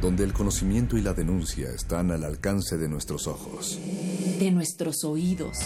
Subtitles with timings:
[0.00, 3.78] Donde el conocimiento y la denuncia están al alcance de nuestros ojos.
[4.38, 5.58] De nuestros oídos.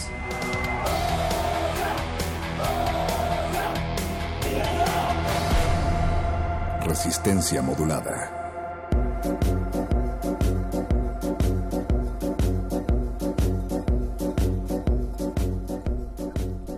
[6.85, 8.43] Resistencia modulada.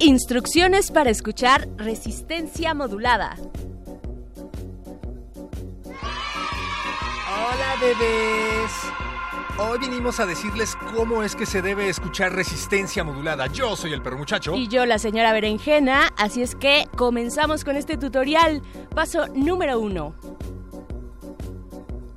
[0.06, 3.38] Instrucciones para escuchar resistencia modulada.
[7.46, 8.72] Hola bebés.
[9.60, 13.46] Hoy vinimos a decirles cómo es que se debe escuchar resistencia modulada.
[13.46, 14.56] Yo soy el perro muchacho.
[14.56, 18.64] Y yo la señora Berenjena, así es que comenzamos con este tutorial.
[18.96, 20.16] Paso número uno.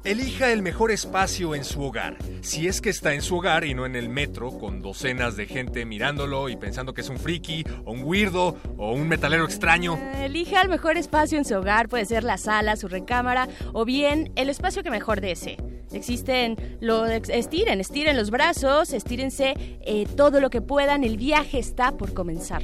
[0.05, 2.17] Elija el mejor espacio en su hogar.
[2.41, 5.47] Si es que está en su hogar y no en el metro, con docenas de
[5.47, 9.97] gente mirándolo y pensando que es un friki, o un weirdo, o un metalero extraño.
[9.97, 13.85] Eh, elija el mejor espacio en su hogar, puede ser la sala, su recámara, o
[13.85, 15.59] bien el espacio que mejor desee.
[15.93, 21.97] Existen, lo, estiren, estiren los brazos, estírense eh, todo lo que puedan, el viaje está
[21.97, 22.63] por comenzar.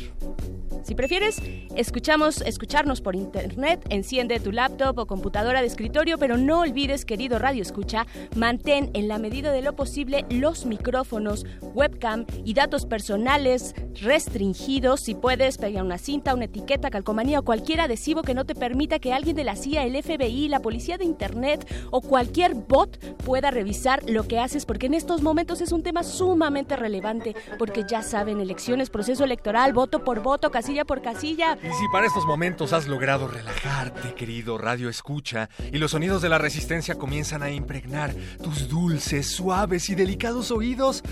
[0.85, 1.41] Si prefieres,
[1.77, 7.39] escuchamos, escucharnos por internet, enciende tu laptop o computadora de escritorio, pero no olvides, querido
[7.39, 8.07] Radio Escucha,
[8.37, 15.01] mantén en la medida de lo posible los micrófonos, webcam y datos personales restringidos.
[15.01, 18.99] Si puedes, pega una cinta, una etiqueta, calcomanía o cualquier adhesivo que no te permita
[18.99, 23.51] que alguien de la CIA, el FBI, la policía de internet o cualquier bot pueda
[23.51, 28.03] revisar lo que haces, porque en estos momentos es un tema sumamente relevante, porque ya
[28.03, 31.57] saben, elecciones, proceso electoral, voto por voto, casi por casilla.
[31.63, 36.29] Y si para estos momentos has logrado relajarte, querido Radio Escucha, y los sonidos de
[36.29, 38.13] la resistencia comienzan a impregnar
[38.43, 41.05] tus dulces, suaves y delicados oídos,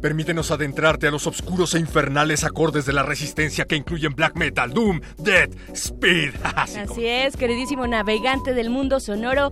[0.00, 4.72] permítenos adentrarte a los oscuros e infernales acordes de la resistencia que incluyen black metal,
[4.72, 6.34] doom, death, speed.
[6.54, 9.50] Así es, queridísimo navegante del mundo sonoro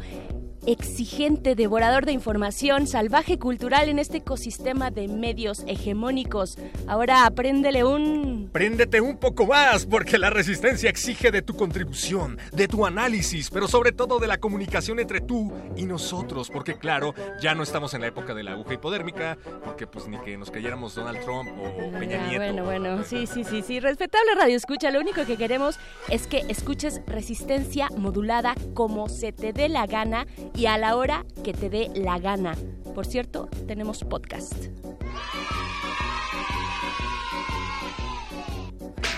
[0.66, 6.58] exigente, devorador de información, salvaje cultural en este ecosistema de medios hegemónicos.
[6.86, 8.50] Ahora apréndele un...
[8.52, 13.68] Préndete un poco más, porque la resistencia exige de tu contribución, de tu análisis, pero
[13.68, 18.00] sobre todo de la comunicación entre tú y nosotros, porque claro, ya no estamos en
[18.02, 21.98] la época de la aguja hipodérmica, porque pues ni que nos cayéramos Donald Trump o
[21.98, 22.38] Peña Nieto.
[22.38, 23.80] Bueno, bueno, sí, sí, sí, sí.
[23.80, 29.52] Respetable radio escucha, lo único que queremos es que escuches resistencia modulada como se te
[29.52, 30.26] dé la gana
[30.58, 32.56] y a la hora que te dé la gana.
[32.92, 34.54] Por cierto, tenemos podcast.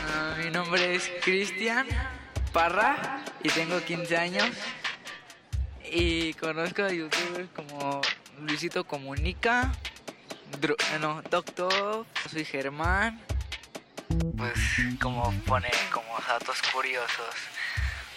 [0.07, 1.87] Ah, mi nombre es Cristian
[2.53, 4.51] Parra y tengo 15 años
[5.91, 8.03] y conozco a youtubers como
[8.43, 9.73] Luisito Comunica,
[10.61, 13.19] eh, no, Doctor, soy Germán,
[14.37, 14.59] pues
[15.01, 17.35] como pone como datos curiosos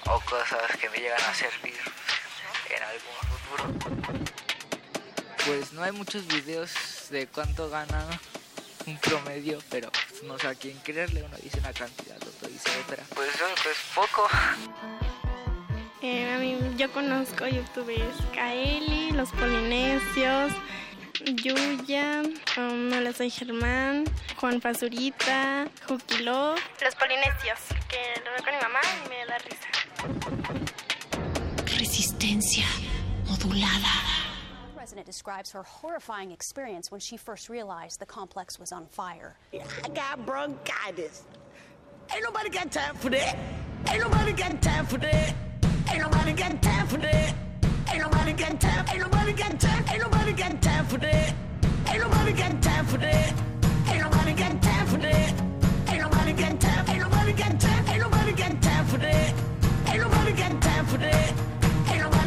[0.08, 1.74] o cosas que me llegan a servir
[2.76, 4.44] en algún futuro.
[5.46, 6.72] Pues no hay muchos videos
[7.10, 8.06] de cuánto gana
[8.86, 9.92] un promedio, pero
[10.24, 11.24] no sé a quién creerle.
[11.24, 13.04] Uno dice una cantidad, otro dice otra.
[13.14, 13.30] Pues,
[13.64, 14.28] pues poco.
[16.02, 20.52] Eh, a mí, yo conozco youtubers Kaeli, Los Polinesios,
[21.24, 22.24] Yuya,
[22.58, 24.04] um, Hola Soy Germán,
[24.36, 26.56] Juan Pazurita, Juquilo.
[26.82, 29.70] Los Polinesios, que lo veo con mi mamá y me da risa.
[31.84, 32.64] Resistencia
[33.28, 33.92] modulada.
[34.74, 39.36] The resident describes her horrifying experience when she first realized the complex was on fire.
[39.54, 41.24] I got bronchitis.
[42.14, 43.36] Ain't nobody got time for that.
[43.90, 45.36] Ain't nobody got time for that.
[45.92, 47.36] Ain't nobody got time for that.
[47.92, 48.86] Ain't nobody got time.
[48.88, 49.86] Ain't nobody got time.
[49.90, 51.34] Ain't nobody got time for that.
[51.90, 53.34] Ain't nobody got time for that.
[53.90, 55.34] Ain't nobody got time for that.
[55.90, 56.88] Ain't nobody got time.
[56.88, 57.86] Ain't nobody got time.
[57.90, 59.34] Ain't nobody got time for that.
[59.90, 61.34] Ain't nobody got time for that.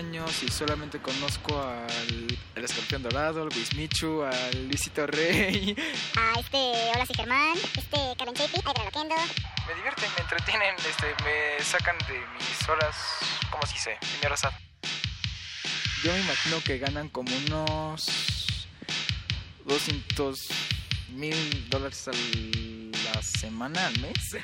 [0.00, 5.76] años y solamente conozco al escorpión dorado, al Wismichu, al Luisito Rey.
[6.16, 7.58] A este, hola, soy Germán.
[7.76, 9.14] Este, Karen Chepi, ay, Loquendo.
[9.68, 12.96] Me divierten, me entretienen, este, me sacan de mis horas,
[13.50, 13.90] ¿cómo se dice?
[14.00, 14.52] De mi hora sad.
[16.02, 18.66] Yo me imagino que ganan como unos
[19.66, 20.48] 200
[21.10, 24.36] mil dólares a la semana, al mes.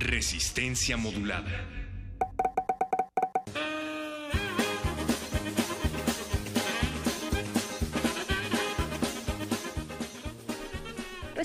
[0.00, 1.83] Resistencia modulada.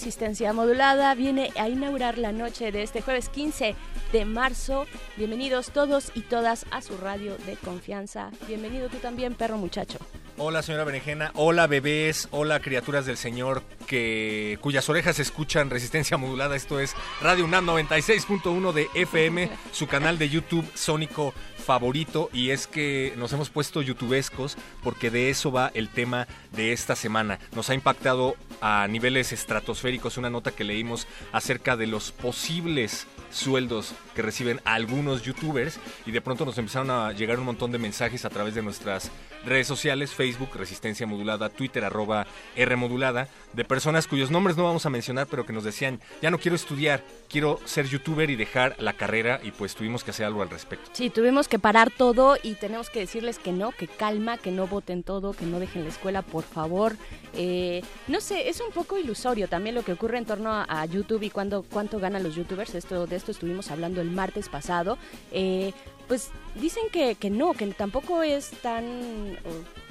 [0.10, 3.76] Resistencia modulada viene a inaugurar la noche de este jueves 15
[4.12, 4.88] de marzo.
[5.18, 8.32] Bienvenidos todos y todas a su radio de confianza.
[8.48, 10.00] Bienvenido tú también, perro muchacho.
[10.42, 16.56] Hola señora Berenjena, hola bebés, hola criaturas del Señor que cuyas orejas escuchan resistencia modulada.
[16.56, 22.68] Esto es Radio UNAM 96.1 de FM, su canal de YouTube sónico favorito y es
[22.68, 27.38] que nos hemos puesto youtubescos porque de eso va el tema de esta semana.
[27.54, 33.94] Nos ha impactado a niveles estratosféricos una nota que leímos acerca de los posibles sueldos
[34.16, 38.26] que reciben algunos youtubers y de pronto nos empezaron a llegar un montón de mensajes
[38.26, 39.12] a través de nuestras
[39.46, 44.86] redes sociales, Facebook, Resistencia Modulada, Twitter, arroba R Modulada, de personas cuyos nombres no vamos
[44.86, 48.76] a mencionar, pero que nos decían, ya no quiero estudiar, quiero ser youtuber y dejar
[48.80, 50.90] la carrera y pues tuvimos que hacer algo al respecto.
[50.94, 54.68] Sí, tuvimos que parar todo y tenemos que decirles que no, que calma, que no
[54.68, 56.96] voten todo, que no dejen la escuela, por favor.
[57.34, 61.24] Eh, no sé, es un poco ilusorio también lo que ocurre en torno a, YouTube
[61.24, 62.74] y cuándo, cuánto ganan los youtubers.
[62.74, 64.98] Esto, de esto estuvimos hablando el martes pasado.
[65.32, 65.74] Eh,
[66.08, 69.38] pues dicen que, que no, que tampoco es tan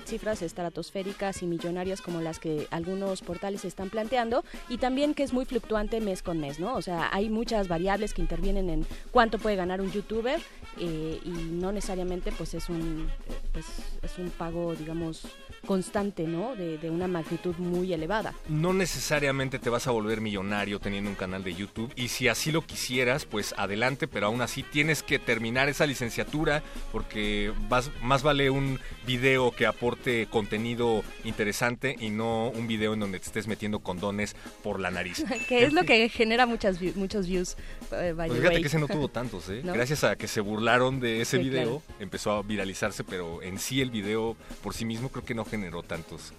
[0.08, 5.32] cifras estratosféricas y millonarias como las que algunos portales están planteando y también que es
[5.32, 6.74] muy fluctuante mes con mes, ¿no?
[6.74, 10.40] O sea, hay muchas variables que intervienen en cuánto puede ganar un youtuber
[10.78, 13.66] eh, y no necesariamente pues es un eh, pues
[14.02, 15.22] es un pago digamos
[15.68, 16.56] constante, ¿no?
[16.56, 18.32] De, de, una magnitud muy elevada.
[18.48, 22.50] No necesariamente te vas a volver millonario teniendo un canal de YouTube y si así
[22.50, 28.22] lo quisieras, pues adelante, pero aún así tienes que terminar esa licenciatura porque vas, más
[28.22, 33.46] vale un video que aporte contenido interesante y no un video en donde te estés
[33.46, 35.22] metiendo condones por la nariz.
[35.50, 37.58] que es lo que genera muchas muchos views.
[37.90, 39.60] Uh, pues fíjate que ese no tuvo tantos, ¿eh?
[39.62, 39.74] ¿No?
[39.74, 42.00] Gracias a que se burlaron de ese sí, video, claro.
[42.00, 45.82] empezó a viralizarse, pero en sí el video por sí mismo creo que no generó
[45.82, 46.32] tantos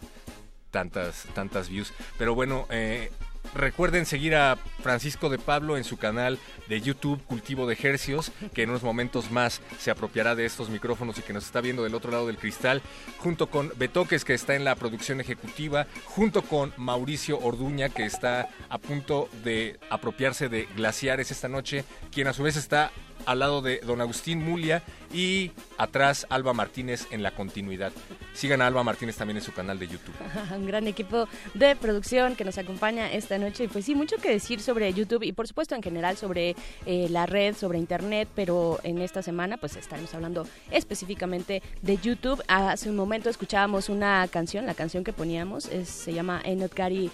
[0.72, 1.94] tantas tantas views.
[2.18, 3.12] Pero bueno eh,
[3.56, 8.62] Recuerden seguir a Francisco de Pablo en su canal de YouTube Cultivo de Hercios, que
[8.62, 11.96] en unos momentos más se apropiará de estos micrófonos y que nos está viendo del
[11.96, 12.84] otro lado del cristal,
[13.18, 18.50] junto con Betoques, que está en la producción ejecutiva, junto con Mauricio Orduña, que está
[18.70, 22.92] a punto de apropiarse de Glaciares esta noche, quien a su vez está
[23.26, 27.92] al lado de don Agustín Mulia y atrás Alba Martínez en la continuidad.
[28.34, 30.16] Sigan a Alba Martínez también en su canal de YouTube.
[30.56, 33.66] Un gran equipo de producción que nos acompaña esta noche.
[33.66, 37.08] Y pues sí, mucho que decir sobre YouTube y por supuesto en general sobre eh,
[37.10, 42.42] la red, sobre Internet, pero en esta semana pues estaremos hablando específicamente de YouTube.
[42.48, 47.12] Hace un momento escuchábamos una canción, la canción que poníamos es, se llama Ain't, Got,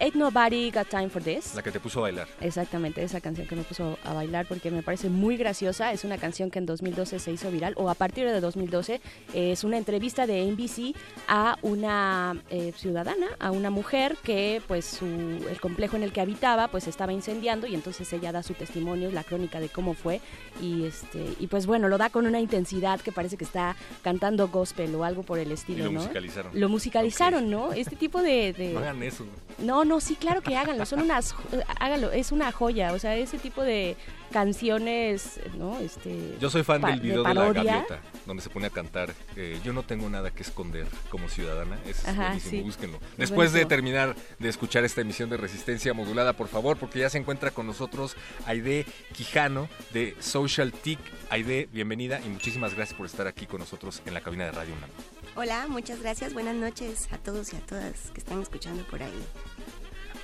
[0.00, 1.54] Ain't Nobody Got Time For This.
[1.54, 2.28] La que te puso a bailar.
[2.40, 5.92] Exactamente, esa canción que me puso a bailar porque me parece muy graciosa.
[5.92, 9.00] Es una canción que en 2012 se hizo viral, o a partir de 2012,
[9.32, 10.94] eh, es una entrevista de NBC
[11.26, 16.20] a una eh, ciudadana, a una mujer que pues su, el complejo en el que
[16.20, 20.20] habitaba pues estaba incendiando y entonces ella da su testimonio, la crónica de cómo fue
[20.60, 24.48] y este y pues bueno, lo da con una intensidad que parece que está cantando
[24.48, 26.00] gospel o algo por el estilo, y lo ¿no?
[26.00, 26.60] musicalizaron.
[26.60, 27.50] Lo musicalizaron, okay.
[27.50, 27.72] ¿no?
[27.72, 28.72] Este tipo de, de...
[28.74, 29.24] No hagan eso.
[29.58, 31.34] No, no, sí, claro que háganlo, son unas
[31.80, 33.96] háganlo, es una joya, o sea, ese tipo de
[34.34, 35.78] canciones, ¿no?
[35.78, 39.14] Este, Yo soy fan del video de, de, la gaviota, donde se pone a cantar
[39.36, 41.78] eh, Yo no tengo nada que esconder como ciudadana.
[41.86, 42.60] Es buenísimo, sí.
[42.62, 42.98] búsquenlo.
[43.16, 43.58] Después buenísimo.
[43.60, 47.52] de terminar de escuchar esta emisión de Resistencia Modulada, por favor, porque ya se encuentra
[47.52, 50.98] con nosotros Aide Quijano de Social TIC.
[51.30, 54.74] Aide, bienvenida y muchísimas gracias por estar aquí con nosotros en la cabina de Radio
[54.74, 54.90] UNAM.
[55.36, 56.34] Hola, muchas gracias.
[56.34, 59.24] Buenas noches a todos y a todas que están escuchando por ahí.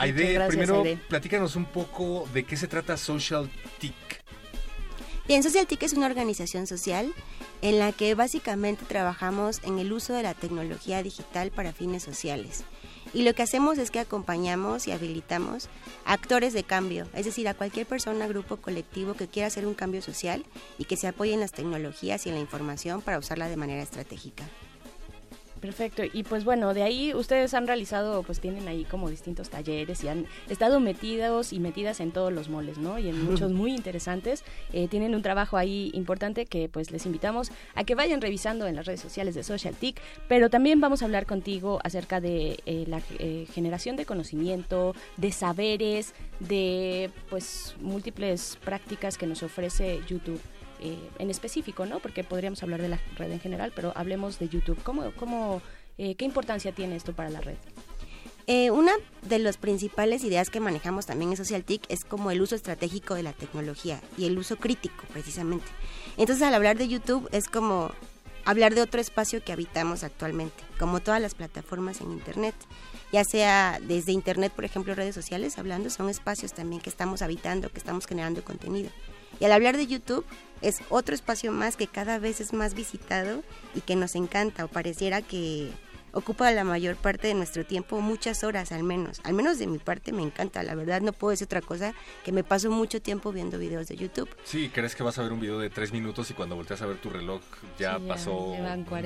[0.01, 3.95] Aide, primero platícanos un poco de qué se trata Social TIC.
[5.29, 7.13] Bien, Social TIC es una organización social
[7.61, 12.65] en la que básicamente trabajamos en el uso de la tecnología digital para fines sociales.
[13.13, 15.69] Y lo que hacemos es que acompañamos y habilitamos
[16.07, 19.75] a actores de cambio, es decir, a cualquier persona, grupo, colectivo que quiera hacer un
[19.75, 20.47] cambio social
[20.79, 23.83] y que se apoye en las tecnologías y en la información para usarla de manera
[23.83, 24.49] estratégica.
[25.61, 26.03] Perfecto.
[26.11, 30.09] Y pues bueno, de ahí ustedes han realizado, pues tienen ahí como distintos talleres y
[30.09, 32.99] han estado metidos y metidas en todos los moles, ¿no?
[32.99, 34.43] Y en muchos muy interesantes.
[34.73, 38.77] Eh, tienen un trabajo ahí importante que pues les invitamos a que vayan revisando en
[38.77, 42.85] las redes sociales de Social TIC, pero también vamos a hablar contigo acerca de eh,
[42.87, 50.41] la eh, generación de conocimiento, de saberes, de pues múltiples prácticas que nos ofrece YouTube.
[50.83, 51.99] Eh, en específico, ¿no?
[51.99, 54.83] Porque podríamos hablar de la red en general, pero hablemos de YouTube.
[54.83, 55.61] ¿Cómo, cómo,
[55.99, 57.57] eh, ¿Qué importancia tiene esto para la red?
[58.47, 62.55] Eh, una de las principales ideas que manejamos también en SocialTIC es como el uso
[62.55, 65.67] estratégico de la tecnología y el uso crítico, precisamente.
[66.17, 67.93] Entonces, al hablar de YouTube es como
[68.47, 72.55] hablar de otro espacio que habitamos actualmente, como todas las plataformas en Internet,
[73.13, 77.71] ya sea desde Internet, por ejemplo, redes sociales, hablando, son espacios también que estamos habitando,
[77.71, 78.91] que estamos generando contenido.
[79.41, 80.25] Y al hablar de YouTube,
[80.63, 83.43] es otro espacio más que cada vez es más visitado
[83.75, 85.71] y que nos encanta o pareciera que
[86.13, 89.21] ocupa la mayor parte de nuestro tiempo, muchas horas al menos.
[89.25, 92.33] Al menos de mi parte me encanta, la verdad no puedo decir otra cosa que
[92.33, 94.29] me paso mucho tiempo viendo videos de YouTube.
[94.45, 96.87] Sí, crees que vas a ver un video de tres minutos y cuando volteas a
[96.87, 97.43] ver tu reloj
[97.79, 98.55] ya pasó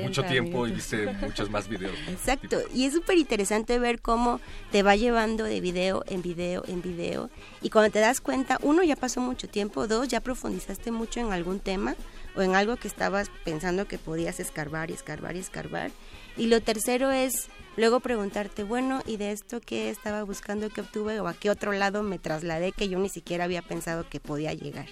[0.02, 1.96] mucho tiempo y viste muchos más videos.
[2.08, 6.82] Exacto, y es súper interesante ver cómo te va llevando de video en video en
[6.82, 7.30] video
[7.62, 11.32] y cuando te das cuenta, uno ya pasó mucho tiempo, dos ya profundizaste mucho en
[11.32, 11.94] algún tema
[12.36, 15.90] o en algo que estabas pensando que podías escarbar y escarbar y escarbar
[16.36, 21.20] y lo tercero es luego preguntarte, bueno, ¿y de esto qué estaba buscando, que obtuve
[21.20, 24.52] o a qué otro lado me trasladé que yo ni siquiera había pensado que podía
[24.52, 24.86] llegar?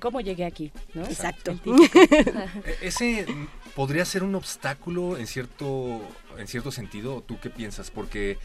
[0.00, 0.72] ¿Cómo llegué aquí?
[0.94, 1.58] Exacto.
[1.64, 3.26] E-, ese
[3.74, 6.00] podría ser un obstáculo en cierto,
[6.36, 7.90] en cierto sentido, ¿tú qué piensas?
[7.90, 8.38] Porque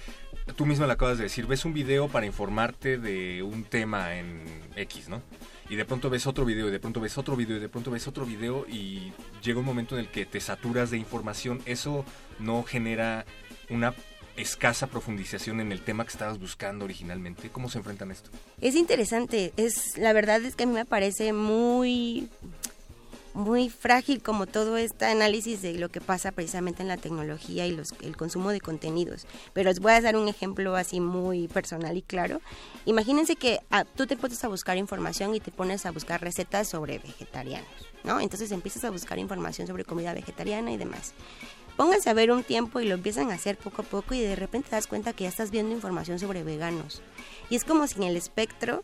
[0.55, 4.43] tú misma lo acabas de decir, ves un video para informarte de un tema en
[4.75, 5.21] X, ¿no?
[5.69, 7.91] y de pronto ves otro video y de pronto ves otro video y de pronto
[7.91, 9.11] ves otro video y
[9.41, 12.05] llega un momento en el que te saturas de información, eso
[12.39, 13.25] no genera
[13.69, 13.93] una
[14.37, 17.49] escasa profundización en el tema que estabas buscando originalmente.
[17.49, 18.29] ¿Cómo se enfrentan esto?
[18.61, 22.29] Es interesante, es la verdad es que a mí me parece muy
[23.35, 27.77] muy frágil como todo este análisis de lo que pasa precisamente en la tecnología y
[28.01, 29.27] el consumo de contenidos.
[29.53, 32.39] Pero les voy a dar un ejemplo así muy personal y claro.
[32.85, 36.69] Imagínense que ah, tú te pones a buscar información y te pones a buscar recetas
[36.69, 37.67] sobre vegetarianos,
[38.05, 38.21] ¿no?
[38.21, 41.13] Entonces empiezas a buscar información sobre comida vegetariana y demás.
[41.77, 44.35] Pónganse a ver un tiempo y lo empiezan a hacer poco a poco y de
[44.35, 47.01] repente te das cuenta que ya estás viendo información sobre veganos.
[47.49, 48.83] Y es como si en el espectro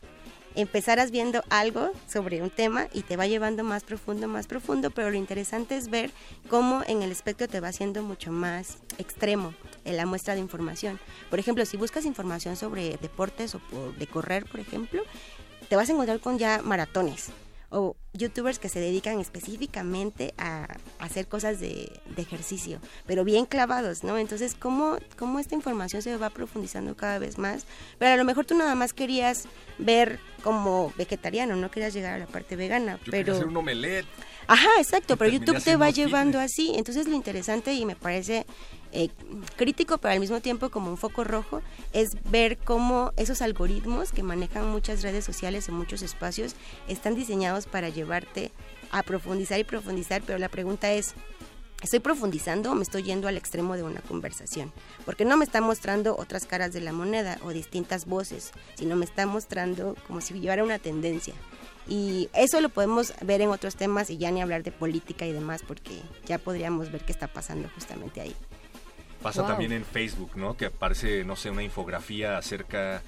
[0.55, 5.09] empezarás viendo algo sobre un tema y te va llevando más profundo, más profundo, pero
[5.09, 6.11] lo interesante es ver
[6.49, 9.53] cómo en el espectro te va haciendo mucho más extremo
[9.85, 10.99] en la muestra de información.
[11.29, 13.61] Por ejemplo, si buscas información sobre deportes o
[13.97, 15.03] de correr, por ejemplo,
[15.69, 17.29] te vas a encontrar con ya maratones
[17.71, 20.67] o youtubers que se dedican específicamente a,
[20.99, 24.17] hacer cosas de, ejercicio, pero bien clavados, ¿no?
[24.19, 27.65] Entonces, ¿cómo, ¿cómo esta información se va profundizando cada vez más?
[27.97, 29.45] Pero a lo mejor tú nada más querías
[29.79, 32.99] ver como vegetariano, no querías llegar a la parte vegana.
[33.05, 33.33] Yo pero...
[33.33, 34.05] hacer un omelette.
[34.51, 36.73] Ajá, exacto, pero YouTube te va llevando así.
[36.75, 38.45] Entonces, lo interesante y me parece
[38.91, 39.07] eh,
[39.55, 41.61] crítico, pero al mismo tiempo como un foco rojo,
[41.93, 46.55] es ver cómo esos algoritmos que manejan muchas redes sociales en muchos espacios
[46.89, 48.51] están diseñados para llevarte
[48.91, 51.13] a profundizar y profundizar, pero la pregunta es,
[51.81, 54.73] ¿estoy profundizando o me estoy yendo al extremo de una conversación?
[55.05, 59.05] Porque no me está mostrando otras caras de la moneda o distintas voces, sino me
[59.05, 61.35] está mostrando como si llevara una tendencia.
[61.91, 65.33] Y eso lo podemos ver en otros temas y ya ni hablar de política y
[65.33, 68.33] demás, porque ya podríamos ver qué está pasando justamente ahí.
[69.21, 70.55] Pasa también en Facebook, ¿no?
[70.55, 73.01] Que aparece, no sé, una infografía acerca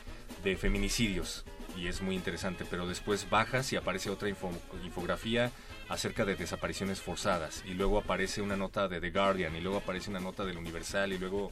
[0.44, 1.46] de feminicidios
[1.78, 5.50] y es muy interesante, pero después bajas y aparece otra infografía
[5.90, 10.10] acerca de desapariciones forzadas y luego aparece una nota de The Guardian y luego aparece
[10.10, 11.52] una nota del Universal y luego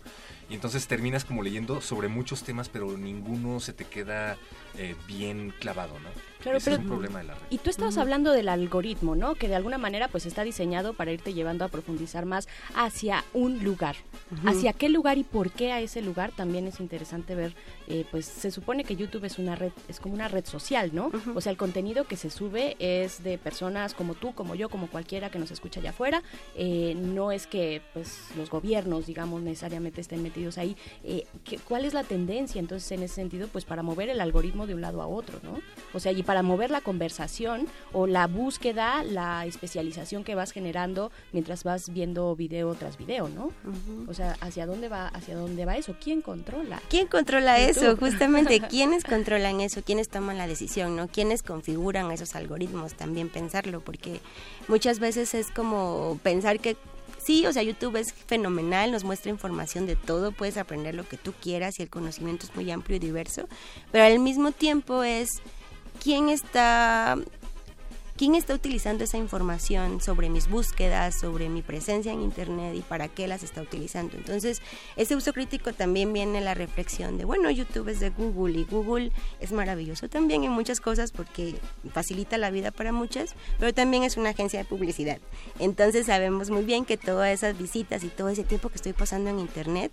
[0.51, 4.37] y entonces terminas como leyendo sobre muchos temas pero ninguno se te queda
[4.77, 6.09] eh, bien clavado, ¿no?
[6.41, 7.41] Claro, es un problema de la red.
[7.51, 9.35] Y tú estabas hablando del algoritmo, ¿no?
[9.35, 13.63] Que de alguna manera pues está diseñado para irte llevando a profundizar más hacia un
[13.63, 13.95] lugar.
[14.45, 17.53] Hacia qué lugar y por qué a ese lugar también es interesante ver,
[17.87, 20.91] eh, pues se supone que YouTube es una red, es como como una red social,
[20.93, 21.09] ¿no?
[21.35, 24.87] O sea, el contenido que se sube es de personas como tú, como yo, como
[24.87, 26.21] cualquiera que nos escucha allá afuera.
[26.55, 30.75] Eh, no es que pues los gobiernos, digamos, necesariamente estén metidos ahí.
[31.03, 31.25] Eh,
[31.67, 33.47] ¿Cuál es la tendencia entonces en ese sentido?
[33.47, 35.59] Pues para mover el algoritmo de un lado a otro, ¿no?
[35.93, 41.11] O sea, y para mover la conversación o la búsqueda, la especialización que vas generando
[41.31, 43.51] mientras vas viendo video tras video, ¿no?
[44.07, 45.95] O sea, ¿hacia dónde va, hacia dónde va eso?
[46.01, 46.81] ¿Quién controla?
[46.89, 47.95] ¿Quién controla eso?
[47.97, 49.81] Justamente, ¿quiénes controlan eso?
[49.83, 51.07] ¿Quiénes toman la decisión, no?
[51.07, 52.93] ¿Quiénes configuran esos algoritmos?
[52.93, 54.19] También pensarlo, porque
[54.67, 56.77] muchas veces es como pensar que
[57.31, 61.15] sí, o sea, YouTube es fenomenal, nos muestra información de todo, puedes aprender lo que
[61.15, 63.47] tú quieras y el conocimiento es muy amplio y diverso,
[63.89, 65.41] pero al mismo tiempo es
[66.03, 67.17] quién está
[68.21, 73.07] quién está utilizando esa información sobre mis búsquedas, sobre mi presencia en Internet y para
[73.07, 74.15] qué las está utilizando.
[74.15, 74.61] Entonces,
[74.95, 79.11] ese uso crítico también viene la reflexión de, bueno, YouTube es de Google y Google
[79.39, 81.55] es maravilloso también en muchas cosas porque
[81.91, 85.17] facilita la vida para muchas, pero también es una agencia de publicidad.
[85.57, 89.31] Entonces, sabemos muy bien que todas esas visitas y todo ese tiempo que estoy pasando
[89.31, 89.91] en Internet,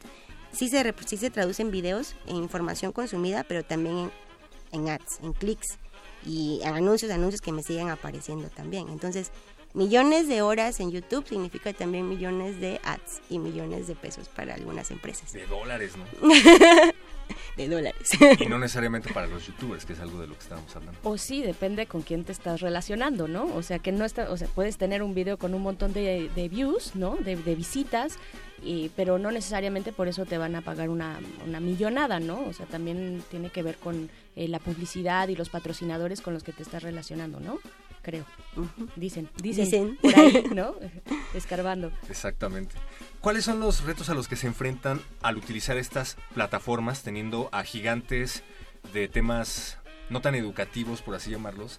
[0.52, 4.12] sí se, sí se traduce en videos, en información consumida, pero también en,
[4.72, 5.78] en ads, en clics
[6.24, 8.88] y anuncios, anuncios que me siguen apareciendo también.
[8.88, 9.30] Entonces,
[9.74, 14.54] millones de horas en YouTube significa también millones de ads y millones de pesos para
[14.54, 15.32] algunas empresas.
[15.32, 16.28] De dólares, ¿no?
[17.56, 18.10] de dólares.
[18.40, 20.98] y no necesariamente para los youtubers, que es algo de lo que estábamos hablando.
[21.02, 23.44] O sí, depende con quién te estás relacionando, ¿no?
[23.54, 26.48] O sea, que no está, o sea, puedes tener un video con un montón de,
[26.50, 27.16] views, ¿no?
[27.16, 28.18] De, de visitas,
[28.62, 32.42] y, pero no necesariamente por eso te van a pagar una, una millonada, ¿no?
[32.44, 36.42] O sea, también tiene que ver con eh, la publicidad y los patrocinadores con los
[36.42, 37.58] que te estás relacionando, ¿no?
[38.02, 38.24] Creo.
[38.96, 40.74] Dicen, dicen, por ahí, ¿no?
[41.34, 41.92] Escarbando.
[42.08, 42.74] Exactamente.
[43.20, 47.64] ¿Cuáles son los retos a los que se enfrentan al utilizar estas plataformas teniendo a
[47.64, 48.42] gigantes
[48.92, 49.78] de temas
[50.10, 51.78] no tan educativos, por así llamarlos,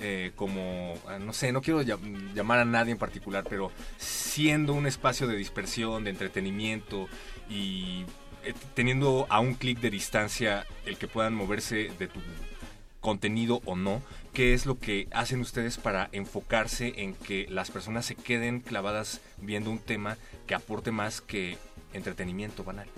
[0.00, 4.86] eh, como, ah, no sé, no quiero llamar a nadie en particular, pero siendo un
[4.86, 7.08] espacio de dispersión, de entretenimiento
[7.50, 8.04] y
[8.44, 12.20] eh, teniendo a un clic de distancia el que puedan moverse de tu
[13.00, 18.06] contenido o no, ¿qué es lo que hacen ustedes para enfocarse en que las personas
[18.06, 21.58] se queden clavadas viendo un tema que aporte más que
[21.92, 22.88] entretenimiento banal?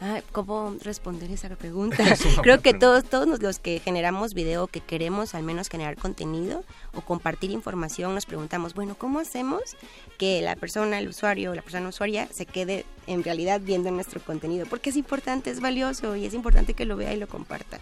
[0.00, 0.18] Mm.
[0.32, 2.04] ¿Cómo responder esa pregunta?
[2.42, 7.00] Creo que todos, todos los que generamos video, que queremos al menos generar contenido o
[7.00, 9.76] compartir información, nos preguntamos, bueno, ¿cómo hacemos
[10.16, 14.66] que la persona, el usuario, la persona usuaria se quede en realidad viendo nuestro contenido?
[14.66, 17.80] Porque es importante, es valioso y es importante que lo vea y lo comparta.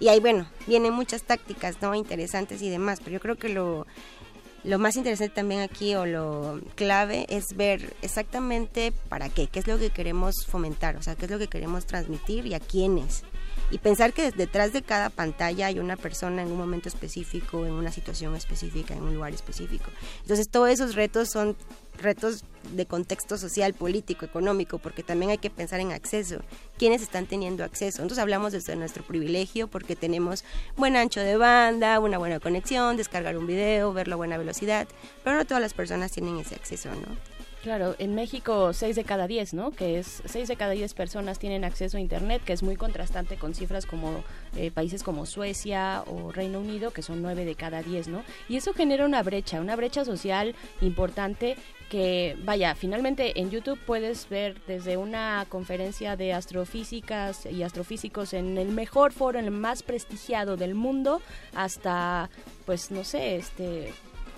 [0.00, 1.94] Y ahí, bueno, vienen muchas tácticas, ¿no?
[1.94, 3.86] Interesantes y demás, pero yo creo que lo
[4.64, 9.66] lo más interesante también aquí o lo clave es ver exactamente para qué, qué es
[9.66, 13.24] lo que queremos fomentar, o sea, qué es lo que queremos transmitir y a quiénes.
[13.72, 17.72] Y pensar que detrás de cada pantalla hay una persona en un momento específico, en
[17.72, 19.90] una situación específica, en un lugar específico.
[20.20, 21.56] Entonces todos esos retos son
[21.98, 26.42] retos de contexto social, político, económico, porque también hay que pensar en acceso.
[26.78, 28.02] ¿Quiénes están teniendo acceso?
[28.02, 30.44] Entonces hablamos desde nuestro privilegio porque tenemos
[30.76, 34.86] buen ancho de banda, una buena conexión, descargar un video, verlo a buena velocidad,
[35.24, 37.16] pero no todas las personas tienen ese acceso, ¿no?
[37.62, 39.70] Claro, en México 6 de cada 10, ¿no?
[39.70, 43.36] Que es 6 de cada 10 personas tienen acceso a Internet, que es muy contrastante
[43.36, 44.24] con cifras como
[44.56, 48.24] eh, países como Suecia o Reino Unido, que son 9 de cada 10, ¿no?
[48.48, 51.56] Y eso genera una brecha, una brecha social importante
[51.88, 58.58] que, vaya, finalmente en YouTube puedes ver desde una conferencia de astrofísicas y astrofísicos en
[58.58, 61.22] el mejor foro, en el más prestigiado del mundo,
[61.54, 62.28] hasta,
[62.66, 63.92] pues, no sé, este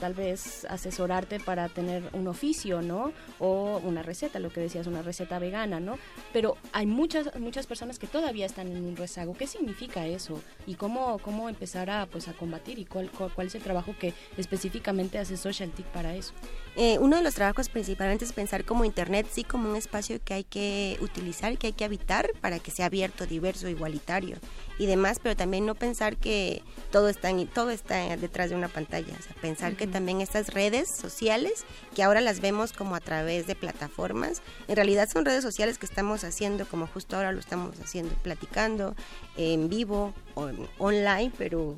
[0.05, 3.14] tal vez asesorarte para tener un oficio, ¿no?
[3.38, 5.99] O una receta, lo que decías, una receta vegana, ¿no?
[6.31, 9.33] Pero hay muchas muchas personas que todavía están en un rezago.
[9.33, 10.43] ¿Qué significa eso?
[10.67, 12.79] ¿Y cómo, cómo empezar a, pues, a combatir?
[12.79, 16.35] ¿Y cuál, cuál, es el trabajo que específicamente hace Social TIC para eso?
[16.77, 20.35] Eh, uno de los trabajos principalmente es pensar como Internet, sí, como un espacio que
[20.35, 24.37] hay que utilizar, que hay que habitar para que sea abierto, diverso, igualitario
[24.79, 28.69] y demás, pero también no pensar que todo está, en, todo está detrás de una
[28.69, 33.01] pantalla, o sea, pensar que también estas redes sociales, que ahora las vemos como a
[33.01, 37.41] través de plataformas, en realidad son redes sociales que estamos haciendo, como justo ahora lo
[37.41, 38.95] estamos haciendo, platicando
[39.37, 41.77] en vivo, o online, pero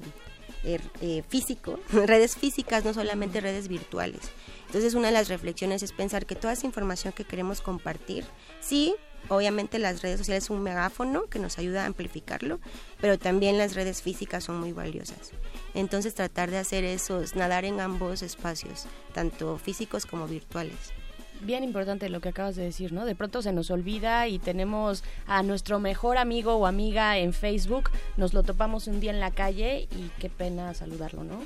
[0.64, 4.20] eh, eh, físico, redes físicas, no solamente redes virtuales.
[4.66, 8.24] Entonces una de las reflexiones es pensar que toda esa información que queremos compartir,
[8.60, 8.96] sí,
[9.28, 12.60] Obviamente las redes sociales son un megáfono que nos ayuda a amplificarlo,
[13.00, 15.32] pero también las redes físicas son muy valiosas.
[15.74, 20.92] Entonces tratar de hacer eso, nadar en ambos espacios, tanto físicos como virtuales.
[21.42, 23.04] Bien importante lo que acabas de decir, ¿no?
[23.04, 27.90] De pronto se nos olvida y tenemos a nuestro mejor amigo o amiga en Facebook,
[28.16, 31.42] nos lo topamos un día en la calle y qué pena saludarlo, ¿no?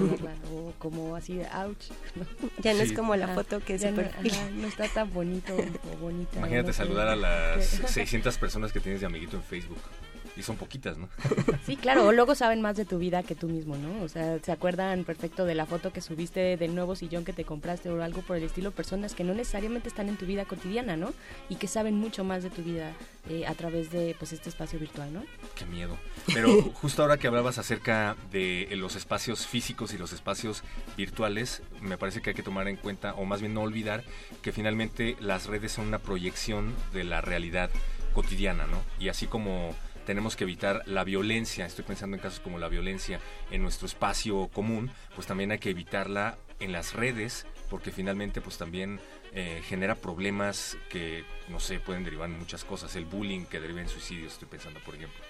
[0.00, 1.84] O, o como así de ouch.
[2.58, 4.02] Ya no es como la foto que se no,
[4.54, 6.38] no, está tan bonito o bonita.
[6.38, 9.80] Imagínate no saludar a las 600 personas que tienes de amiguito en Facebook.
[10.36, 11.08] Y son poquitas, ¿no?
[11.66, 14.02] Sí, claro, o luego saben más de tu vida que tú mismo, ¿no?
[14.02, 17.44] O sea, se acuerdan perfecto de la foto que subiste del nuevo sillón que te
[17.44, 20.96] compraste o algo por el estilo, personas que no necesariamente están en tu vida cotidiana,
[20.96, 21.12] ¿no?
[21.48, 22.92] Y que saben mucho más de tu vida
[23.28, 25.24] eh, a través de pues este espacio virtual, ¿no?
[25.54, 25.96] Qué miedo.
[26.32, 30.62] Pero justo ahora que hablabas acerca de los espacios físicos y los espacios
[30.96, 34.02] virtuales, me parece que hay que tomar en cuenta, o más bien no olvidar,
[34.42, 37.70] que finalmente las redes son una proyección de la realidad
[38.12, 38.82] cotidiana, ¿no?
[38.98, 43.20] Y así como tenemos que evitar la violencia, estoy pensando en casos como la violencia
[43.50, 48.58] en nuestro espacio común, pues también hay que evitarla en las redes, porque finalmente pues
[48.58, 49.00] también
[49.32, 53.80] eh, genera problemas que, no sé, pueden derivar en muchas cosas, el bullying que deriva
[53.80, 55.21] en suicidios, estoy pensando, por ejemplo.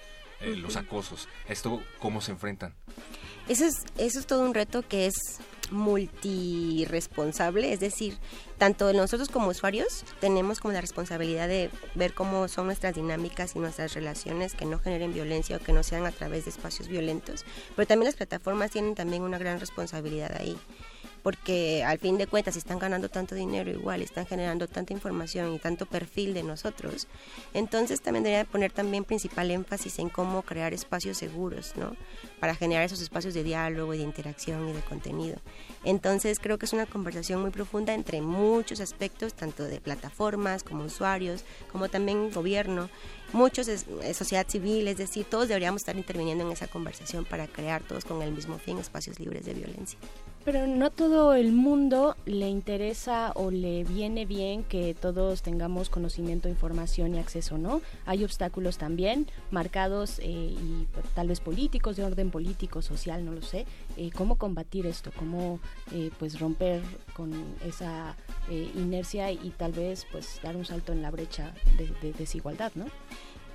[0.43, 2.73] Eh, los acosos, ¿esto cómo se enfrentan?
[3.47, 5.13] Eso es, eso es todo un reto que es
[5.71, 8.17] multiresponsable, es decir,
[8.57, 13.59] tanto nosotros como usuarios tenemos como la responsabilidad de ver cómo son nuestras dinámicas y
[13.59, 17.45] nuestras relaciones que no generen violencia o que no sean a través de espacios violentos,
[17.75, 20.57] pero también las plataformas tienen también una gran responsabilidad ahí
[21.23, 25.59] porque al fin de cuentas están ganando tanto dinero igual, están generando tanta información y
[25.59, 27.07] tanto perfil de nosotros,
[27.53, 31.95] entonces también debería poner también principal énfasis en cómo crear espacios seguros, ¿no?
[32.39, 35.37] Para generar esos espacios de diálogo y de interacción y de contenido.
[35.85, 40.83] Entonces creo que es una conversación muy profunda entre muchos aspectos, tanto de plataformas como
[40.83, 42.89] usuarios, como también gobierno,
[43.31, 47.47] muchos es, es sociedad civil, es decir, todos deberíamos estar interviniendo en esa conversación para
[47.47, 49.97] crear todos con el mismo fin espacios libres de violencia.
[50.45, 56.49] Pero no todo el mundo le interesa o le viene bien que todos tengamos conocimiento,
[56.49, 57.81] información y acceso, ¿no?
[58.05, 63.41] Hay obstáculos también marcados eh, y tal vez políticos, de orden político, social, no lo
[63.41, 63.65] sé.
[63.95, 65.11] Eh, ¿Cómo combatir esto?
[65.15, 65.61] ¿Cómo
[65.93, 66.81] eh, pues romper
[67.15, 67.31] con
[67.65, 68.15] esa
[68.49, 72.73] eh, inercia y tal vez pues dar un salto en la brecha de, de desigualdad,
[72.75, 72.85] ¿no?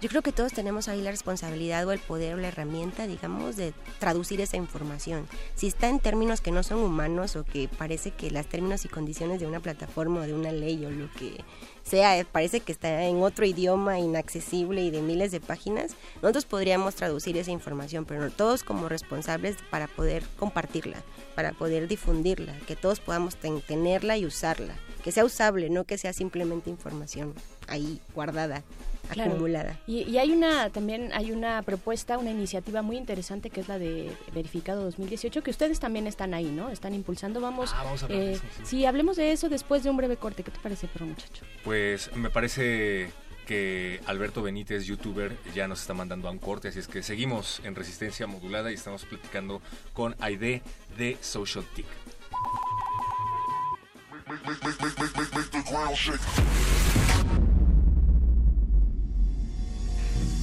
[0.00, 3.56] Yo creo que todos tenemos ahí la responsabilidad o el poder o la herramienta, digamos,
[3.56, 5.26] de traducir esa información.
[5.56, 8.88] Si está en términos que no son humanos o que parece que las términos y
[8.88, 11.42] condiciones de una plataforma o de una ley o lo que
[11.82, 16.44] sea, eh, parece que está en otro idioma inaccesible y de miles de páginas, nosotros
[16.44, 21.02] podríamos traducir esa información, pero todos como responsables para poder compartirla,
[21.34, 25.98] para poder difundirla, que todos podamos ten tenerla y usarla, que sea usable, no que
[25.98, 27.34] sea simplemente información
[27.66, 28.62] ahí guardada
[29.10, 29.32] Claro.
[29.32, 29.78] acumulada.
[29.86, 33.78] Y, y hay una también hay una propuesta, una iniciativa muy interesante que es la
[33.78, 36.70] de Verificado 2018 que ustedes también están ahí, ¿no?
[36.70, 37.40] Están impulsando.
[37.40, 37.72] Vamos.
[37.74, 38.62] Ah, vamos a eh, eso, sí.
[38.64, 40.42] sí, hablemos de eso después de un breve corte.
[40.42, 41.44] ¿Qué te parece, pero muchacho?
[41.64, 43.10] Pues me parece
[43.48, 47.62] que Alberto Benítez, youtuber, ya nos está mandando a un corte, así es que seguimos
[47.64, 49.62] en Resistencia Modulada y estamos platicando
[49.94, 50.60] con Aide
[50.98, 51.86] de Social Tick.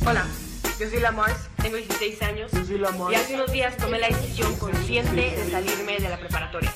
[0.03, 0.25] Hola,
[0.79, 5.15] yo soy la Mars, tengo 16 años y hace unos días tomé la decisión consciente
[5.15, 6.73] de salirme de la preparatoria.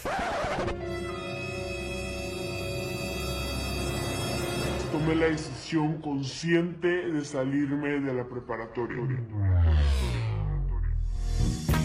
[4.92, 8.98] Tomé la decisión consciente de salirme de la preparatoria.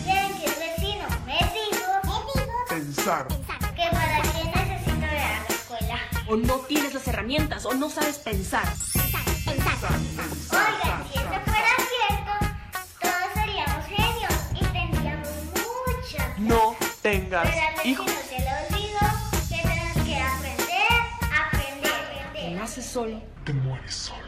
[0.05, 1.85] ¿Quieren que el vecino me dijo?
[2.68, 3.29] Pensar.
[3.29, 4.34] Que para
[6.26, 8.66] O no tienes las herramientas o no sabes pensar.
[9.46, 12.32] Oigan, si eso fuera cierto,
[13.00, 16.18] todos seríamos genios y tendríamos mucho.
[16.38, 18.10] No tengas Pero al hijos.
[18.28, 19.06] se le olvidó
[19.50, 21.00] que tenemos que aprender,
[21.46, 22.52] aprender, Te aprender.
[22.60, 23.20] naces solo.
[23.44, 24.23] Te mueres solo.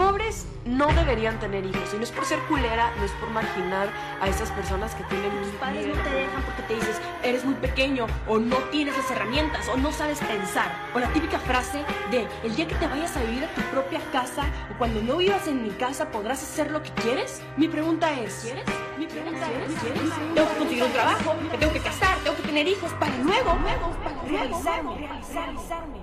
[0.00, 3.90] Pobres no deberían tener hijos y no es por ser culera, no es por marginar
[4.22, 7.52] a esas personas que tienen Tus padres no te dejan porque te dices, eres muy
[7.56, 10.72] pequeño o no tienes las herramientas o no sabes pensar.
[10.94, 14.00] O la típica frase de, el día que te vayas a vivir a tu propia
[14.10, 17.42] casa o cuando no vivas en mi casa podrás hacer lo que quieres.
[17.58, 18.64] Mi pregunta es, ¿quieres?
[18.98, 20.00] Mi pregunta es, ¿quieres?
[20.34, 23.54] Tengo que conseguir un trabajo, me tengo que casar, tengo que tener hijos para luego,
[23.60, 26.00] luego, para realizarme, realizarme.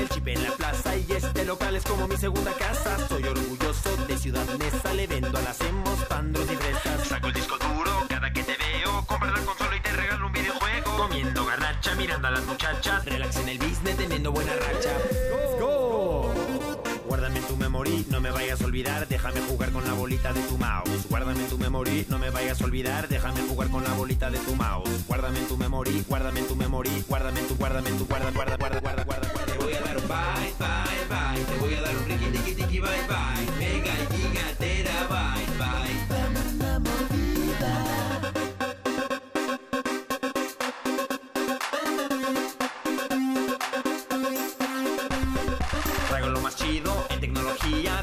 [0.00, 2.96] El chip en la plaza y este local es como mi segunda casa.
[3.08, 7.06] Soy orgulloso de Ciudad Neza, le vendo a las hemos pandros y fresas.
[7.06, 9.57] Saco el disco duro cada que te veo, la consola
[10.98, 14.90] Comiendo garnacha, mirando a las muchachas, relax en el business, teniendo buena racha.
[15.60, 16.34] ¡Go!
[17.06, 20.40] Guárdame en tu memory, no me vayas a olvidar, déjame jugar con la bolita de
[20.42, 21.06] tu mouse.
[21.08, 24.38] Guárdame en tu memory, no me vayas a olvidar, déjame jugar con la bolita de
[24.40, 25.06] tu mouse.
[25.06, 28.32] Guárdame en tu memory, guárdame en tu memory, guárdame en tu, guárdame en tu, guarda,
[28.32, 29.52] guarda, guarda, guarda, guarda, guarda.
[29.52, 31.44] Te voy a dar un bye, bye, bye.
[31.44, 33.58] Te voy a dar un riqui, tiki, tiki, bye, bye.
[33.60, 33.94] Mega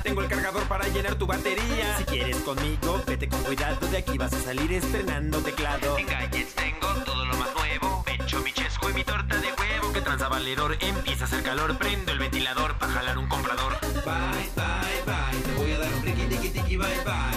[0.05, 1.97] Tengo el cargador para llenar tu batería.
[1.97, 3.87] Si quieres conmigo, vete con cuidado.
[3.87, 5.97] De aquí vas a salir estrenando teclado.
[5.97, 8.03] En gadgets tengo todo lo más nuevo.
[8.05, 9.91] Pecho, mi chesco y mi torta de huevo.
[9.93, 11.75] Que tranza valedor, empieza a hacer calor.
[11.79, 13.79] Prendo el ventilador para jalar un comprador.
[13.81, 15.41] Bye, bye, bye.
[15.41, 17.34] Te voy a dar un riqui, tiki, tiki, bye, bye.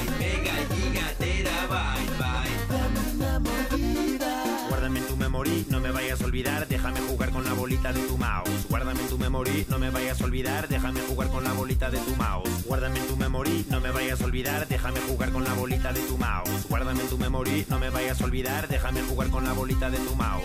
[5.69, 8.67] No me vayas a olvidar, déjame jugar con la bolita de tu mouse.
[8.69, 11.99] Guárdame en tu memory, no me vayas a olvidar, déjame jugar con la bolita de
[11.99, 12.65] tu mouse.
[12.67, 16.01] Guárdame en tu memory, no me vayas a olvidar, déjame jugar con la bolita de
[16.01, 16.69] tu mouse.
[16.69, 19.99] Guárdame en tu memory, no me vayas a olvidar, déjame jugar con la bolita de
[19.99, 20.45] tu mouse.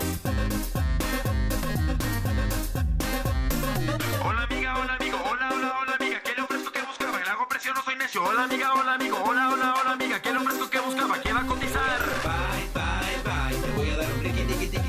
[4.26, 7.20] Hola amiga, hola amigo, hola, hola, hola amiga, ¿qué le ofrezco que buscaba?
[7.20, 8.24] Le hago precio, no soy necio.
[8.24, 11.22] Hola amiga, hola amigo, hola, hola, hola amiga, ¿qué le ofrezco que buscaba?
[11.22, 12.53] ¿Qué va a cotizar?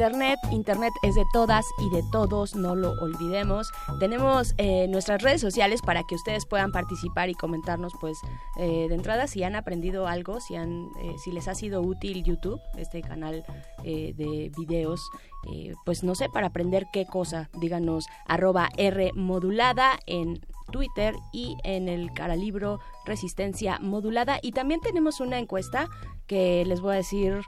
[0.00, 3.70] Internet, Internet es de todas y de todos, no lo olvidemos.
[3.98, 8.16] Tenemos eh, nuestras redes sociales para que ustedes puedan participar y comentarnos, pues,
[8.58, 12.24] eh, de entrada si han aprendido algo, si han, eh, si les ha sido útil
[12.24, 13.44] YouTube, este canal
[13.84, 15.10] de videos,
[15.84, 17.50] pues no sé, para aprender qué cosa.
[17.60, 19.12] Díganos arroba R
[20.06, 24.38] en Twitter y en el caralibro Resistencia Modulada.
[24.40, 25.88] Y también tenemos una encuesta
[26.30, 27.40] que les voy a decir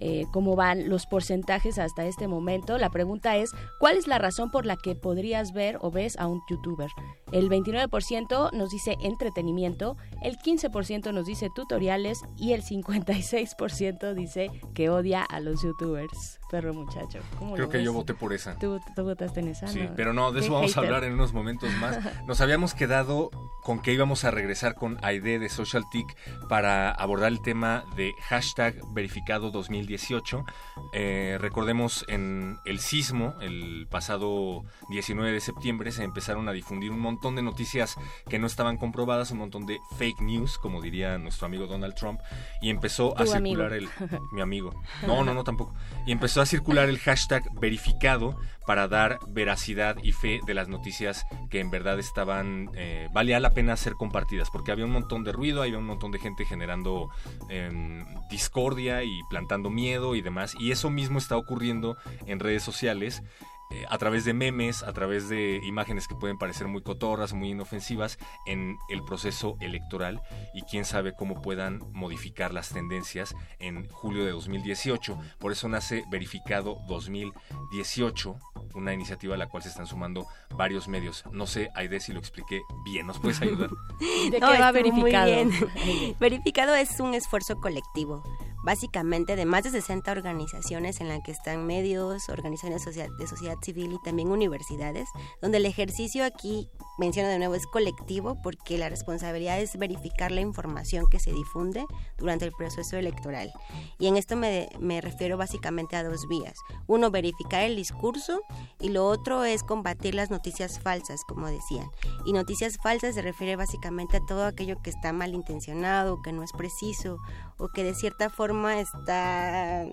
[0.00, 2.78] eh, cómo van los porcentajes hasta este momento.
[2.78, 6.26] La pregunta es, ¿cuál es la razón por la que podrías ver o ves a
[6.26, 6.88] un youtuber?
[7.32, 14.88] El 29% nos dice entretenimiento, el 15% nos dice tutoriales y el 56% dice que
[14.88, 16.40] odia a los youtubers.
[16.50, 17.20] Perro muchacho.
[17.38, 17.84] ¿cómo Creo que ves?
[17.84, 18.58] yo voté por esa.
[18.58, 19.68] ¿Tú, tú votaste en esa?
[19.68, 19.92] Sí, ¿no?
[19.94, 21.98] pero no, de eso vamos a hablar en unos momentos más.
[22.26, 23.30] Nos habíamos quedado
[23.62, 26.16] con que íbamos a regresar con Aide de Social Tick
[26.48, 30.44] para abordar el tema de hashtag verificado 2018.
[30.92, 37.00] Eh, recordemos en el sismo, el pasado 19 de septiembre, se empezaron a difundir un
[37.00, 37.96] montón de noticias
[38.28, 42.20] que no estaban comprobadas, un montón de fake news, como diría nuestro amigo Donald Trump,
[42.62, 43.90] y empezó a circular amigo.
[44.00, 44.20] el...
[44.32, 44.72] Mi amigo.
[45.06, 45.74] No, no, no, tampoco.
[46.06, 48.38] Y empezó a circular el hashtag verificado
[48.70, 53.52] para dar veracidad y fe de las noticias que en verdad estaban, eh, valía la
[53.52, 57.08] pena ser compartidas, porque había un montón de ruido, había un montón de gente generando
[57.48, 63.24] em, discordia y plantando miedo y demás, y eso mismo está ocurriendo en redes sociales.
[63.70, 67.50] Eh, a través de memes, a través de imágenes que pueden parecer muy cotorras, muy
[67.50, 70.20] inofensivas en el proceso electoral
[70.54, 75.18] y quién sabe cómo puedan modificar las tendencias en julio de 2018.
[75.38, 78.36] Por eso nace Verificado 2018,
[78.74, 81.24] una iniciativa a la cual se están sumando varios medios.
[81.32, 83.70] No sé, Aide, si lo expliqué bien, ¿nos puedes ayudar?
[84.30, 85.26] ¿De No, va estuvo muy verificado?
[85.26, 86.16] bien.
[86.18, 88.22] verificado es un esfuerzo colectivo,
[88.62, 93.92] básicamente de más de 60 organizaciones en las que están medios, organizaciones de sociedad civil
[93.92, 95.08] y también universidades,
[95.40, 96.68] donde el ejercicio aquí,
[96.98, 101.84] menciono de nuevo, es colectivo porque la responsabilidad es verificar la información que se difunde
[102.18, 103.52] durante el proceso electoral.
[103.98, 106.58] Y en esto me, me refiero básicamente a dos vías.
[106.86, 108.42] Uno, verificar el discurso
[108.78, 111.90] y lo otro es combatir las noticias falsas, como decían.
[112.26, 116.52] Y noticias falsas se refiere básicamente a todo aquello que está malintencionado, que no es
[116.52, 117.18] preciso
[117.58, 119.86] o que de cierta forma forma está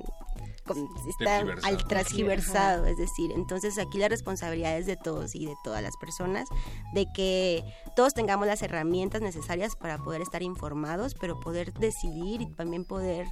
[1.08, 5.82] está al transgiversado, es decir, entonces aquí la responsabilidad es de todos y de todas
[5.82, 6.50] las personas,
[6.94, 7.64] de que
[7.96, 13.28] todos tengamos las herramientas necesarias para poder estar informados, pero poder decidir y también poder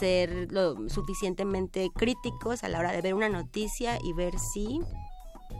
[0.00, 4.80] ser lo suficientemente críticos a la hora de ver una noticia y ver si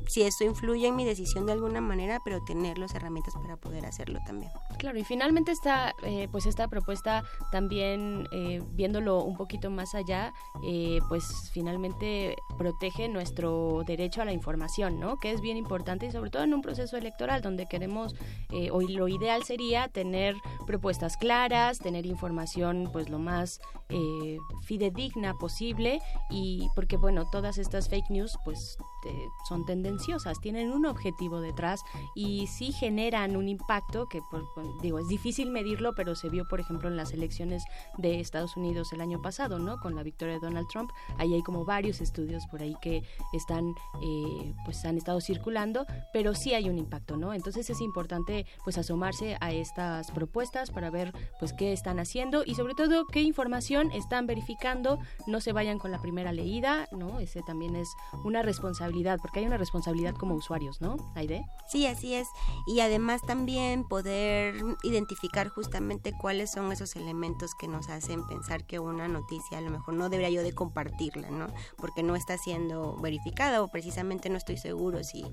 [0.07, 3.87] si eso influye en mi decisión de alguna manera, pero tener las herramientas para poder
[3.87, 4.50] hacerlo también.
[4.78, 10.33] Claro, y finalmente esta, eh, pues esta propuesta también, eh, viéndolo un poquito más allá,
[10.64, 15.18] eh, pues finalmente protege nuestro derecho a la información, ¿no?
[15.18, 18.14] Que es bien importante y sobre todo en un proceso electoral donde queremos,
[18.50, 25.35] eh, o lo ideal sería tener propuestas claras, tener información pues lo más eh, fidedigna
[25.35, 26.00] posible
[26.31, 31.83] y porque bueno, todas estas fake news pues te- son tendenciosas, tienen un objetivo detrás
[32.15, 34.47] y sí generan un impacto que por-
[34.81, 37.65] digo es difícil medirlo, pero se vio por ejemplo en las elecciones
[37.99, 39.79] de Estados Unidos el año pasado, ¿no?
[39.81, 43.75] Con la victoria de Donald Trump, ahí hay como varios estudios por ahí que están
[44.03, 47.35] eh, pues han estado circulando, pero sí hay un impacto, ¿no?
[47.35, 52.55] Entonces es importante pues asomarse a estas propuestas para ver pues qué están haciendo y
[52.55, 57.19] sobre todo qué información están verificando, no se vayan con la primera leída, ¿no?
[57.19, 57.88] Ese también es
[58.25, 58.91] una responsabilidad,
[59.22, 60.96] porque hay una responsabilidad como usuarios, ¿no?
[61.14, 61.44] Aide.
[61.66, 62.28] Sí, así es.
[62.66, 68.78] Y además también poder identificar justamente cuáles son esos elementos que nos hacen pensar que
[68.78, 71.46] una noticia a lo mejor no debería yo de compartirla, ¿no?
[71.78, 75.24] Porque no está siendo verificada o precisamente no estoy seguro si,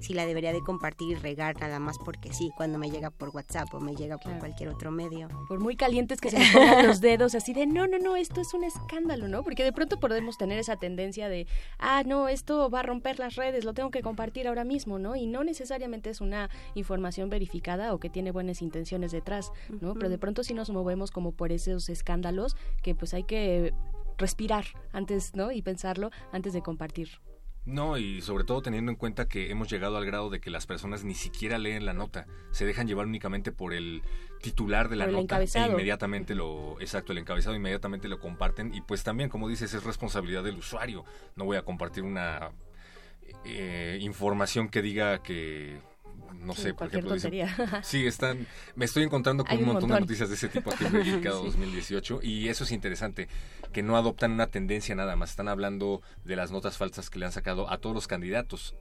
[0.00, 3.30] si la debería de compartir y regar nada más porque sí, cuando me llega por
[3.30, 5.28] WhatsApp o me llega por cualquier otro medio.
[5.48, 8.40] Por muy calientes que se me pongan los dedos, así de no, no, no, esto
[8.40, 9.42] es un escándalo, ¿no?
[9.42, 11.46] Porque de pronto podemos tener esa tendencia de,
[11.78, 15.14] ah, no, esto va a romper las redes, lo tengo que compartir ahora mismo, ¿no?
[15.14, 19.94] Y no necesariamente es una información verificada o que tiene buenas intenciones detrás, ¿no?
[19.94, 23.72] Pero de pronto sí nos movemos como por esos escándalos que pues hay que
[24.18, 25.52] respirar antes, ¿no?
[25.52, 27.10] Y pensarlo antes de compartir.
[27.66, 30.66] No, y sobre todo teniendo en cuenta que hemos llegado al grado de que las
[30.66, 34.02] personas ni siquiera leen la nota, se dejan llevar únicamente por el
[34.42, 35.68] titular de la Por nota encabezado.
[35.68, 39.82] e inmediatamente lo, exacto, el encabezado inmediatamente lo comparten y pues también, como dices, es
[39.82, 41.06] responsabilidad del usuario.
[41.36, 42.52] No voy a compartir una
[43.44, 45.78] eh, información que diga que
[46.40, 47.32] no Sí, sé, por ejemplo, dicen-
[47.82, 50.84] sí, están, me estoy encontrando con un un montón, de noticias de ese tipo aquí
[50.84, 51.46] en Verificado Sí.
[51.46, 53.28] 2018 y eso es interesante,
[53.72, 57.24] que no adoptan una tendencia nada más, están hablando de las notas falsas que le
[57.26, 58.74] han sacado a todos los candidatos.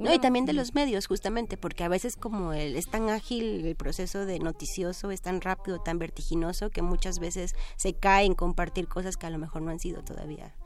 [0.00, 3.64] No, y también de los medios, justamente, porque a veces como el, es tan ágil
[3.66, 8.34] el proceso de noticioso, es tan rápido, tan vertiginoso, que muchas veces se cae en
[8.34, 10.56] compartir cosas que a lo mejor no han sido todavía.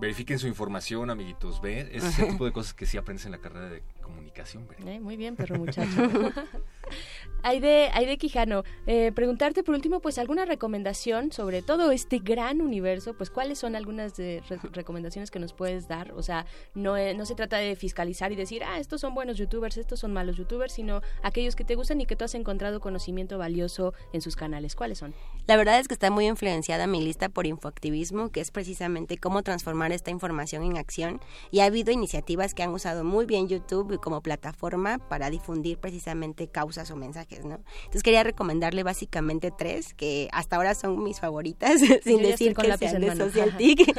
[0.00, 1.60] Verifiquen su información, amiguitos.
[1.60, 4.66] Ve, ese es el tipo de cosas que sí aprendes en la carrera de comunicación.
[4.66, 4.88] ¿verdad?
[4.88, 5.90] Eh, muy bien, perro muchacho.
[7.42, 13.14] Aide, Aide Quijano, eh, preguntarte por último, pues alguna recomendación sobre todo este gran universo,
[13.14, 16.12] pues cuáles son algunas de re- recomendaciones que nos puedes dar.
[16.12, 19.38] O sea, no, eh, no se trata de fiscalizar y decir, ah, estos son buenos
[19.38, 22.80] youtubers, estos son malos youtubers, sino aquellos que te gustan y que tú has encontrado
[22.80, 24.76] conocimiento valioso en sus canales.
[24.76, 25.14] ¿Cuáles son?
[25.46, 29.42] La verdad es que está muy influenciada mi lista por infoactivismo, que es precisamente cómo
[29.42, 31.20] transformar esta información en acción.
[31.50, 36.48] Y ha habido iniciativas que han usado muy bien YouTube como plataforma para difundir precisamente
[36.48, 37.58] causas o mensajes, ¿no?
[37.80, 42.78] Entonces quería recomendarle básicamente tres, que hasta ahora son mis favoritas, sin decir con que
[42.78, 43.16] sean de.
[43.16, 43.92] Social Tic,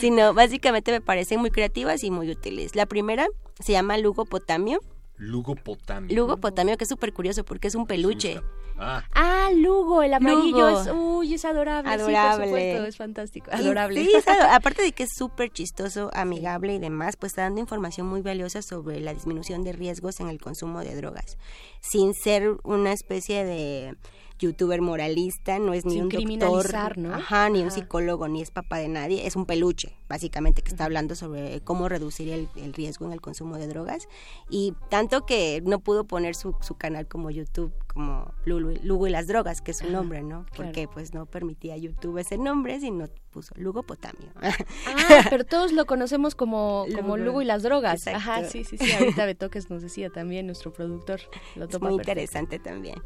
[0.00, 2.74] sino básicamente me parecen muy creativas y muy útiles.
[2.74, 3.26] La primera
[3.60, 4.80] se llama Lugo Potamio.
[5.16, 6.16] Lugopotamio.
[6.16, 8.40] Lugo Potamio, que es súper curioso porque es un peluche.
[8.78, 10.80] Ah, Ah, Lugo, el amarillo, Lugo.
[10.80, 11.90] es, uy, es adorable.
[11.92, 12.44] sí, por Adorable.
[12.46, 13.50] supuesto, es fantástico.
[13.52, 14.04] Y Adorable.
[14.04, 18.06] sí, es aparte de que es súper chistoso, amigable y demás, pues está dando información
[18.06, 21.38] muy valiosa sobre la disminución de riesgos en el consumo de drogas.
[21.80, 23.96] Sin ser una especie de
[24.40, 26.08] youtuber moralista, no es ni Sin un
[26.40, 27.14] doctor, ¿no?
[27.14, 30.84] ajá, ni un psicólogo, ni es papá de nadie, es un peluche, básicamente, que está
[30.84, 34.08] hablando sobre cómo reducir el, el riesgo en el consumo de drogas.
[34.50, 39.10] Y tanto que no pudo poner su, su canal como YouTube, como Lulu- Lugo y
[39.10, 40.44] las drogas, que es su nombre, ¿no?
[40.46, 40.54] claro.
[40.56, 44.30] Porque pues no permitía YouTube ese nombre, sino puso Lugopotamio.
[44.36, 44.52] Ah,
[45.30, 47.26] pero todos lo conocemos como, como Lugo.
[47.26, 48.06] Lugo y las drogas.
[48.06, 48.18] Exacto.
[48.18, 48.90] Ajá, sí, sí, sí.
[48.92, 51.20] Ahorita Betoques nos decía también, nuestro productor.
[51.56, 52.10] Lo Es topa muy perfecto.
[52.20, 53.00] interesante también.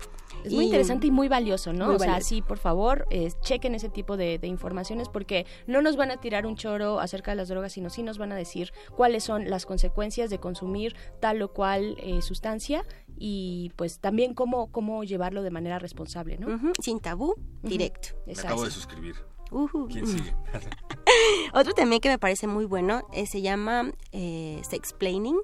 [0.45, 1.87] Es muy interesante y muy valioso, ¿no?
[1.87, 2.29] Muy o sea, valioso.
[2.29, 6.19] sí, por favor, eh, chequen ese tipo de, de informaciones porque no nos van a
[6.19, 9.49] tirar un choro acerca de las drogas, sino sí nos van a decir cuáles son
[9.51, 12.85] las consecuencias de consumir tal o cual eh, sustancia
[13.19, 16.73] y pues también cómo, cómo llevarlo de manera responsable, ¿no?
[16.81, 18.11] Sin tabú, directo.
[18.27, 19.17] me acabo de suscribir.
[19.51, 19.89] Ujú.
[19.89, 20.35] ¿Quién sigue?
[21.55, 25.39] Otro también que me parece muy bueno eh, se llama eh, Sexplaining.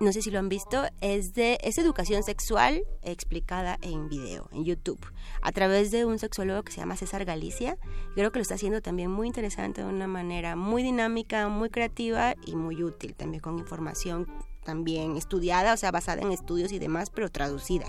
[0.00, 4.64] no sé si lo han visto, es de es educación sexual explicada en video, en
[4.64, 5.00] YouTube,
[5.42, 7.76] a través de un sexólogo que se llama César Galicia.
[8.14, 12.34] Creo que lo está haciendo también muy interesante de una manera muy dinámica, muy creativa
[12.46, 14.26] y muy útil, también con información
[14.70, 17.86] también estudiada, o sea, basada en estudios y demás, pero traducida.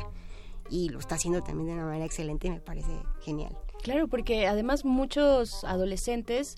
[0.67, 3.55] Y lo está haciendo también de una manera excelente y me parece genial.
[3.83, 6.57] Claro, porque además muchos adolescentes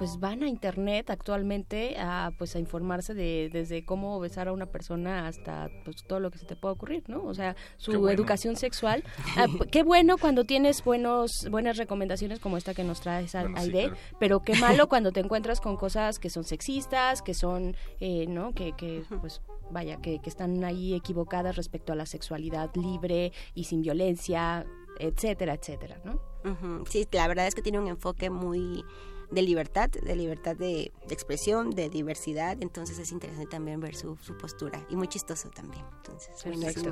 [0.00, 4.64] pues van a internet actualmente a pues a informarse de desde cómo besar a una
[4.64, 7.22] persona hasta pues todo lo que se te pueda ocurrir, ¿no?
[7.24, 8.08] O sea, su bueno.
[8.10, 9.04] educación sexual.
[9.36, 13.58] Ah, qué bueno cuando tienes buenos buenas recomendaciones como esta que nos traes a- Bueno,
[13.58, 13.96] sí, Aide, claro.
[14.18, 18.52] pero qué malo cuando te encuentras con cosas que son sexistas, que son eh, ¿no?
[18.54, 23.64] Que, que pues vaya, que, que están ahí equivocadas respecto a la sexualidad libre y
[23.64, 24.64] sin violencia,
[24.98, 26.20] etcétera, etcétera, ¿no?
[26.42, 28.82] Ujú, Sí, la verdad es que tiene un enfoque muy
[29.30, 34.16] de libertad, de libertad de, de expresión, de diversidad, entonces es interesante también ver su,
[34.16, 35.84] su postura y muy chistoso también.
[35.98, 36.90] Entonces, Perfecto.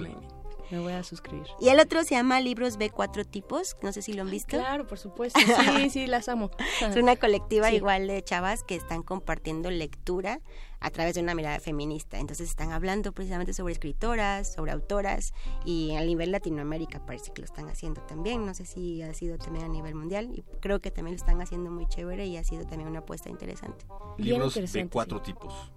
[0.71, 1.47] Me voy a suscribir.
[1.61, 4.59] Y el otro se llama Libros B4 Tipos, no sé si lo han visto.
[4.59, 5.39] Claro, por supuesto.
[5.79, 6.51] Sí, sí, las amo.
[6.83, 7.77] Es una colectiva Sí.
[7.77, 10.41] igual de chavas que están compartiendo lectura
[10.81, 12.19] a través de una mirada feminista.
[12.19, 15.33] Entonces están hablando precisamente sobre escritoras, sobre autoras
[15.65, 18.47] y a nivel Latinoamérica parece que lo están haciendo también.
[18.47, 21.41] No sé si ha sido también a nivel mundial y creo que también lo están
[21.41, 23.87] haciendo muy chévere y ha sido también una apuesta interesante.
[24.19, 25.73] Libros de cuatro tipos.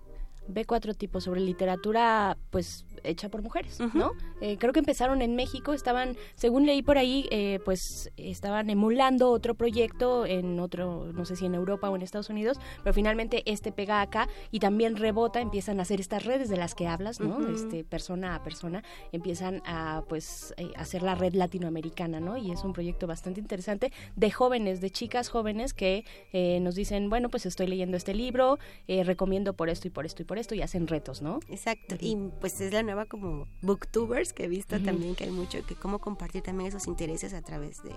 [0.47, 4.11] Ve cuatro tipos sobre literatura, pues hecha por mujeres, ¿no?
[4.41, 9.29] Eh, creo que empezaron en México, estaban, según leí por ahí, eh, pues estaban emulando
[9.29, 13.43] otro proyecto en otro, no sé si en Europa o en Estados Unidos, pero finalmente
[13.45, 17.19] este pega acá y también rebota, empiezan a hacer estas redes de las que hablas,
[17.19, 17.47] ¿no?
[17.47, 22.37] Este persona a persona, empiezan a pues eh, hacer la red latinoamericana, ¿no?
[22.37, 27.09] Y es un proyecto bastante interesante de jóvenes, de chicas jóvenes que eh, nos dicen,
[27.09, 30.37] bueno, pues estoy leyendo este libro, eh, recomiendo por esto y por esto y por
[30.37, 31.39] esto y hacen retos, ¿no?
[31.49, 34.85] Exacto, y pues es la nueva como booktubers que he visto Ujú.
[34.85, 37.91] también que hay mucho que cómo compartir también esos intereses a través de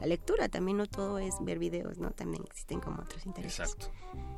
[0.00, 2.10] la lectura, también no todo es ver videos, ¿no?
[2.10, 3.60] También existen como otros intereses.
[3.60, 3.92] Exacto.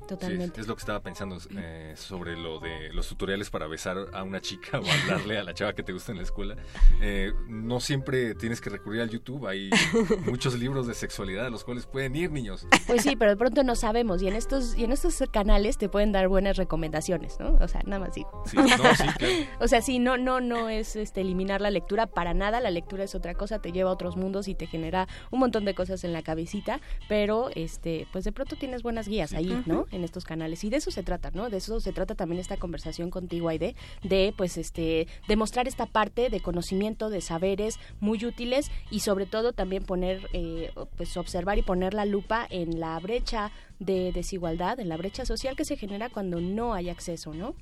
[0.07, 0.57] Totalmente.
[0.57, 4.23] Sí, es lo que estaba pensando eh, sobre lo de los tutoriales para besar a
[4.23, 6.57] una chica o hablarle a la chava que te gusta en la escuela.
[7.01, 9.47] Eh, no siempre tienes que recurrir al YouTube.
[9.47, 9.71] Hay
[10.27, 12.67] muchos libros de sexualidad a los cuales pueden ir niños.
[12.87, 15.89] Pues sí, pero de pronto no sabemos y en estos y en estos canales te
[15.89, 17.55] pueden dar buenas recomendaciones, ¿no?
[17.61, 18.43] O sea, nada más digo.
[18.47, 19.35] Sí, no, sí, claro.
[19.61, 23.05] O sea, sí, no no no es este eliminar la lectura para nada, la lectura
[23.05, 26.05] es otra cosa, te lleva a otros mundos y te genera un montón de cosas
[26.05, 29.87] en la cabecita, pero este pues de pronto tienes buenas guías ahí, ¿no?
[29.93, 31.51] En estos canales y de eso se trata, ¿no?
[31.51, 36.31] De eso se trata también esta conversación contigo Aide, de pues este demostrar esta parte
[36.31, 41.63] de conocimiento, de saberes muy útiles y sobre todo también poner eh, pues observar y
[41.63, 46.09] poner la lupa en la brecha de desigualdad, en la brecha social que se genera
[46.09, 47.55] cuando no hay acceso, ¿no?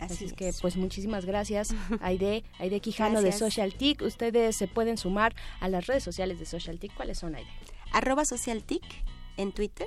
[0.00, 3.34] Así, es que, pues muchísimas gracias, Aide, Aide Quijano Gracias.
[3.34, 4.02] de Social TIC.
[4.02, 6.94] Ustedes se pueden sumar a las redes sociales de Social TIC.
[6.94, 7.48] ¿Cuáles son, Aide?
[7.92, 8.82] arroba socialtic
[9.36, 9.86] en Twitter.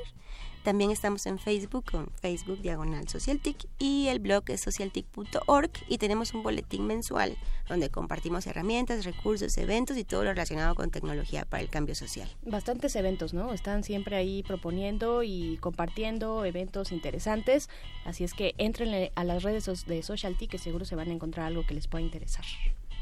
[0.68, 6.34] También estamos en Facebook con Facebook Diagonal Socialtic y el blog es socialtic.org y tenemos
[6.34, 7.38] un boletín mensual
[7.70, 12.28] donde compartimos herramientas, recursos, eventos y todo lo relacionado con tecnología para el cambio social.
[12.41, 13.53] Bastantes eventos, ¿no?
[13.53, 17.70] Están siempre ahí proponiendo y compartiendo eventos interesantes.
[18.03, 21.13] Así es que entren a las redes de Social TIC que seguro se van a
[21.13, 22.43] encontrar algo que les pueda interesar.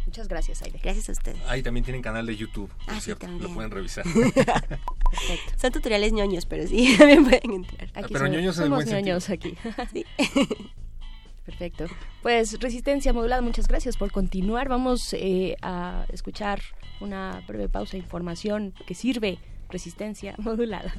[0.06, 0.80] Muchas gracias, Aide.
[0.82, 1.38] Gracias a ustedes.
[1.48, 3.48] Ahí también tienen canal de YouTube, por Ah, sí, cierto, también.
[3.50, 4.06] lo pueden revisar.
[5.58, 7.90] Son tutoriales ñoños, pero sí, también pueden entrar.
[7.96, 9.56] Aquí Pero somos- ñoños en el somos ñoños aquí.
[11.46, 11.86] Perfecto.
[12.24, 14.68] Pues Resistencia Modulada, muchas gracias por continuar.
[14.68, 16.60] Vamos eh, a escuchar
[17.00, 19.38] una breve pausa de información que sirve
[19.70, 20.94] Resistencia Modulada.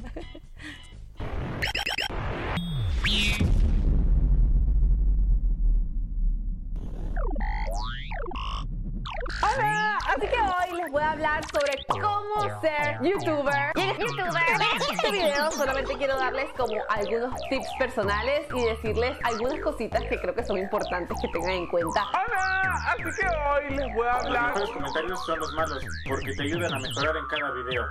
[9.41, 13.71] Hola, así que hoy les voy a hablar sobre cómo ser youtuber.
[13.75, 19.17] Y en este, en este video solamente quiero darles como algunos tips personales y decirles
[19.23, 22.03] algunas cositas que creo que son importantes que tengan en cuenta.
[22.09, 24.57] Hola, así que hoy les voy a hablar.
[24.57, 27.85] Los comentarios son los malos, porque te ayudan a mejorar en cada video.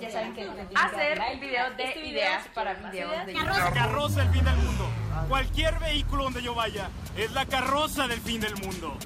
[0.00, 4.44] Ya saben que hacer un video de ideas para videos de La carroza del fin
[4.44, 4.88] del mundo.
[5.28, 8.96] Cualquier vehículo donde yo vaya es la carroza del fin del mundo.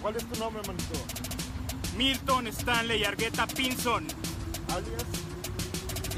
[0.00, 0.98] ¿Cuál es tu nombre, manito?
[1.96, 4.06] Milton Stanley Argueta Pinson.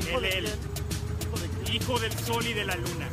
[0.01, 3.09] ¿Hijo de El, el hijo del sol y de la luna.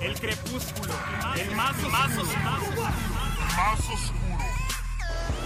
[0.00, 0.92] El crepúsculo.
[1.36, 4.22] El más, más, más oscuro.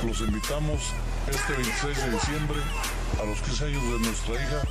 [0.05, 0.81] Los invitamos
[1.29, 2.59] este 26 de diciembre
[3.21, 4.63] a los 15 años de nuestra hija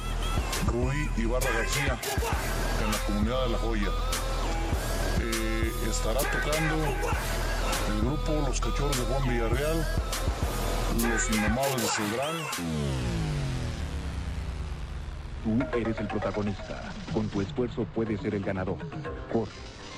[0.67, 1.99] Rui Ibarra García
[2.83, 3.89] en la comunidad de La Joya.
[5.21, 6.75] Eh, estará tocando
[7.89, 9.87] el grupo Los Cachorros de Juan Villarreal,
[11.01, 12.35] Los Inamables de Cedrán.
[15.43, 16.91] Tú eres el protagonista.
[17.13, 18.77] Con tu esfuerzo puedes ser el ganador.
[19.31, 19.51] Corre,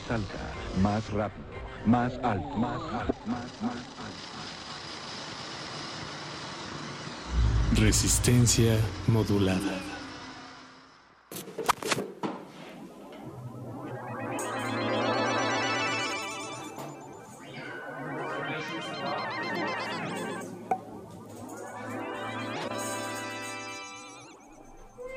[0.08, 0.34] salta,
[0.82, 1.46] más rápido,
[1.86, 3.98] más alto, más alto, más, más alto.
[7.80, 9.80] Resistencia modulada.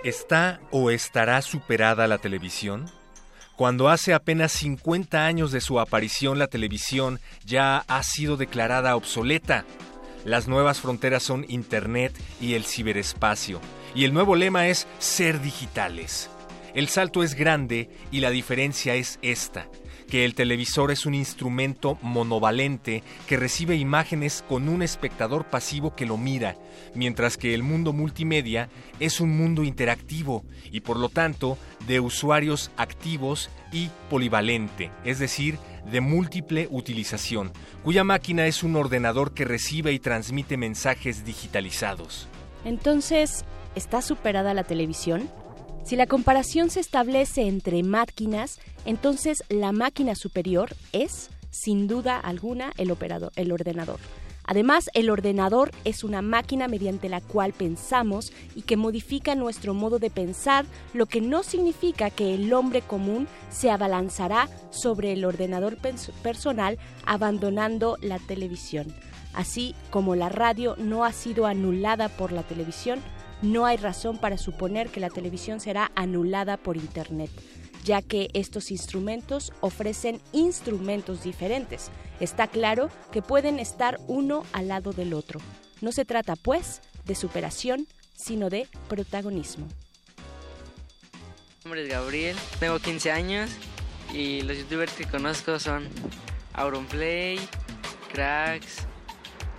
[0.03, 2.91] ¿Está o estará superada la televisión?
[3.55, 9.67] Cuando hace apenas 50 años de su aparición la televisión ya ha sido declarada obsoleta.
[10.25, 13.61] Las nuevas fronteras son Internet y el ciberespacio.
[13.95, 16.31] Y el nuevo lema es ser digitales.
[16.75, 19.67] El salto es grande y la diferencia es esta
[20.11, 26.05] que el televisor es un instrumento monovalente que recibe imágenes con un espectador pasivo que
[26.05, 26.57] lo mira,
[26.95, 31.57] mientras que el mundo multimedia es un mundo interactivo y por lo tanto
[31.87, 35.59] de usuarios activos y polivalente, es decir,
[35.91, 37.53] de múltiple utilización,
[37.85, 42.29] cuya máquina es un ordenador que recibe y transmite mensajes digitalizados.
[42.65, 43.45] Entonces,
[43.77, 45.31] ¿está superada la televisión?
[45.85, 52.73] Si la comparación se establece entre máquinas, entonces la máquina superior es, sin duda alguna,
[52.77, 53.99] el, operador, el ordenador.
[54.45, 60.01] Además, el ordenador es una máquina mediante la cual pensamos y que modifica nuestro modo
[60.01, 65.77] de pensar, lo que no significa que el hombre común se abalanzará sobre el ordenador
[66.23, 68.93] personal abandonando la televisión.
[69.35, 73.01] Así como la radio no ha sido anulada por la televisión,
[73.43, 77.31] no hay razón para suponer que la televisión será anulada por Internet,
[77.85, 81.91] ya que estos instrumentos ofrecen instrumentos diferentes.
[82.21, 85.41] Está claro que pueden estar uno al lado del otro.
[85.81, 89.67] No se trata, pues, de superación, sino de protagonismo.
[91.65, 93.51] Mi nombre es Gabriel, tengo 15 años
[94.13, 95.89] y los youtubers que conozco son
[96.53, 97.39] Auronplay,
[98.13, 98.87] Cracks,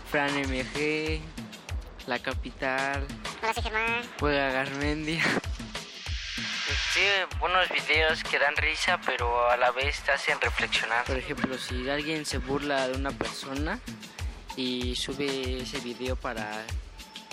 [0.10, 1.22] Fran MG,
[2.08, 3.06] La Capital,
[3.42, 4.02] Hola, soy Germán.
[4.20, 5.24] Juega Garmendia.
[6.94, 7.02] Sí,
[7.40, 11.06] buenos videos que dan risa, pero a la vez te hacen reflexionar.
[11.06, 13.80] Por ejemplo, si alguien se burla de una persona
[14.58, 16.50] y sube ese video para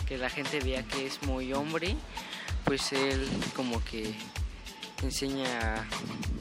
[0.06, 1.96] que la gente vea que es muy hombre,
[2.64, 4.14] pues él como que
[5.02, 5.84] enseña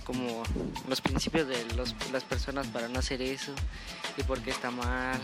[0.04, 0.44] como
[0.88, 3.54] los principios de los- las personas para no hacer eso
[4.16, 5.20] y por qué está mal.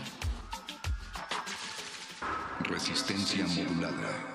[2.68, 4.34] Resistencia modulada.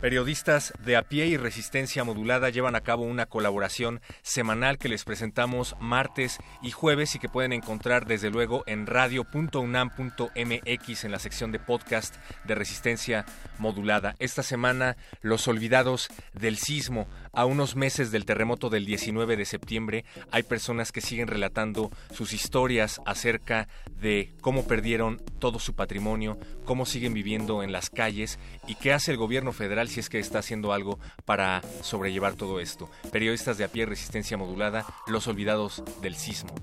[0.00, 5.04] Periodistas de a pie y resistencia modulada llevan a cabo una colaboración semanal que les
[5.04, 11.52] presentamos martes y jueves y que pueden encontrar desde luego en radio.unam.mx en la sección
[11.52, 13.26] de podcast de resistencia
[13.58, 14.14] modulada.
[14.20, 17.06] Esta semana, Los Olvidados del Sismo.
[17.32, 22.32] A unos meses del terremoto del 19 de septiembre, hay personas que siguen relatando sus
[22.32, 23.68] historias acerca
[24.00, 29.10] de cómo perdieron todo su patrimonio, cómo siguen viviendo en las calles y qué hace
[29.10, 32.90] el gobierno federal si es que está haciendo algo para sobrellevar todo esto.
[33.12, 36.54] Periodistas de a pie, resistencia modulada, los olvidados del sismo.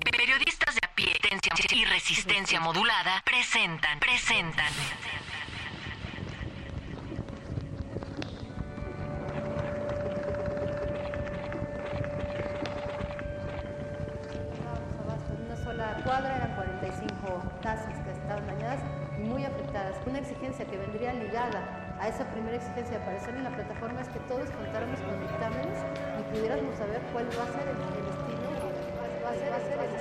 [0.00, 1.12] Periodistas de a pie
[1.74, 4.72] y resistencia modulada presentan, presentan.
[22.02, 25.78] A esa primera exigencia de aparecer en la plataforma es que todos contáramos con dictámenes
[26.18, 28.42] y pudiéramos saber cuál va a ser el, el estilo,
[29.24, 29.92] va a ser, va a ser el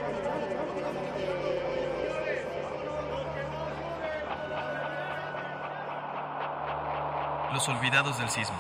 [7.54, 8.58] Los olvidados del sismo.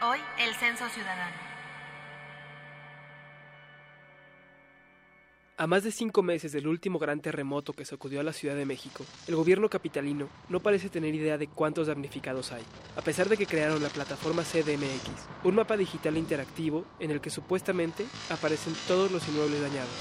[0.00, 1.51] Hoy, el censo ciudadano.
[5.62, 8.66] A más de cinco meses del último gran terremoto que sacudió a la Ciudad de
[8.66, 12.64] México, el gobierno capitalino no parece tener idea de cuántos damnificados hay,
[12.96, 17.30] a pesar de que crearon la plataforma CDMX, un mapa digital interactivo en el que
[17.30, 19.94] supuestamente aparecen todos los inmuebles dañados.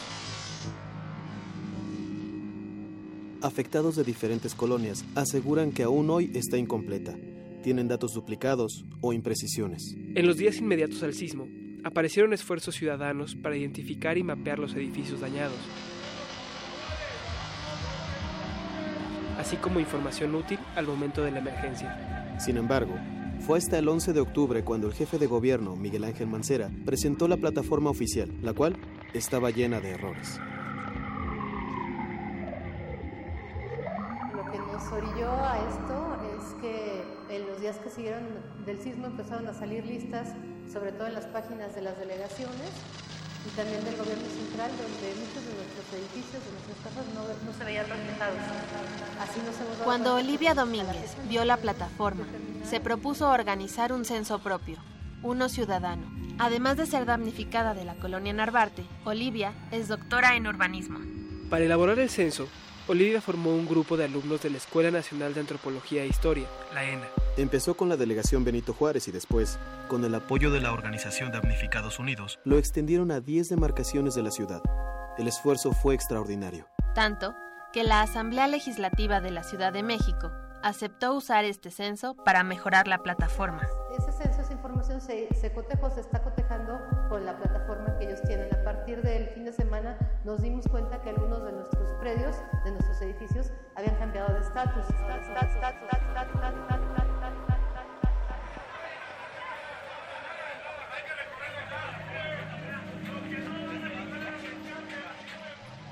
[3.44, 7.16] Afectados de diferentes colonias aseguran que aún hoy está incompleta.
[7.62, 9.96] Tienen datos duplicados o imprecisiones.
[10.16, 11.48] En los días inmediatos al sismo,
[11.84, 15.60] aparecieron esfuerzos ciudadanos para identificar y mapear los edificios dañados.
[19.42, 22.38] así como información útil al momento de la emergencia.
[22.40, 22.94] Sin embargo,
[23.40, 27.28] fue hasta el 11 de octubre cuando el jefe de gobierno, Miguel Ángel Mancera, presentó
[27.28, 28.78] la plataforma oficial, la cual
[29.14, 30.40] estaba llena de errores.
[34.36, 38.24] Lo que nos orilló a esto es que en los días que siguieron
[38.64, 40.36] del sismo empezaron a salir listas,
[40.72, 42.70] sobre todo en las páginas de las delegaciones
[43.46, 47.58] y también del gobierno central, donde muchos de nuestros edificios, de nuestras casas no, no
[47.58, 48.38] se veían reflejados.
[49.20, 50.16] Así nos hemos dado Cuando.
[50.16, 52.26] Olivia Domínguez vio la plataforma,
[52.64, 54.78] se propuso organizar un censo propio,
[55.24, 56.04] uno ciudadano.
[56.40, 61.00] Además de ser damnificada de la colonia Narvarte, Olivia es doctora en urbanismo.
[61.50, 62.48] Para elaborar el censo,
[62.88, 66.84] Olivia formó un grupo de alumnos de la Escuela Nacional de Antropología e Historia, la
[66.84, 67.08] ENA.
[67.38, 72.00] Empezó con la delegación Benito Juárez y después, con el apoyo de la Organización Damnificados
[72.00, 72.40] Unidos.
[72.44, 74.62] lo extendieron a 10 demarcaciones de la ciudad.
[75.18, 76.68] El esfuerzo fue extraordinario.
[76.96, 77.34] Tanto
[77.72, 80.32] que la Asamblea Legislativa de la Ciudad de México
[80.64, 83.62] aceptó usar este censo para mejorar la plataforma.
[83.98, 84.12] Ese
[84.62, 88.54] información se, se cotejó, se está cotejando con la plataforma que ellos tienen.
[88.54, 92.72] A partir del fin de semana nos dimos cuenta que algunos de nuestros predios, de
[92.72, 94.86] nuestros edificios, habían cambiado de estatus.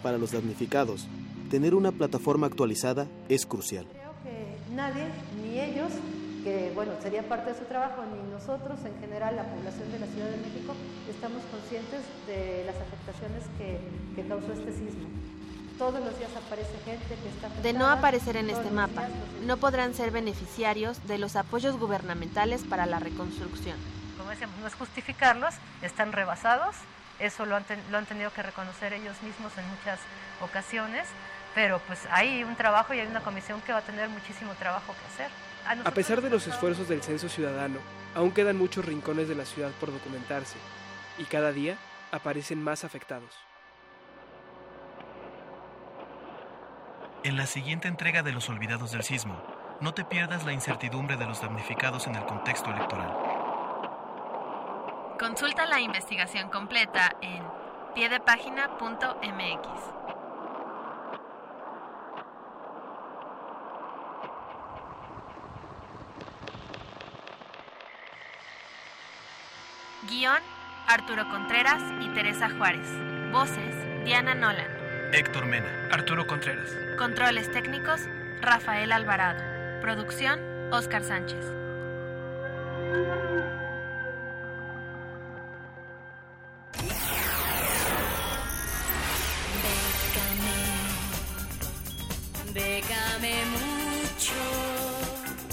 [0.03, 1.07] Para los damnificados,
[1.49, 3.87] tener una plataforma actualizada es crucial.
[3.91, 5.07] Creo que nadie,
[5.41, 5.91] ni ellos,
[6.43, 10.07] que bueno, sería parte de su trabajo, ni nosotros, en general, la población de la
[10.07, 10.73] Ciudad de México,
[11.09, 13.79] estamos conscientes de las afectaciones que,
[14.15, 15.07] que causó este sismo.
[15.77, 19.47] Todos los días aparece gente que está De no aparecer en este mapa, días los
[19.47, 23.77] no podrán ser beneficiarios de los apoyos gubernamentales para la reconstrucción.
[24.17, 26.75] como decíamos, no es justificarlos, están rebasados,
[27.19, 29.99] eso lo han, ten- lo han tenido que reconocer ellos mismos en muchas
[30.41, 31.07] ocasiones,
[31.55, 34.93] pero pues hay un trabajo y hay una comisión que va a tener muchísimo trabajo
[34.93, 35.31] que hacer.
[35.69, 37.77] A pesar de los esfuerzos del censo ciudadano,
[38.15, 40.57] aún quedan muchos rincones de la ciudad por documentarse,
[41.19, 41.77] y cada día
[42.11, 43.35] aparecen más afectados.
[47.23, 49.39] En la siguiente entrega de Los Olvidados del Sismo,
[49.79, 53.15] no te pierdas la incertidumbre de los damnificados en el contexto electoral.
[55.19, 57.43] Consulta la investigación completa en
[57.93, 60.18] piedepágina.mx.
[70.09, 70.39] Guión,
[70.87, 72.87] Arturo Contreras y Teresa Juárez.
[73.31, 74.65] Voces, Diana Nolan.
[75.13, 75.87] Héctor Mena.
[75.91, 76.75] Arturo Contreras.
[76.97, 78.01] Controles técnicos,
[78.41, 79.39] Rafael Alvarado.
[79.81, 80.39] Producción,
[80.71, 81.45] Oscar Sánchez.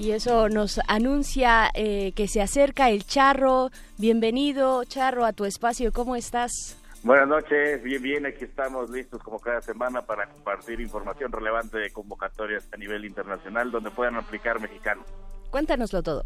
[0.00, 3.68] Y eso nos anuncia eh, que se acerca el Charro.
[3.98, 5.92] Bienvenido, Charro, a tu espacio.
[5.92, 6.78] ¿Cómo estás?
[7.02, 11.90] Buenas noches, bien, bien, aquí estamos listos como cada semana para compartir información relevante de
[11.90, 15.04] convocatorias a nivel internacional donde puedan aplicar mexicanos.
[15.50, 16.24] Cuéntanoslo todo.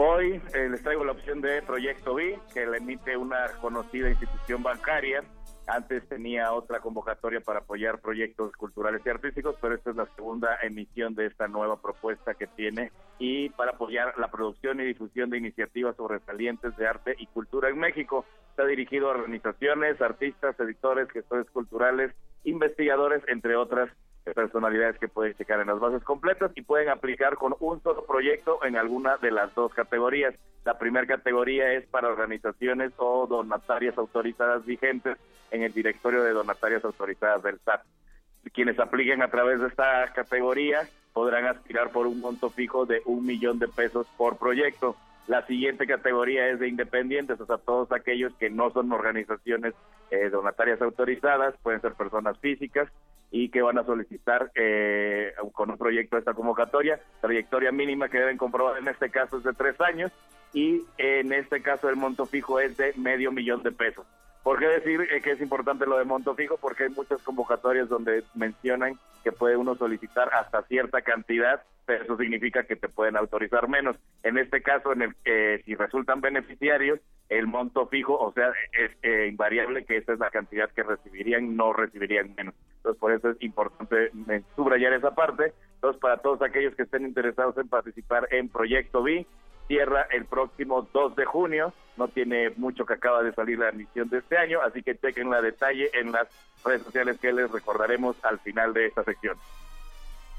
[0.00, 4.62] Hoy eh, les traigo la opción de Proyecto B, que la emite una conocida institución
[4.62, 5.24] bancaria.
[5.66, 10.56] Antes tenía otra convocatoria para apoyar proyectos culturales y artísticos, pero esta es la segunda
[10.62, 15.38] emisión de esta nueva propuesta que tiene y para apoyar la producción y difusión de
[15.38, 18.24] iniciativas sobresalientes de arte y cultura en México.
[18.50, 23.90] Está dirigido a organizaciones, artistas, editores, gestores culturales, investigadores, entre otras
[24.34, 28.64] personalidades que pueden checar en las bases completas y pueden aplicar con un solo proyecto
[28.64, 30.34] en alguna de las dos categorías.
[30.64, 35.16] La primera categoría es para organizaciones o donatarias autorizadas vigentes
[35.50, 37.82] en el directorio de donatarias autorizadas del SAT.
[38.52, 43.26] Quienes apliquen a través de esta categoría podrán aspirar por un monto fijo de un
[43.26, 44.96] millón de pesos por proyecto.
[45.26, 49.74] La siguiente categoría es de independientes, o sea, todos aquellos que no son organizaciones
[50.10, 52.88] eh, donatarias autorizadas, pueden ser personas físicas
[53.30, 58.18] y que van a solicitar eh, con un proyecto de esta convocatoria, trayectoria mínima que
[58.18, 60.10] deben comprobar en este caso es de tres años
[60.52, 64.06] y en este caso el monto fijo es de medio millón de pesos.
[64.42, 66.56] ¿Por qué decir eh, que es importante lo de monto fijo?
[66.56, 72.16] Porque hay muchas convocatorias donde mencionan que puede uno solicitar hasta cierta cantidad, pero eso
[72.16, 73.96] significa que te pueden autorizar menos.
[74.22, 78.90] En este caso, en el que si resultan beneficiarios, el monto fijo, o sea, es
[79.02, 82.54] eh, invariable que esa es la cantidad que recibirían, no recibirían menos.
[82.76, 85.52] Entonces, por eso es importante eh, subrayar esa parte.
[85.74, 89.26] Entonces, para todos aquellos que estén interesados en participar en Proyecto B,
[89.68, 91.72] cierra el próximo 2 de junio.
[91.96, 95.30] No tiene mucho que acaba de salir la emisión de este año, así que chequen
[95.30, 96.26] la detalle en las
[96.64, 99.36] redes sociales que les recordaremos al final de esta sección.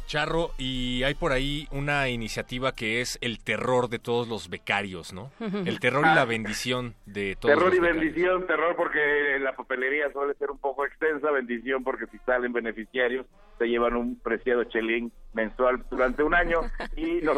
[0.07, 5.13] Charro, y hay por ahí una iniciativa que es el terror de todos los becarios,
[5.13, 5.32] ¿no?
[5.39, 8.05] El terror y la bendición de todos Terror los y becarios.
[8.05, 13.27] bendición, terror porque la papelería suele ser un poco extensa, bendición porque si salen beneficiarios
[13.59, 16.61] se llevan un preciado chelín mensual durante un año
[16.95, 17.38] y nos,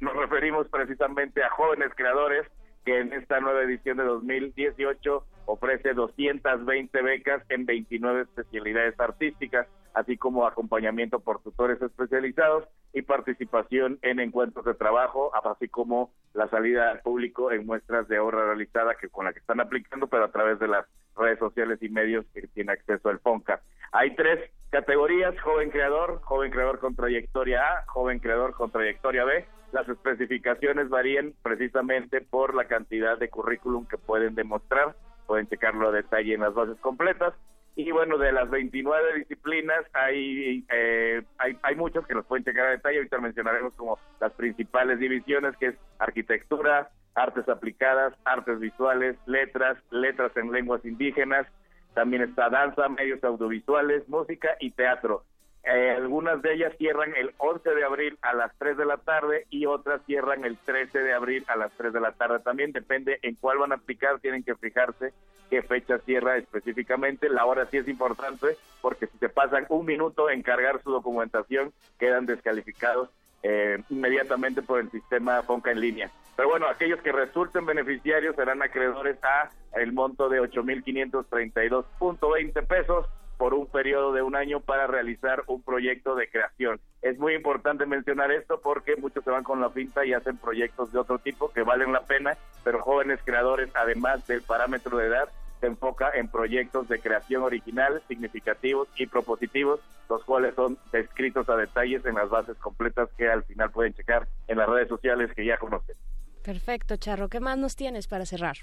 [0.00, 2.46] nos referimos precisamente a jóvenes creadores
[2.84, 10.18] que en esta nueva edición de 2018 ofrece 220 becas en 29 especialidades artísticas, así
[10.18, 16.90] como acompañamiento por tutores especializados y participación en encuentros de trabajo, así como la salida
[16.90, 20.30] al público en muestras de obra realizada que con la que están aplicando, pero a
[20.30, 20.86] través de las
[21.16, 23.60] redes sociales y medios que tiene acceso al FONCA.
[23.92, 29.46] Hay tres categorías, joven creador, joven creador con trayectoria A, joven creador con trayectoria B.
[29.72, 34.94] Las especificaciones varían precisamente por la cantidad de currículum que pueden demostrar,
[35.26, 37.34] pueden checarlo a detalle en las bases completas.
[37.74, 42.66] Y bueno, de las 29 disciplinas hay, eh, hay, hay muchas que los pueden checar
[42.66, 42.96] a detalle.
[42.98, 50.34] Ahorita mencionaremos como las principales divisiones, que es arquitectura, artes aplicadas, artes visuales, letras, letras
[50.36, 51.46] en lenguas indígenas.
[51.92, 55.24] También está danza, medios audiovisuales, música y teatro.
[55.66, 59.46] Eh, algunas de ellas cierran el 11 de abril a las 3 de la tarde
[59.50, 62.38] y otras cierran el 13 de abril a las 3 de la tarde.
[62.38, 65.12] También depende en cuál van a aplicar, tienen que fijarse
[65.50, 67.28] qué fecha cierra específicamente.
[67.28, 71.72] La hora sí es importante porque si se pasan un minuto en cargar su documentación,
[71.98, 73.10] quedan descalificados
[73.42, 76.12] eh, inmediatamente por el sistema FONCA en línea.
[76.36, 83.06] Pero bueno, aquellos que resulten beneficiarios serán acreedores a el monto de 8.532.20 pesos
[83.36, 86.80] por un periodo de un año para realizar un proyecto de creación.
[87.02, 90.92] Es muy importante mencionar esto porque muchos se van con la pinta y hacen proyectos
[90.92, 95.28] de otro tipo que valen la pena, pero jóvenes creadores, además del parámetro de edad,
[95.60, 101.56] se enfoca en proyectos de creación original, significativos y propositivos, los cuales son descritos a
[101.56, 105.44] detalles en las bases completas que al final pueden checar en las redes sociales que
[105.44, 105.96] ya conocen.
[106.42, 107.28] Perfecto, Charro.
[107.28, 108.56] ¿Qué más nos tienes para cerrar?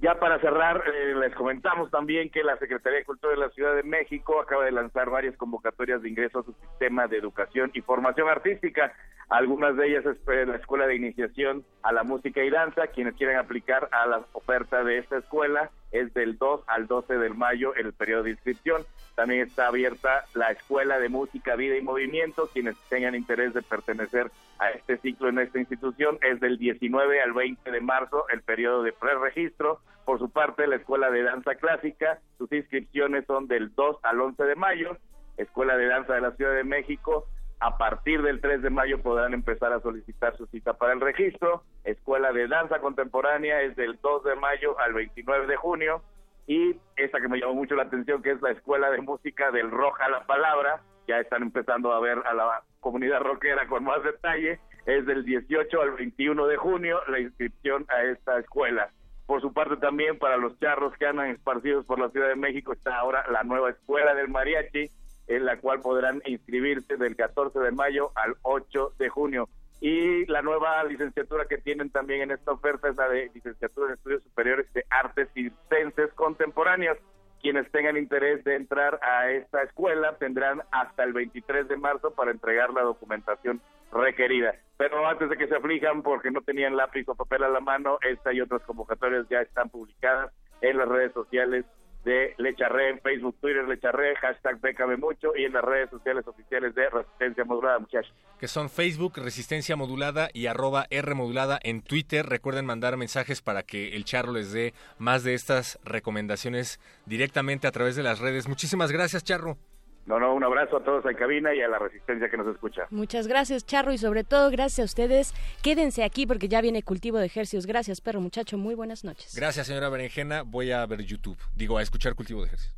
[0.00, 3.74] Ya para cerrar, eh, les comentamos también que la Secretaría de Cultura de la Ciudad
[3.74, 7.80] de México acaba de lanzar varias convocatorias de ingreso a su sistema de educación y
[7.80, 8.92] formación artística.
[9.28, 12.86] Algunas de ellas es la Escuela de Iniciación a la Música y Danza.
[12.86, 17.30] Quienes quieren aplicar a la oferta de esta escuela es del 2 al 12 de
[17.30, 18.82] mayo el periodo de inscripción.
[19.16, 22.48] También está abierta la Escuela de Música, Vida y Movimiento.
[22.52, 27.32] Quienes tengan interés de pertenecer a este ciclo en esta institución es del 19 al
[27.32, 29.80] 20 de marzo el periodo de preregistro.
[30.04, 34.44] Por su parte, la Escuela de Danza Clásica, sus inscripciones son del 2 al 11
[34.44, 34.96] de mayo.
[35.36, 37.26] Escuela de Danza de la Ciudad de México,
[37.60, 41.62] a partir del 3 de mayo podrán empezar a solicitar su cita para el registro.
[41.84, 46.02] Escuela de Danza Contemporánea es del 2 de mayo al 29 de junio.
[46.46, 49.70] Y esta que me llamó mucho la atención, que es la Escuela de Música del
[49.70, 54.60] Roja la Palabra, ya están empezando a ver a la comunidad rockera con más detalle,
[54.86, 58.90] es del 18 al 21 de junio la inscripción a esta escuela.
[59.26, 62.72] Por su parte también para los charros que andan esparcidos por la Ciudad de México
[62.72, 64.88] está ahora la nueva Escuela del Mariachi,
[65.26, 69.48] en la cual podrán inscribirse del 14 de mayo al 8 de junio.
[69.80, 73.94] Y la nueva licenciatura que tienen también en esta oferta es la de licenciatura en
[73.94, 76.96] estudios superiores de artes circenses contemporáneas.
[77.42, 82.30] Quienes tengan interés de entrar a esta escuela tendrán hasta el 23 de marzo para
[82.30, 83.60] entregar la documentación
[83.92, 84.54] requerida.
[84.78, 87.98] Pero antes de que se aflijan porque no tenían lápiz o papel a la mano,
[88.02, 91.64] esta y otras convocatorias ya están publicadas en las redes sociales
[92.06, 96.72] de Lecharre, en Facebook, Twitter, Lecharre, hashtag Bécame Mucho y en las redes sociales oficiales
[96.76, 98.14] de Resistencia Modulada, muchachos.
[98.38, 102.24] que son Facebook Resistencia Modulada y arroba R Modulada en Twitter.
[102.24, 107.72] Recuerden mandar mensajes para que el Charro les dé más de estas recomendaciones directamente a
[107.72, 108.46] través de las redes.
[108.46, 109.58] Muchísimas gracias, Charro.
[110.06, 112.86] No, no, un abrazo a todos en cabina y a la Resistencia que nos escucha.
[112.90, 115.34] Muchas gracias, Charro, y sobre todo gracias a ustedes.
[115.62, 117.66] Quédense aquí porque ya viene cultivo de ejercicios.
[117.66, 118.56] Gracias, perro muchacho.
[118.56, 119.34] Muy buenas noches.
[119.34, 120.42] Gracias, señora Berenjena.
[120.42, 121.38] Voy a ver YouTube.
[121.54, 122.76] Digo, a escuchar Cultivo de Ejercicios.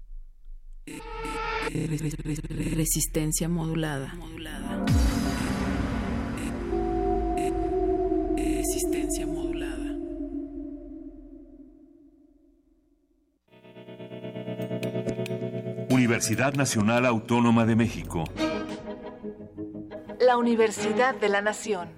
[2.76, 4.14] Resistencia modulada.
[8.37, 9.48] Resistencia modulada.
[15.99, 18.23] Universidad Nacional Autónoma de México.
[20.21, 21.89] La Universidad de la Nación.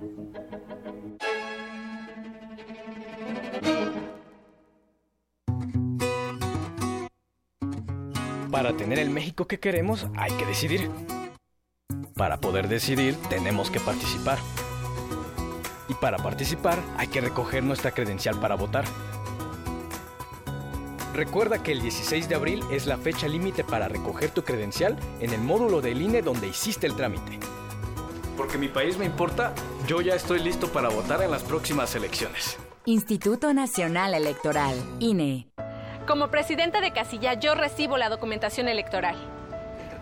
[8.51, 10.91] Para tener el México que queremos hay que decidir.
[12.15, 14.39] Para poder decidir tenemos que participar.
[15.89, 18.87] Y para participar hay que recoger nuestra credencial para votar.
[21.15, 25.33] Recuerda que el 16 de abril es la fecha límite para recoger tu credencial en
[25.33, 27.41] el módulo del INE donde hiciste el trámite.
[28.37, 29.53] Porque mi país me importa,
[29.89, 32.57] yo ya estoy listo para votar en las próximas elecciones.
[32.85, 35.49] Instituto Nacional Electoral, INE.
[36.07, 39.17] Como presidente de casilla, yo recibo la documentación electoral.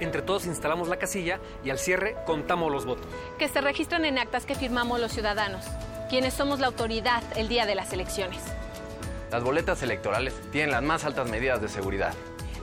[0.01, 3.07] Entre todos instalamos la casilla y al cierre contamos los votos.
[3.39, 5.65] Que se registran en actas que firmamos los ciudadanos,
[6.11, 8.41] quienes somos la autoridad el día de las elecciones.
[9.31, 12.15] Las boletas electorales tienen las más altas medidas de seguridad.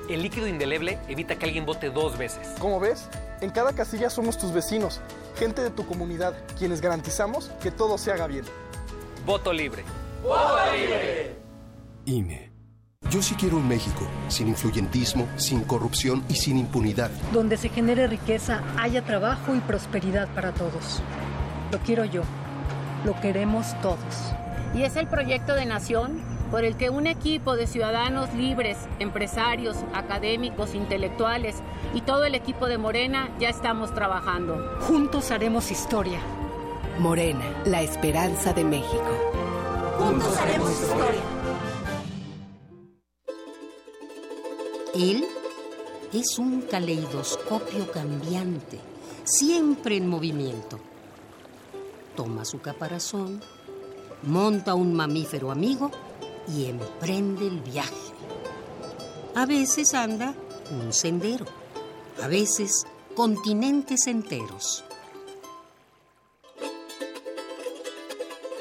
[0.09, 2.47] El líquido indeleble evita que alguien vote dos veces.
[2.59, 3.07] Como ves,
[3.41, 4.99] en cada casilla somos tus vecinos,
[5.37, 8.45] gente de tu comunidad, quienes garantizamos que todo se haga bien.
[9.27, 9.83] Voto libre.
[10.23, 11.35] ¡Voto libre!
[12.05, 12.51] INE.
[13.11, 17.11] Yo sí quiero un México sin influyentismo, sin corrupción y sin impunidad.
[17.31, 21.01] Donde se genere riqueza, haya trabajo y prosperidad para todos.
[21.71, 22.23] Lo quiero yo.
[23.05, 24.33] Lo queremos todos.
[24.73, 29.75] Y es el proyecto de nación por el que un equipo de ciudadanos libres, empresarios,
[29.93, 31.57] académicos, intelectuales
[31.93, 34.77] y todo el equipo de Morena ya estamos trabajando.
[34.87, 36.17] Juntos haremos historia.
[36.97, 39.03] Morena, la esperanza de México.
[39.99, 41.21] Juntos haremos historia.
[44.93, 45.25] Él
[46.13, 48.79] es un caleidoscopio cambiante,
[49.25, 50.79] siempre en movimiento.
[52.15, 53.41] Toma su caparazón,
[54.23, 55.91] monta un mamífero amigo
[56.47, 57.93] y emprende el viaje.
[59.35, 60.33] A veces anda
[60.71, 61.45] un sendero,
[62.21, 62.85] a veces
[63.15, 64.83] continentes enteros.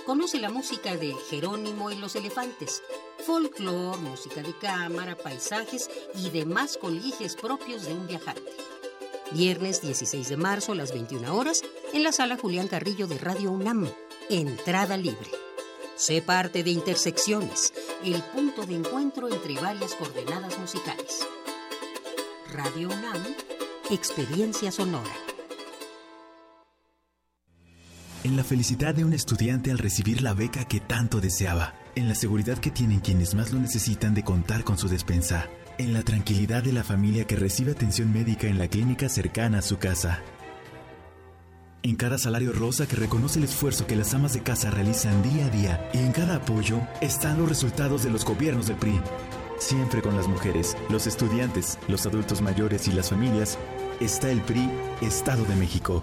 [0.07, 2.83] Conoce la música de Jerónimo y los elefantes,
[3.25, 8.43] folclore, música de cámara, paisajes y demás coliges propios de un viajante.
[9.33, 11.63] Viernes 16 de marzo a las 21 horas
[11.93, 13.89] en la sala Julián Carrillo de Radio UNAM.
[14.29, 15.31] Entrada libre.
[15.97, 17.73] Sé parte de Intersecciones,
[18.05, 21.25] el punto de encuentro entre varias coordenadas musicales.
[22.53, 23.23] Radio UNAM,
[23.93, 25.13] experiencia sonora.
[28.25, 32.17] En la felicidad de un estudiante al recibir la beca que tanto deseaba, en la
[32.17, 36.65] seguridad que tienen quienes más lo necesitan de contar con su despensa, en la tranquilidad
[36.65, 40.25] de la familia que recibe atención médica en la clínica cercana a su casa.
[41.85, 45.45] En cada salario rosa que reconoce el esfuerzo que las amas de casa realizan día
[45.45, 48.99] a día y en cada apoyo están los resultados de los gobiernos del PRI.
[49.59, 53.59] Siempre con las mujeres, los estudiantes, los adultos mayores y las familias,
[54.01, 54.67] está el PRI
[55.03, 56.03] Estado de México.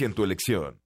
[0.05, 0.79] en tu elección.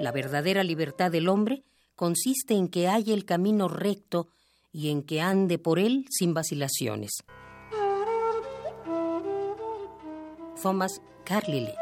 [0.00, 1.64] La verdadera libertad del hombre
[1.94, 4.28] consiste en que haya el camino recto
[4.72, 7.12] y en que ande por él sin vacilaciones.
[10.60, 11.74] Thomas Carlyle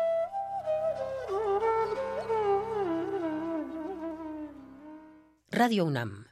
[5.50, 6.31] Radio UNAM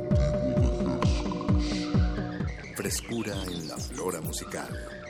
[2.81, 5.00] Frescura en la flora musical.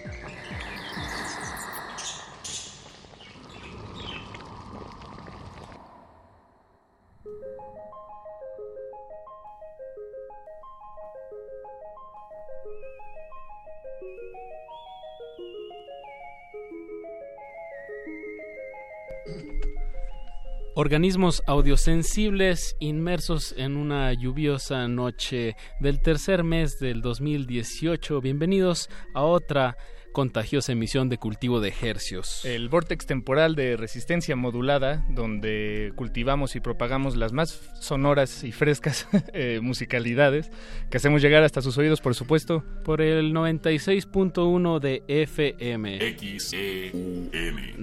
[20.81, 28.19] Organismos audiosensibles inmersos en una lluviosa noche del tercer mes del 2018.
[28.19, 29.77] Bienvenidos a otra
[30.11, 32.45] contagiosa emisión de cultivo de hercios.
[32.45, 39.07] El vortex temporal de resistencia modulada, donde cultivamos y propagamos las más sonoras y frescas
[39.33, 40.51] eh, musicalidades
[40.89, 42.63] que hacemos llegar hasta sus oídos, por supuesto.
[42.83, 46.17] Por el 96.1 de FM.
[46.17, 47.29] XEUM.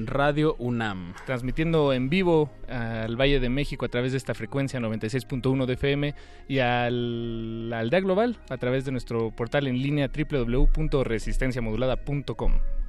[0.07, 1.15] Radio UNAM.
[1.27, 6.15] Transmitiendo en vivo al Valle de México a través de esta frecuencia 96.1 de FM
[6.49, 12.18] y al, la aldea global a través de nuestro portal en línea www.resistenciamodulada.com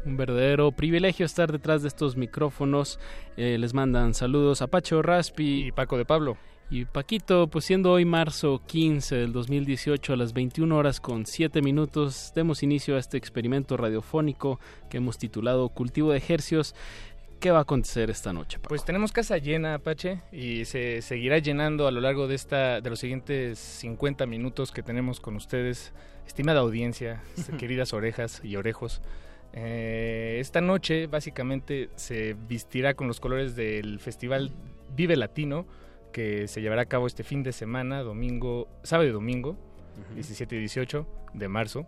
[0.06, 3.00] un verdadero privilegio estar detrás de estos micrófonos.
[3.38, 6.38] Eh, les mandan saludos a Pacho Raspi y Paco de Pablo.
[6.72, 11.64] Y Paquito, pues siendo hoy marzo 15 del 2018 a las 21 horas con 7
[11.64, 16.76] minutos, demos inicio a este experimento radiofónico que hemos titulado Cultivo de Ejercios.
[17.40, 18.60] ¿Qué va a acontecer esta noche?
[18.60, 18.70] Paco?
[18.70, 22.90] Pues tenemos casa llena, Apache, y se seguirá llenando a lo largo de esta de
[22.90, 25.92] los siguientes 50 minutos que tenemos con ustedes,
[26.30, 27.24] estimada audiencia,
[27.58, 29.02] queridas orejas y orejos.
[29.52, 34.52] Eh, esta noche básicamente se vestirá con los colores del Festival
[34.96, 35.66] Vive Latino,
[36.14, 39.58] que se llevará a cabo este fin de semana, domingo, sábado y domingo,
[40.14, 41.88] 17 y 18 de marzo.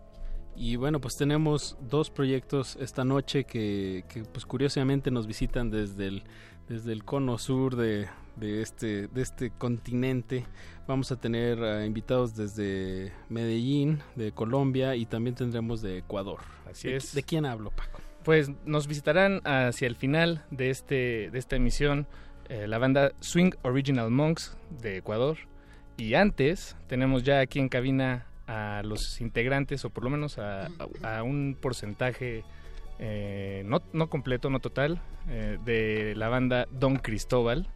[0.56, 6.08] Y bueno, pues tenemos dos proyectos esta noche que, que pues curiosamente nos visitan desde
[6.08, 6.24] el,
[6.68, 10.44] desde el cono sur de, de, este, de este continente.
[10.86, 16.40] Vamos a tener uh, invitados desde Medellín, de Colombia y también tendremos de Ecuador.
[16.70, 17.14] Así ¿De, es.
[17.14, 18.00] ¿De quién hablo, Paco?
[18.24, 22.06] Pues nos visitarán hacia el final de, este, de esta emisión
[22.48, 25.38] eh, la banda Swing Original Monks de Ecuador.
[25.96, 30.66] Y antes tenemos ya aquí en cabina a los integrantes, o por lo menos a,
[31.02, 32.44] a, a un porcentaje
[32.98, 37.68] eh, no, no, completo, no total, eh, de la banda Don Cristóbal,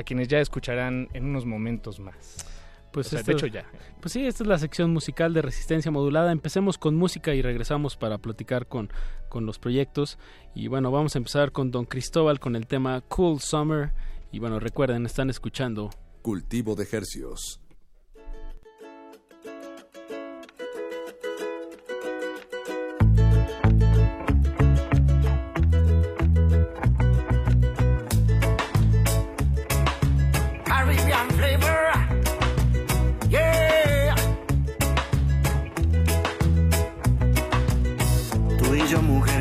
[0.00, 2.46] a quienes ya escucharán en unos momentos más.
[2.92, 3.64] Pues o sea, esta, de hecho ya.
[4.00, 6.32] Pues sí, esta es la sección musical de resistencia modulada.
[6.32, 8.90] Empecemos con música y regresamos para platicar con,
[9.28, 10.18] con los proyectos.
[10.54, 13.92] Y bueno, vamos a empezar con Don Cristóbal con el tema Cool Summer.
[14.32, 15.90] Y bueno, recuerden, están escuchando
[16.22, 17.59] Cultivo de Hercios.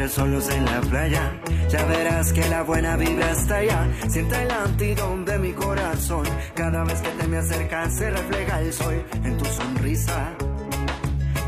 [0.09, 1.31] Solos en la playa.
[1.69, 3.87] Ya verás que la buena vibra está allá.
[4.07, 6.25] Sienta el antidón de mi corazón.
[6.55, 10.33] Cada vez que te me acercas se refleja el sol en tu sonrisa.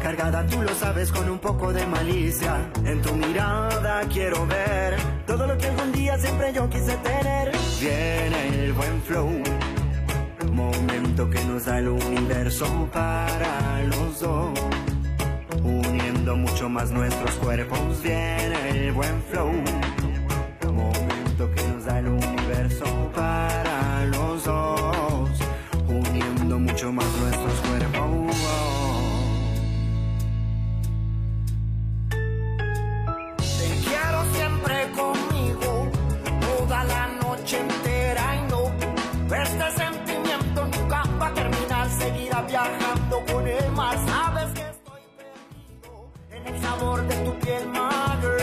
[0.02, 2.72] Cargada, tú lo sabes, con un poco de malicia.
[2.86, 4.96] En tu mirada quiero ver
[5.26, 7.52] todo lo que algún día siempre yo quise tener.
[7.80, 9.30] Viene el buen flow.
[10.52, 14.60] Momento que nos da el universo para los dos.
[16.24, 18.02] Mucho más nuestros cuerpos.
[18.04, 19.52] Viene el buen flow.
[46.82, 48.38] Sabor de tu piel, mother.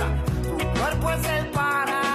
[0.44, 2.07] Tu cuerpo es el paraíso,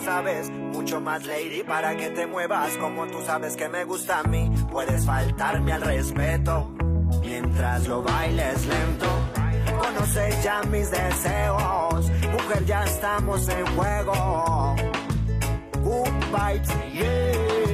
[0.00, 4.22] sabes, mucho más lady para que te muevas como tú sabes que me gusta a
[4.24, 4.50] mí.
[4.70, 6.72] Puedes faltarme al respeto
[7.20, 9.06] mientras lo bailes lento.
[9.78, 14.76] Conoces ya mis deseos, mujer, ya estamos en juego.
[15.82, 17.65] Good vibes, yeah.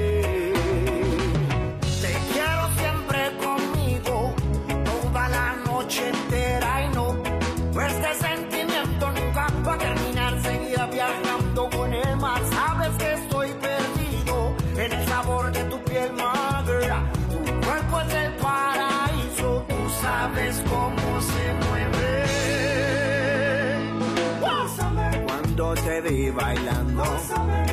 [25.70, 27.04] Te vi bailando,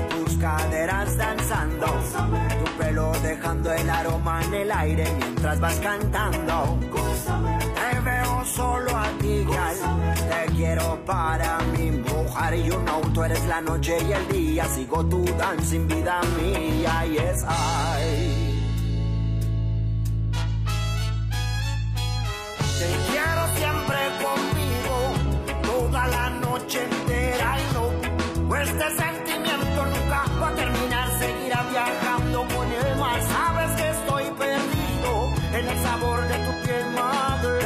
[0.09, 6.79] tus caderas danzando, tu pelo dejando el aroma en el aire mientras vas cantando.
[7.75, 9.45] Te veo solo a ti.
[10.29, 12.53] Te quiero para mi mujer.
[12.55, 14.65] y un auto eres la noche y el día.
[14.65, 17.05] Sigo tu dancing, vida mía.
[17.05, 18.49] Yes, I.
[22.79, 24.95] Te quiero siempre conmigo,
[25.63, 27.08] toda la noche y.
[28.79, 33.21] Este sentimiento nunca va a terminar, seguirá viajando con el mar.
[33.27, 37.59] Sabes que estoy perdido en el sabor de tu piel, madre.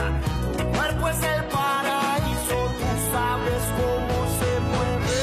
[0.58, 5.14] Tu cuerpo es el paraíso, tú sabes cómo se mueve.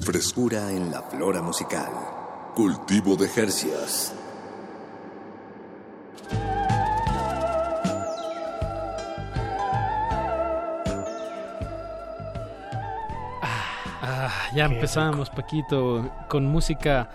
[0.00, 1.92] Frescura en la flora musical.
[2.54, 4.14] Cultivo de Jercias.
[14.54, 17.08] Ya empezamos, Paquito, con música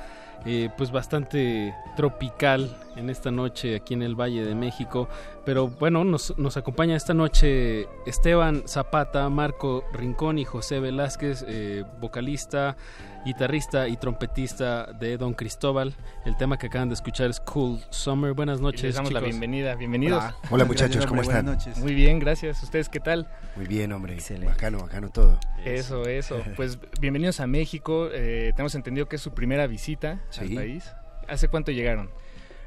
[0.46, 5.08] eh, pues bastante tropical en esta noche aquí en el Valle de México.
[5.46, 11.84] Pero bueno, nos, nos acompaña esta noche Esteban Zapata, Marco Rincón y José Velázquez, eh,
[12.00, 12.78] vocalista,
[13.26, 15.96] guitarrista y trompetista de Don Cristóbal.
[16.26, 18.34] El tema que acaban de escuchar es Cool Summer.
[18.34, 18.84] Buenas noches.
[18.84, 19.76] Les damos la bienvenida.
[19.76, 20.24] Bienvenidos.
[20.24, 21.46] Hola, Hola muchachos, ¿cómo están?
[21.46, 21.84] Buenas noches.
[21.84, 22.64] Muy bien, gracias.
[22.64, 23.28] ¿Ustedes qué tal?
[23.56, 24.14] Muy bien, hombre.
[24.14, 24.48] Excelente.
[24.48, 25.40] Bacano, bacano todo.
[25.66, 26.42] Eso, eso.
[26.56, 28.10] Pues bienvenidos a México.
[28.12, 30.42] Eh, tenemos entendido que es su primera visita sí.
[30.42, 30.94] al país.
[31.28, 32.10] ¿Hace cuánto llegaron?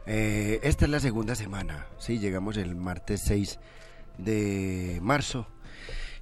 [0.07, 3.59] Eh, esta es la segunda semana, sí, llegamos el martes 6
[4.19, 5.49] de marzo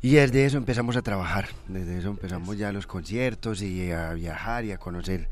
[0.01, 4.65] y desde eso empezamos a trabajar, desde eso empezamos ya los conciertos y a viajar
[4.65, 5.29] y a conocer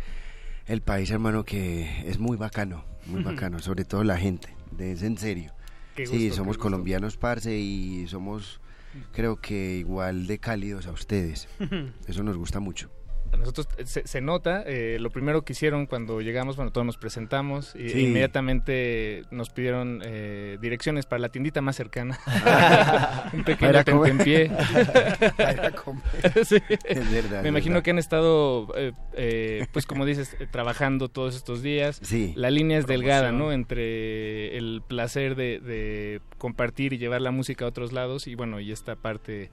[0.67, 5.17] el país, hermano, que es muy bacano, muy bacano, sobre todo la gente, es en
[5.17, 5.55] serio.
[5.97, 8.61] Gusto, sí, somos colombianos, parce, y somos
[9.13, 11.49] creo que igual de cálidos a ustedes,
[12.07, 12.91] eso nos gusta mucho
[13.33, 16.99] a nosotros se, se nota, eh, lo primero que hicieron cuando llegamos, bueno, todos nos
[16.99, 18.01] presentamos y Sí.
[18.05, 22.19] inmediatamente nos pidieron eh, direcciones para la tiendita más cercana.
[23.33, 24.51] Un pequeño tentempié.
[26.45, 26.57] Sí.
[26.85, 27.85] Es verdad, Me imagino verdad.
[27.85, 31.99] que han estado, eh, eh, pues como dices, eh, trabajando todos estos días.
[32.03, 32.33] Sí.
[32.37, 33.33] La línea es delgada.
[33.33, 33.53] ¿no?
[33.53, 38.61] Entre el placer de, de compartir y llevar la música a otros lados y bueno,
[38.61, 39.51] y esta parte...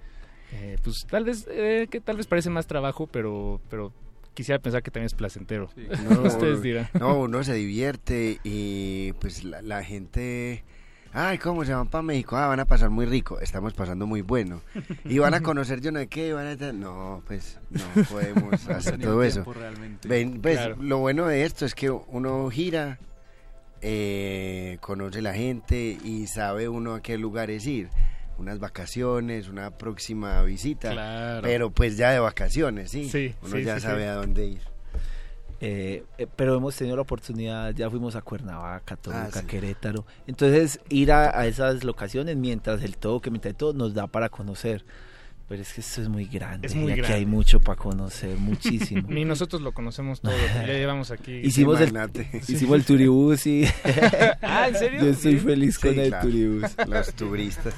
[0.54, 3.94] Eh, pues tal vez eh, que tal vez parece más trabajo, pero pero
[4.34, 5.70] quisiera pensar que también es placentero.
[6.10, 6.88] No, Ustedes dirán.
[6.98, 10.64] No, uno se divierte y pues la, la gente...
[11.12, 12.38] Ay, ¿cómo se van para México?
[12.38, 13.40] Ah, van a pasar muy rico.
[13.40, 14.62] Estamos pasando muy bueno.
[15.06, 16.34] Y van a conocer yo no sé qué.
[16.34, 16.72] Van a...
[16.72, 19.44] No, pues no podemos hacer todo eso.
[20.08, 20.78] Ven, pues, Claro.
[20.80, 23.00] Lo bueno de esto es que uno gira,
[23.82, 27.90] eh, conoce la gente y sabe uno a qué lugares ir.
[28.40, 30.92] Unas vacaciones, una próxima visita.
[30.92, 31.42] Claro.
[31.44, 33.10] Pero pues ya de vacaciones, ¿sí?
[33.10, 34.08] Sí, uno sí, ya sí, sabe sí.
[34.08, 34.62] a dónde ir.
[35.62, 39.46] Eh, eh, pero hemos tenido la oportunidad, ya fuimos a Cuernavaca, Toluca, Ah, sí.
[39.46, 40.06] Querétaro.
[40.26, 44.86] Entonces, ir a, a esas locaciones mientras el toque, mientras todo, nos da para conocer.
[45.50, 46.68] Pero es que esto es muy grande.
[46.68, 47.18] Es muy y aquí grande.
[47.18, 49.02] hay mucho para conocer, muchísimo.
[49.10, 51.34] Ni nosotros lo conocemos todo, ya llevamos aquí.
[51.44, 51.92] Hicimos el,
[52.48, 53.66] hicimos el turibús y...
[54.44, 55.02] Ah, ¿en serio?
[55.02, 55.40] Yo estoy Sí.
[55.40, 56.26] feliz con Sí, el claro.
[56.30, 56.72] turibús.
[56.88, 57.74] Los turistas.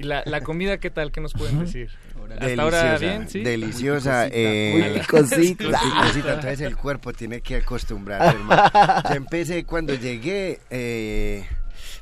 [0.00, 1.12] ¿Y la, la comida qué tal?
[1.12, 1.90] ¿Qué nos pueden decir?
[2.30, 3.42] Hasta Deliciosa, ahora bien, ¿sí?
[3.42, 4.20] deliciosa.
[4.22, 5.64] Muy eh, picosita.
[5.64, 8.70] muy picosita, Entonces el cuerpo tiene que acostumbrarse, hermano.
[9.08, 11.44] Yo empecé cuando llegué eh,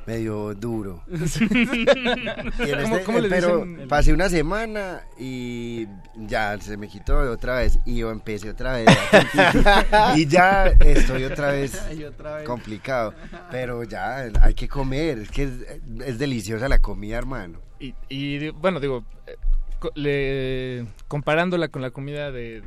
[0.05, 1.03] medio duro.
[1.09, 3.87] Y en ¿Cómo- este- cómo pero dicen?
[3.87, 8.87] pasé una semana y ya se me quitó otra vez y yo empecé otra vez.
[10.15, 12.45] y ya estoy otra vez Y otra vez.
[12.45, 13.13] complicado.
[13.51, 15.51] Pero ya hay que comer, es que es,
[16.05, 17.59] es deliciosa la comida, hermano.
[17.79, 19.35] Y, y, bueno, digo, eh,
[19.95, 22.61] le- comparándola con la comida de,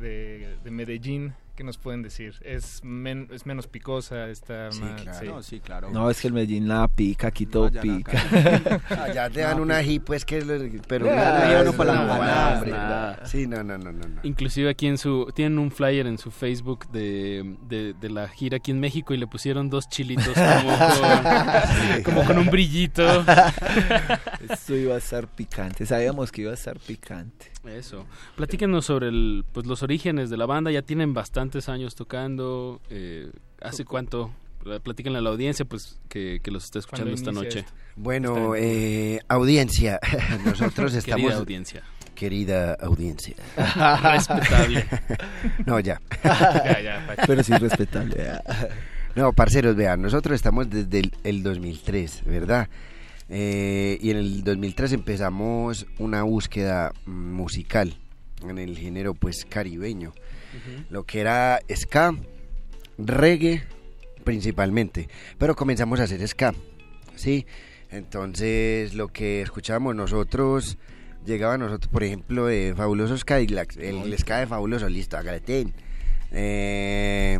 [0.63, 2.35] de Medellín, ¿qué nos pueden decir?
[2.43, 4.27] ¿Es, men- es menos picosa?
[4.29, 5.25] Está Sí, más, claro.
[5.35, 5.91] No, sí, claro.
[5.91, 8.81] No, es que el Medellín nada pica, aquí todo allá no, pica.
[9.03, 10.41] Allá te dan No, un pues- ají, pues que...
[10.43, 13.25] lo- Pero Ah, no, ya no, no para la nada.
[13.27, 14.07] Sí, no, no, no, no.
[14.07, 14.19] no.
[14.23, 18.57] Inclusive aquí en su tienen un flyer en su Facebook de, de, de la gira
[18.57, 20.77] aquí en México y le pusieron dos chilitos como
[22.03, 23.03] con, como con un brillito.
[24.49, 27.52] Esto iba a estar picante, sabíamos que iba a estar picante.
[27.65, 28.05] Eso.
[28.35, 30.71] Platíquenos sobre el, pues los orígenes de la banda.
[30.71, 32.81] Ya tienen bastantes años tocando.
[32.89, 33.31] eh,
[33.61, 34.31] ¿Hace cuánto?
[34.83, 37.59] Platíquenle a la audiencia, pues que, que los está escuchando ¿Cuándo esta noche.
[37.59, 37.73] esto?
[37.97, 39.99] Bueno, eh, audiencia,
[40.45, 41.23] nosotros estamos...
[41.25, 41.83] Querida audiencia.
[42.15, 43.35] Querida audiencia.
[44.03, 44.85] Respetable.
[45.65, 45.99] No, ya.
[46.23, 47.23] Ya, ya, Pacho.
[47.27, 48.15] Pero sí respetable.
[49.15, 52.69] No, parceros, vean, nosotros estamos desde el, el 2003, ¿verdad?
[53.29, 57.97] Eh, y en el 2003 empezamos una búsqueda musical
[58.47, 60.13] en el género pues caribeño,
[60.89, 62.15] lo que era ska,
[62.97, 63.63] reggae
[64.23, 66.53] principalmente, pero comenzamos a hacer ska,
[67.15, 67.45] ¿sí?
[67.89, 70.77] Entonces lo que escuchábamos nosotros
[71.25, 75.73] llegaba a nosotros, por ejemplo, de Fabulosos Cadillacs, el, el ska de Fabuloso, listo, Agaletén.
[76.31, 77.39] Eh,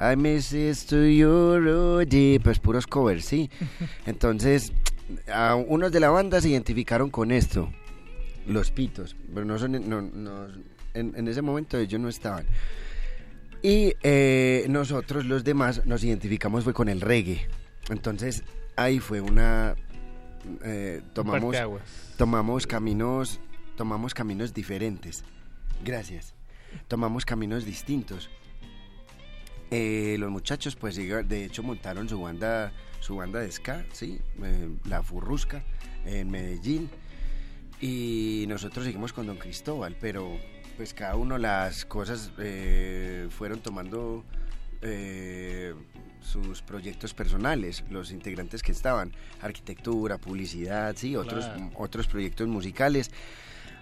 [0.00, 2.06] I miss this to you,
[2.42, 3.50] pues puros covers, ¿sí?
[4.06, 4.72] Entonces,
[5.32, 7.70] a unos de la banda se identificaron con esto,
[8.46, 10.46] los pitos, pero no son, no, no,
[10.94, 12.46] en, en ese momento ellos no estaban.
[13.62, 17.48] Y eh, nosotros los demás nos identificamos fue con el reggae.
[17.90, 18.44] Entonces
[18.76, 19.74] ahí fue una
[20.64, 21.02] eh,
[22.16, 23.40] tomamos caminos
[23.76, 25.24] tomamos caminos diferentes.
[25.84, 26.34] Gracias.
[26.88, 28.28] Tomamos caminos distintos.
[29.70, 34.68] Eh, los muchachos pues de hecho montaron su banda su banda de ska, sí, eh,
[34.86, 35.62] la Furrusca
[36.04, 36.90] en Medellín.
[37.80, 40.36] Y nosotros seguimos con Don Cristóbal, pero
[40.76, 44.24] pues cada uno las cosas eh, fueron tomando
[46.20, 51.70] sus proyectos personales, los integrantes que estaban, arquitectura, publicidad, sí, otros, Claro.
[51.74, 53.10] otros proyectos musicales,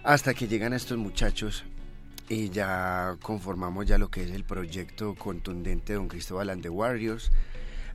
[0.03, 1.65] hasta que llegan estos muchachos
[2.29, 6.69] y ya conformamos ya lo que es el proyecto contundente de Don Cristóbal and the
[6.69, 7.31] Warriors,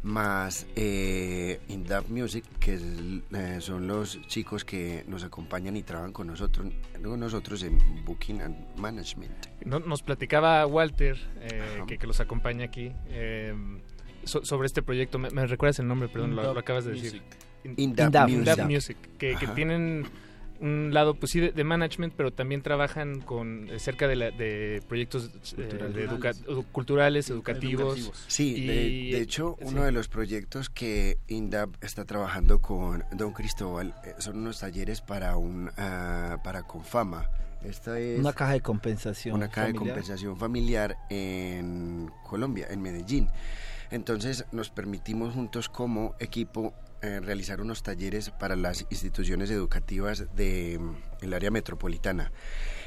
[0.03, 2.83] más eh, In That Music, que es
[3.33, 6.67] eh, son los chicos que nos acompañan y trabajan con nosotros,
[7.03, 9.33] con nosotros en Booking and Management.
[9.65, 13.55] No- nos platicaba Walter, eh, que, que los acompaña aquí, eh,
[14.25, 15.19] so- sobre este proyecto.
[15.21, 16.09] ¿Me, me recuerdas el nombre?
[16.09, 17.23] Perdón, lo, acabas de decir.
[17.23, 17.77] Music.
[17.79, 17.95] In-
[18.41, 18.65] Music.
[18.67, 20.05] Music, que, que tienen
[20.63, 24.31] un lado, pues sí, de, de management, pero también trabajan con eh, cerca de, la-
[24.31, 25.63] de proyectos eh,
[25.93, 28.11] de educa- edu- culturales, educativos.
[28.29, 29.67] Sí, y- de, de hecho, sí.
[29.69, 35.01] uno de los proyectos que INDAP está trabajando con Don Cristóbal eh, son unos talleres
[35.03, 37.29] para un ah, para Confama.
[37.65, 39.35] Esta es Una caja de compensación.
[39.37, 43.29] una caja de compensación familiar en Colombia, en Medellín.
[43.91, 46.73] Entonces nos permitimos juntos como equipo
[47.03, 52.31] eh, realizar unos talleres para las instituciones educativas del área metropolitana.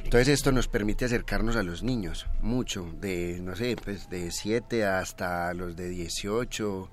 [0.04, 4.86] Entonces esto nos permite acercarnos a los niños mucho, de no sé, pues de 7
[4.86, 6.90] hasta los de 18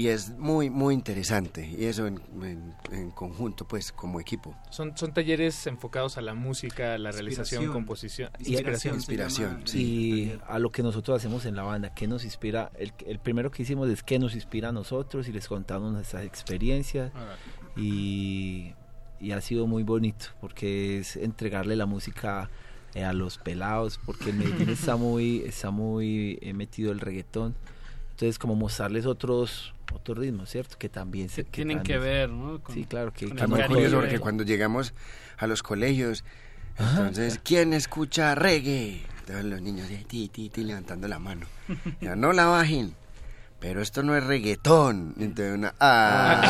[0.00, 4.54] y es muy muy interesante y eso en, en- en conjunto pues como equipo.
[4.70, 8.94] Son, son talleres enfocados a la música, a la realización, composición, Y- inspiración.
[8.94, 9.82] Inspiración, sí.
[9.82, 12.70] Y a lo que nosotros hacemos en la banda, ¿qué nos inspira?
[12.78, 16.24] El, el primero que hicimos es qué nos inspira a nosotros y les contamos nuestras
[16.24, 17.10] experiencias
[17.76, 18.74] y,
[19.20, 22.50] y ha sido muy bonito porque es entregarle la música
[22.94, 27.54] eh, a los pelados porque en Medellín está muy, está muy eh, metido el reggaetón.
[28.18, 30.76] Entonces como mostrarles otros otros ritmos, ¿cierto?
[30.76, 32.58] Que también se tienen que ver, ¿no?
[32.60, 34.92] Con- sí, claro, que, con que el Es muy curioso porque cuando llegamos
[35.36, 36.24] a los colegios,
[36.80, 39.02] entonces, ¿quién escucha reggae?
[39.24, 41.46] Todos los niños ti, ti, ti, levantando la mano.
[42.00, 42.96] Ya, no la bajen,
[43.60, 45.14] pero esto no es reggaetón.
[45.20, 46.42] Entonces, una, ah.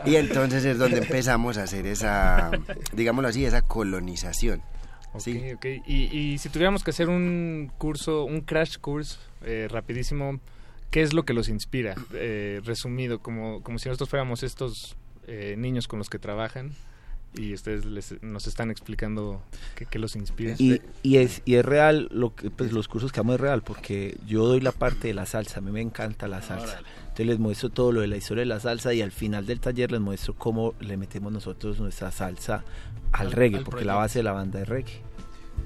[0.04, 2.50] y entonces es donde empezamos a hacer esa,
[2.92, 4.60] digámoslo así, esa colonización.
[5.18, 5.36] Sí.
[5.52, 5.66] Ok, ok.
[5.86, 10.40] Y, y si tuviéramos que hacer un curso, un crash course eh, rapidísimo,
[10.90, 11.94] ¿qué es lo que los inspira?
[12.12, 14.96] Eh, resumido, como, como si nosotros fuéramos estos
[15.26, 16.72] eh, niños con los que trabajan
[17.36, 19.42] y ustedes les- nos están explicando
[19.74, 20.54] qué, qué los inspira.
[20.58, 23.62] Y, y es y es real lo que pues los cursos que damos es real
[23.62, 26.80] porque yo doy la parte de la salsa, a mí me encanta la salsa.
[27.14, 29.60] Entonces les muestro todo lo de la historia de la salsa y al final del
[29.60, 32.64] taller les muestro cómo le metemos nosotros nuestra salsa
[33.12, 33.84] al, Al- reggae, al porque proyecto.
[33.84, 35.06] la base de la banda es reggae.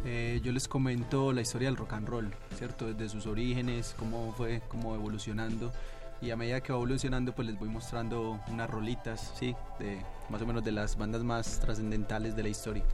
[0.04, 2.86] Eh, yo les comento la historia del rock and roll, ¿cierto?
[2.92, 5.72] Desde sus orígenes, cómo fue, cómo evolucionando.
[6.20, 9.56] Y a medida que va evolucionando, pues les voy mostrando unas rolitas, ¿sí?
[9.78, 12.84] De más o menos de las bandas más trascendentales de la historia.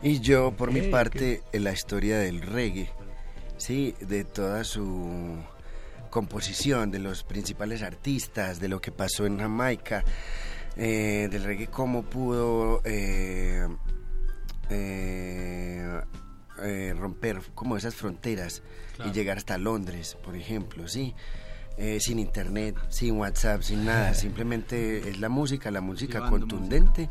[0.00, 2.90] Y yo, por mi Ok, parte, en la historia del reggae,
[3.56, 5.38] sí, de toda su
[6.14, 10.04] composición, de los principales artistas, de lo que pasó en Jamaica,
[10.76, 13.66] eh, del reggae, cómo pudo eh,
[14.70, 16.00] eh,
[16.96, 18.62] romper como esas fronteras
[18.94, 19.10] Claro.
[19.10, 21.16] y llegar hasta Londres, por ejemplo, sí.
[21.76, 27.10] Eh, sin internet, sin WhatsApp, sin nada, simplemente es la música, la música Llevando contundente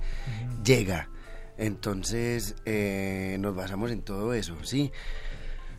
[0.64, 1.10] llega.
[1.58, 4.94] Entonces eh, nos basamos en todo eso, ¿sí?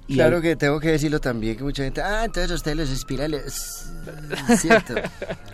[0.06, 2.90] Y claro que tengo que decirlo también, que mucha gente, ah, entonces a ustedes les
[2.90, 3.90] inspira, les...
[4.58, 4.94] ¿cierto?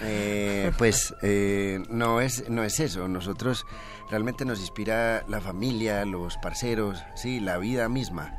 [0.01, 3.65] Eh, pues eh, no, es, no es eso, nosotros
[4.11, 8.35] realmente nos inspira la familia, los parceros, sí, la vida misma,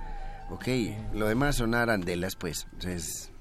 [0.50, 0.68] ¿ok?
[1.14, 3.32] Lo demás son arandelas, pues, es,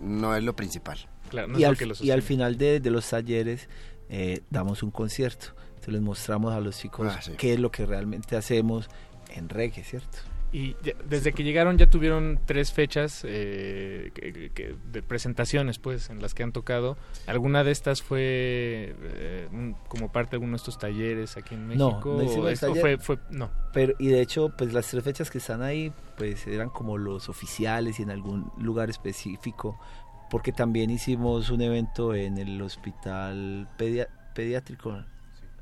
[0.00, 0.98] no es lo principal.
[1.28, 3.68] Claro, no y, es lo al, que lo y al final de, de los talleres
[4.08, 5.48] eh, damos un concierto.
[5.68, 7.32] Entonces les mostramos a los chicos Ah, sí.
[7.38, 8.88] qué es lo que realmente hacemos
[9.34, 10.18] en reggae, ¿cierto?
[10.58, 16.08] Y ya- desde que llegaron ya tuvieron tres fechas eh, que- que- de presentaciones, pues,
[16.08, 16.96] en las que han tocado.
[17.26, 21.68] ¿Alguna de estas fue eh, un- como parte de alguno de estos talleres aquí en
[21.76, 22.14] No, México?
[22.16, 22.80] no hicimos ¿O el esto taller.
[22.80, 23.50] fue, fue- no.
[23.74, 27.28] Pero, y de hecho, pues las tres fechas que están ahí, pues eran como los
[27.28, 29.78] oficiales y en algún lugar específico,
[30.30, 34.96] porque también hicimos un evento en el hospital pedia- pediátrico,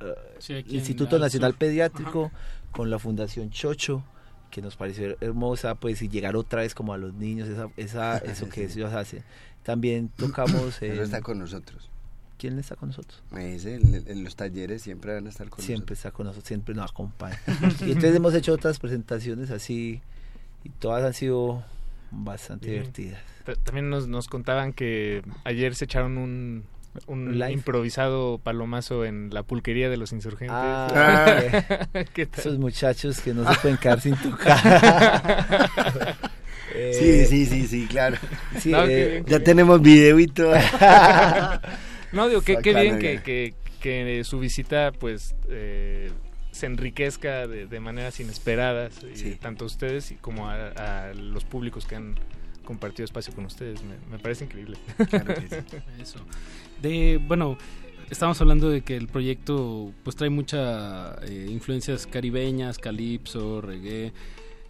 [0.00, 1.58] eh, Sí, Instituto al Nacional sur.
[1.58, 2.30] Pediátrico,
[2.70, 4.04] con la Fundación Chocho,
[4.54, 8.18] que nos pareció hermosa, pues y llegar otra vez como a los niños, esa, esa,
[8.30, 9.24] eso que ellos hacen.
[9.64, 10.80] También tocamos...
[10.80, 11.90] En- está con nosotros.
[12.38, 13.20] ¿Quién está con nosotros?
[13.36, 16.72] Ese, el- en los talleres siempre van a estar con siempre está con nosotros, siempre
[16.74, 17.40] nos acompaña.
[17.80, 20.00] y entonces hemos hecho otras presentaciones así
[20.62, 21.64] y todas han sido
[22.12, 22.82] bastante Bien.
[22.82, 23.18] divertidas.
[23.44, 26.62] Ta- También nos, nos contaban que ayer se echaron un,
[27.06, 30.56] un improvisado palomazo en la pulquería de los insurgentes.
[30.58, 32.40] Ah, ¿Qué tal?
[32.40, 35.70] esos muchachos que no se pueden quedar sin tocar.
[36.92, 38.16] Sí, sí, sí, sí, claro.
[38.58, 39.44] Sí, No, qué eh, ya bien.
[39.44, 40.54] tenemos video y todo.
[42.12, 43.22] No, digo, qué, qué bien que, bien.
[43.22, 46.10] que, que su visita pues eh,
[46.52, 50.68] se enriquezca de, de maneras inesperadas, y tanto a ustedes y como a,
[51.08, 52.14] a los públicos que han
[52.64, 53.82] compartido espacio con ustedes.
[53.82, 54.76] Me, me parece increíble.
[56.00, 56.18] Eso.
[56.82, 57.56] De, bueno,
[58.10, 64.12] estamos hablando de que el proyecto pues trae muchas influencias caribeñas, calipso, reggae.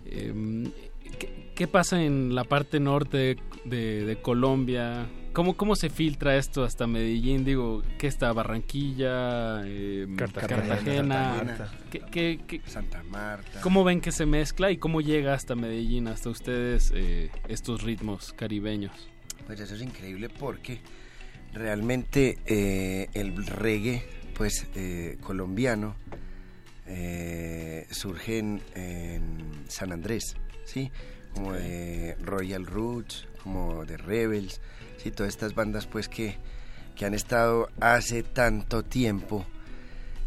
[0.07, 0.71] Em,
[1.19, 5.07] ¿qué, qué pasa en la parte norte de, de Colombia?
[5.35, 7.45] ¿Cómo, ¿Cómo se filtra esto hasta Medellín?
[7.45, 8.33] Digo, ¿qué está?
[8.33, 9.67] ¿Barranquilla?
[9.67, 11.35] em, Cartagena, Cartagena.
[11.35, 11.73] Santa Marta.
[11.91, 13.61] ¿Qué- qué- qué- Santa Marta.
[13.61, 18.33] ¿Cómo ven que se mezcla y cómo llega hasta Medellín, hasta ustedes, eh, estos ritmos
[18.33, 18.93] caribeños?
[19.47, 20.81] Pues eso es increíble porque
[21.53, 24.05] realmente eh, el reggae,
[24.35, 25.97] pues eh, colombiano,
[26.87, 30.93] eh, surge en, en San Andrés, ¿sí?
[31.35, 34.61] Como de Royal Roots, como de Rebels,
[35.05, 35.11] ¿sí?
[35.11, 36.37] Todas estas bandas pues que,
[36.97, 39.47] que han estado hace tanto tiempo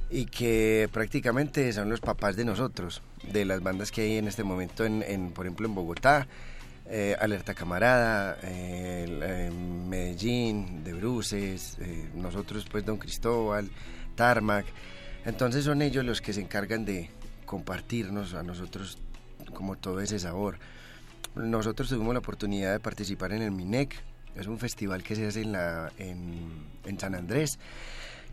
[0.09, 4.43] y que prácticamente son los papás de nosotros, de las bandas que hay en este
[4.43, 6.27] momento, en, en, por ejemplo en Bogotá,
[6.85, 13.69] eh, Alerta Camarada, eh, eh, Medellín, de Bruces, eh, nosotros pues Don Cristóbal,
[14.15, 14.65] Tarmac,
[15.25, 17.09] entonces son ellos los que se encargan de
[17.45, 18.99] compartirnos a nosotros
[19.53, 20.59] como todo ese sabor.
[21.35, 24.01] Nosotros tuvimos la oportunidad de participar en el MINEC,
[24.39, 26.49] es un festival que se hace en, la, en,
[26.85, 27.59] en San Andrés,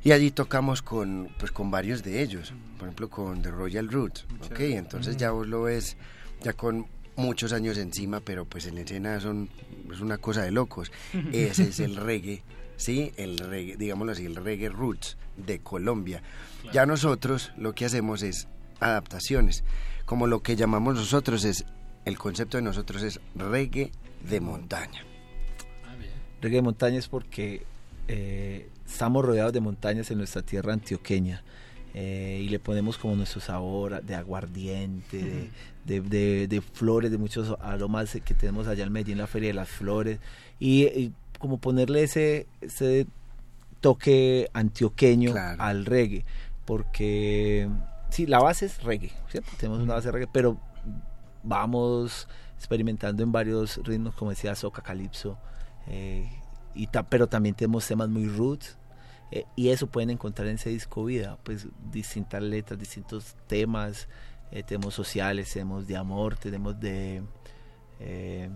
[0.05, 4.27] y allí tocamos con, pues, con varios de ellos, por ejemplo con The Royal Roots,
[4.45, 4.61] ¿ok?
[4.61, 5.97] Entonces ya vos lo ves
[6.43, 6.87] ya con
[7.17, 9.49] muchos años encima, pero pues en escena son,
[9.91, 10.93] es una cosa de locos.
[11.33, 12.43] Ese es el reggae,
[12.77, 13.13] ¿sí?
[13.17, 16.23] El reggae, digámoslo así, el reggae roots de Colombia.
[16.71, 18.47] Ya nosotros lo que hacemos es
[18.81, 19.65] adaptaciones,
[20.05, 21.65] como lo que llamamos nosotros es,
[22.05, 23.91] el concepto de nosotros es reggae
[24.29, 25.03] de montaña.
[26.45, 27.63] Reggae de montaña es porque
[28.09, 31.43] eh, estamos rodeados de montañas en nuestra tierra antioqueña
[31.95, 35.51] eh, y le ponemos como nuestro sabor de aguardiente,
[35.87, 39.49] de, de, de- de flores, de muchos aromas que tenemos allá en Medellín, la Feria
[39.49, 40.19] de las Flores,
[40.61, 43.07] y, y como ponerle ese, ese
[43.81, 46.25] toque antioqueño al reggae,
[46.67, 47.69] porque
[48.11, 49.51] sí, la base es reggae, ¿cierto?
[49.59, 50.59] Tenemos una base de reggae, pero
[51.43, 55.39] vamos experimentando en varios ritmos, como decía, soca, calipso,
[55.87, 56.31] eh,
[56.75, 58.77] y ta- pero también tenemos temas muy roots,
[59.31, 64.09] eh, y eso pueden encontrar en ese disco vida, pues distintas letras, distintos temas,
[64.51, 67.23] eh, tenemos sociales, tenemos de amor, tenemos de,
[68.01, 68.51] eh,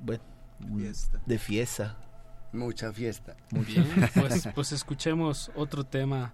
[0.00, 0.22] bueno,
[1.26, 1.96] de fiesta.
[2.52, 3.36] Mucha fiesta.
[3.50, 3.84] Bien,
[4.14, 6.32] pues, pues escuchemos otro tema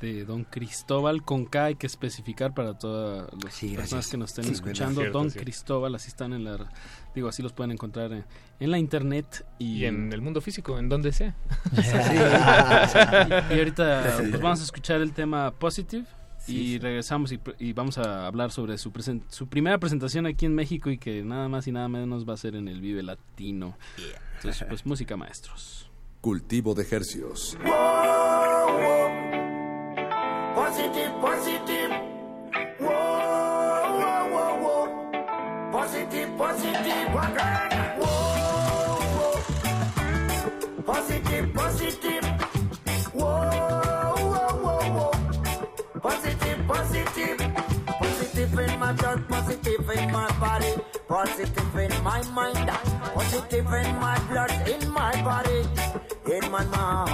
[0.00, 4.08] de Don Cristóbal con K, hay que especificar para todas las personas gracias.
[4.08, 5.00] que nos estén Sí, escuchando.
[5.02, 5.30] cierto, Don.
[5.30, 6.70] Cristóbal, así están en la.
[7.14, 8.24] Digo, así los pueden encontrar en,
[8.60, 11.34] en la internet y, Y en el mundo físico, en donde sea.
[11.74, 11.82] Sí.
[13.50, 16.06] y, y ahorita pues, vamos a escuchar el tema Positive
[16.38, 20.54] Sí, y regresamos y, vamos a hablar sobre su, presen- su primera presentación aquí en
[20.54, 23.76] México y que nada más y nada menos va a ser en el Vive Latino.
[24.36, 25.90] Entonces, pues música maestros.
[26.22, 27.58] Cultivo de hercios.
[30.54, 31.90] Positive, positive.
[32.80, 32.90] Whoa,
[34.00, 35.70] whoa, whoa, whoa.
[35.72, 37.08] Positive, positive.
[37.14, 38.08] Whoa,
[39.16, 39.38] whoa.
[40.82, 42.24] Positive, positive.
[43.14, 43.30] Whoa,
[44.32, 45.12] whoa, whoa.
[46.00, 47.38] Positive, positive.
[47.86, 50.74] Positive in my blood, positive in my body.
[51.08, 52.68] Positive in my mind.
[53.14, 55.64] Positive in my blood, in my body.
[56.26, 57.10] In my mind.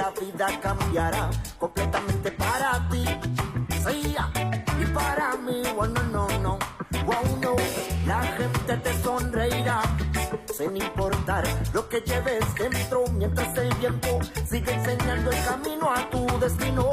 [0.00, 1.28] Yes, cambiará
[1.58, 3.04] completamente para ti.
[3.86, 4.16] Sí,
[4.80, 6.58] y para mí, bueno, no, no,
[7.04, 7.54] wow, no,
[8.06, 9.82] la gente te sonreirá
[10.56, 11.44] sin importar
[11.74, 16.90] lo que lleves dentro mientras el tiempo sigue enseñando el camino a tu destino.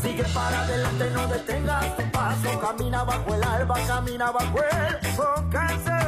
[0.00, 5.98] Sigue para adelante, no detengas tu paso, camina bajo el alba, camina bajo el ocaso.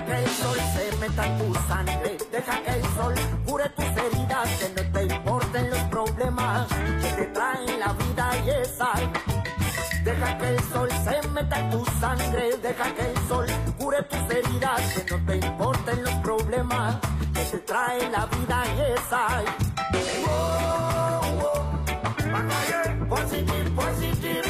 [0.00, 3.14] Deja que el sol se meta en tu sangre, deja que el sol
[3.44, 6.66] cure tus heridas, que no te importen los problemas
[7.02, 8.92] que te traen la vida y esa.
[10.02, 13.46] Deja que el sol se meta en tu sangre, deja que el sol
[13.78, 16.96] cure tus heridas, que no te importen los problemas
[17.34, 19.42] que te traen la vida y esa.
[20.24, 22.30] Whoa, whoa.
[22.30, 24.49] Macaye, Positive, positive.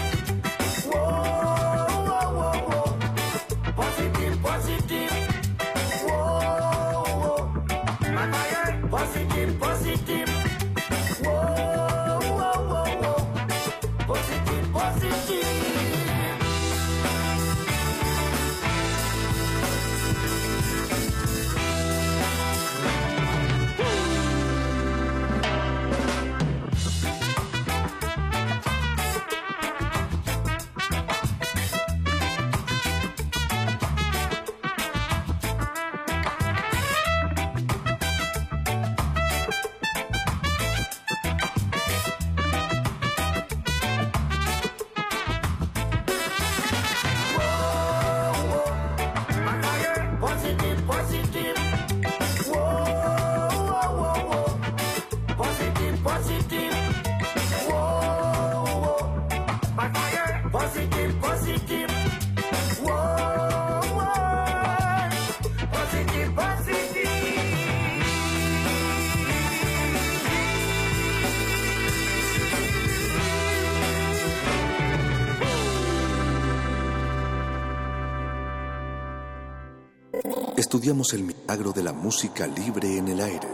[80.81, 83.49] Estudiamos el milagro de la música libre en el aire.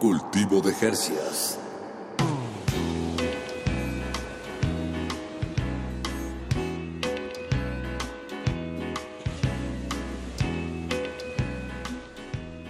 [0.00, 1.58] Cultivo de Jercias.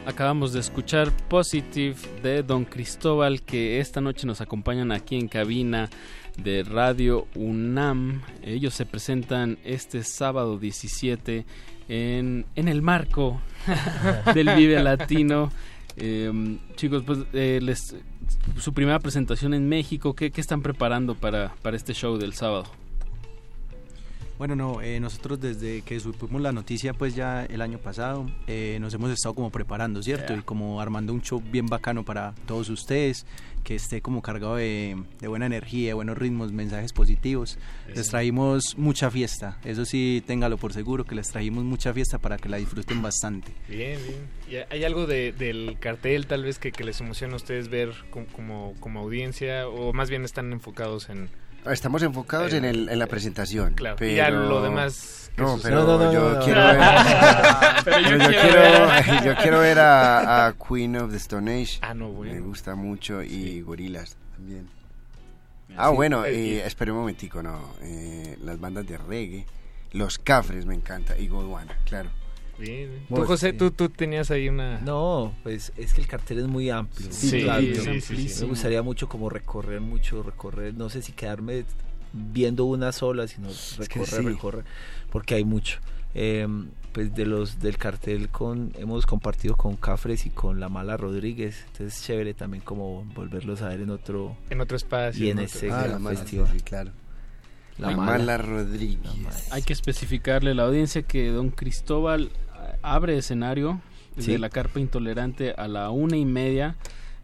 [0.05, 5.89] Acabamos de escuchar Positive de Don Cristóbal que esta noche nos acompañan aquí en cabina
[6.37, 8.23] de Radio UNAM.
[8.43, 11.45] Ellos se presentan este sábado 17
[11.89, 13.41] en, en el marco
[14.35, 15.51] del Vive Latino.
[15.97, 17.97] Eh, chicos, pues eh, les,
[18.59, 22.65] su primera presentación en México, ¿qué, qué están preparando para, para este show del sábado?
[24.37, 28.79] Bueno, no, eh, nosotros desde que supimos la noticia, pues ya el año pasado, eh,
[28.81, 30.35] nos hemos estado como preparando, ¿cierto?
[30.35, 33.27] Y como armando un show bien bacano para todos ustedes,
[33.65, 37.59] que esté como cargado de, de buena energía, de buenos ritmos, mensajes positivos.
[37.93, 42.37] Les traímos mucha fiesta, eso sí, téngalo por seguro, que les trajimos mucha fiesta para
[42.37, 43.53] que la disfruten bastante.
[43.69, 44.29] Bien, bien.
[44.49, 47.93] ¿Y hay algo de, del cartel tal vez que, que les emociona a ustedes ver
[48.11, 51.29] como, como, como audiencia o más bien están enfocados en...
[51.71, 53.75] Estamos enfocados en, el, en la presentación.
[53.75, 54.15] Claro, pero...
[54.15, 55.31] ya lo demás...
[55.37, 56.45] No, pero No, no, no, yo, no, no.
[56.45, 56.79] quiero ver,
[57.85, 59.25] Pero yo pero yo quiero ver.
[59.25, 61.79] yo quiero ver a, a Queen of the Stone Age.
[61.83, 62.35] Ah, no, bueno.
[62.35, 64.69] Me gusta mucho y Gorilas también.
[65.67, 67.59] Sí, Ah, bueno, eh, eh, y- espera un momentico, no.
[67.83, 69.45] eh, las bandas de reggae,
[69.93, 72.11] los Cafres me encanta y Godwana, claro.
[72.59, 73.57] Bien, Tú, José, sí.
[73.59, 74.81] tú, tú tenías ahí una...
[74.81, 77.09] No, pues es que el cartel es muy amplio.
[77.11, 78.43] Sí, muy claro, sí, sí, sí.
[78.43, 81.65] Me gustaría mucho como recorrer mucho, recorrer, no sé si quedarme
[82.13, 83.55] viendo una sola, sino que
[83.99, 84.23] recorrer, sí.
[84.23, 84.65] recorrer,
[85.11, 85.79] porque hay mucho.
[86.15, 86.47] Eh,
[86.93, 91.65] pues de los del cartel con hemos compartido con Cafres y con La Mala Rodríguez,
[91.73, 95.27] entonces es chévere también como volverlos a ver en otro En otro espacio.
[95.27, 96.49] y en en ese Ah, gran La Mala, festival.
[96.53, 96.93] sí, claro.
[97.79, 98.13] La La, Mala.
[98.19, 99.49] Mala Rodríguez.
[99.51, 102.31] Hay que especificarle a la audiencia que Don Cristóbal
[102.85, 103.81] abre escenario
[104.19, 104.31] Sí.
[104.31, 106.77] de la Carpa Intolerante a la una y media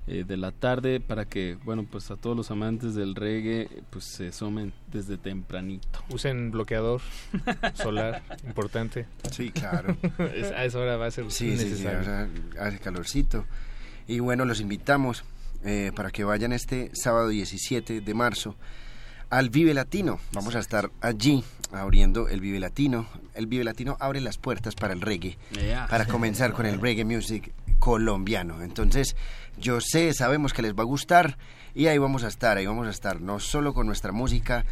[0.08, 4.06] eh, de la tarde para que, bueno, pues a todos los amantes del reggae, pues
[4.06, 6.02] se asomen desde tempranito.
[6.08, 7.00] Usen bloqueador
[7.74, 9.06] solar, importante.
[9.30, 9.96] Sí, claro.
[10.56, 12.02] a esa hora va a ser sí, necesario.
[12.02, 13.44] Sí, sí, hace calorcito.
[14.08, 15.22] Y bueno, los invitamos
[15.64, 18.56] eh, para que vayan este sábado 17 de marzo
[19.28, 20.18] al Vive Latino.
[20.32, 23.06] Vamos a estar allí abriendo el Vive Latino.
[23.34, 25.38] El Vive Latino abre las puertas para el reggae,
[25.88, 28.62] para comenzar con el reggae music colombiano.
[28.62, 29.16] Entonces,
[29.58, 31.38] yo sé, sabemos que les va a gustar
[31.74, 34.64] y ahí vamos a estar, ahí vamos a estar, no solo con nuestra música,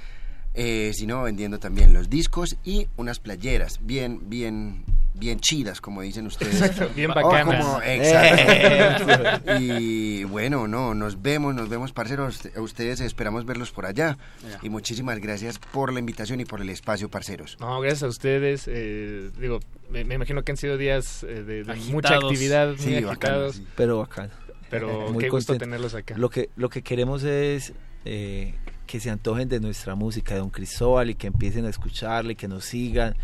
[0.54, 4.84] eh, sino vendiendo también los discos y unas playeras bien, bien,
[5.14, 6.94] bien chidas, como dicen ustedes.
[6.94, 7.80] bien bacanas.
[7.84, 9.52] exacto.
[9.60, 12.40] y bueno, no, nos vemos, nos vemos, parceros.
[12.56, 14.16] Ustedes esperamos verlos por allá.
[14.62, 17.56] Y muchísimas gracias por la invitación y por el espacio, parceros.
[17.60, 18.64] No, gracias a ustedes.
[18.66, 19.60] Eh, digo,
[19.90, 23.62] me, imagino que han sido días eh, de, mucha actividad, muy agitados.
[23.76, 24.30] Pero bacán.
[24.70, 26.14] Pero muy qué gusto tenerlos acá.
[26.16, 27.72] Lo que, lo que queremos es
[28.04, 28.54] eh,
[28.88, 32.48] que se antojen de nuestra música, de Don Cristóbal, y que empiecen a escucharle, que
[32.48, 33.14] nos sigan,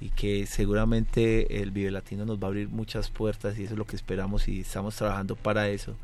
[0.00, 3.78] y que seguramente el Vive Latino nos va a abrir muchas puertas, y eso es
[3.78, 5.96] lo que esperamos, y estamos trabajando para eso.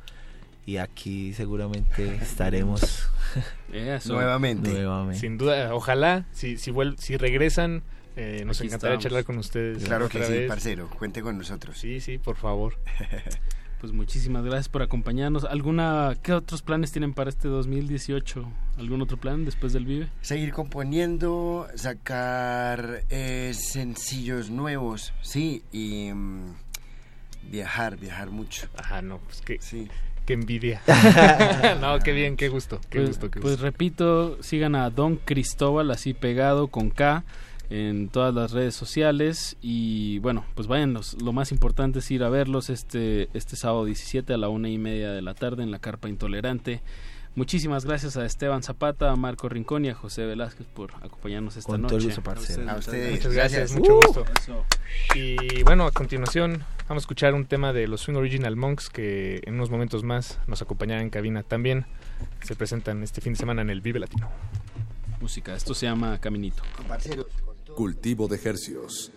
[0.66, 3.08] Y aquí seguramente estaremos
[4.06, 4.84] nuevamente.
[5.14, 7.84] Sin duda, ojalá, si, si, si regresan,
[8.16, 9.84] eh, nos encantaría charlar con ustedes.
[9.84, 11.78] Claro que sí, parcero, cuente con nosotros.
[11.78, 12.74] Sí, sí, por favor.
[13.84, 15.44] Pues muchísimas gracias por acompañarnos.
[15.44, 18.50] ¿Alguna, qué otros planes tienen para este 2018?
[18.78, 20.08] ¿Algún otro plan después del Vive?
[20.22, 26.54] Seguir componiendo, sacar eh, sencillos nuevos, sí, y mm,
[27.50, 28.68] viajar, viajar mucho.
[28.74, 29.86] Ajá, no, pues que sí.
[30.24, 30.80] Qué envidia.
[31.82, 33.42] no, qué bien, qué gusto, qué pues, gusto, qué pues gusto.
[33.42, 37.22] Pues repito, sigan a Don Cristóbal así pegado con K
[37.70, 42.28] en todas las redes sociales y bueno pues vayan lo más importante es ir a
[42.28, 45.78] verlos este este sábado 17 a la una y media de la tarde en la
[45.78, 46.82] carpa intolerante
[47.36, 51.76] Muchísimas gracias a Esteban Zapata, a Marco Rincón y a José Velázquez por acompañarnos esta
[51.76, 51.96] noche.
[51.96, 53.10] a ustedes.
[53.10, 54.24] Muchas gracias, mucho gusto.
[55.16, 59.42] Y bueno, a continuación vamos a escuchar un tema de los Swing Original Monks que
[59.46, 61.86] en unos momentos más nos acompañará en cabina también.
[62.44, 64.30] Se presentan este fin de semana en el Vive Latino.
[65.20, 66.62] Música, esto se llama Caminito.
[67.74, 69.10] Cultivo de ejercicios.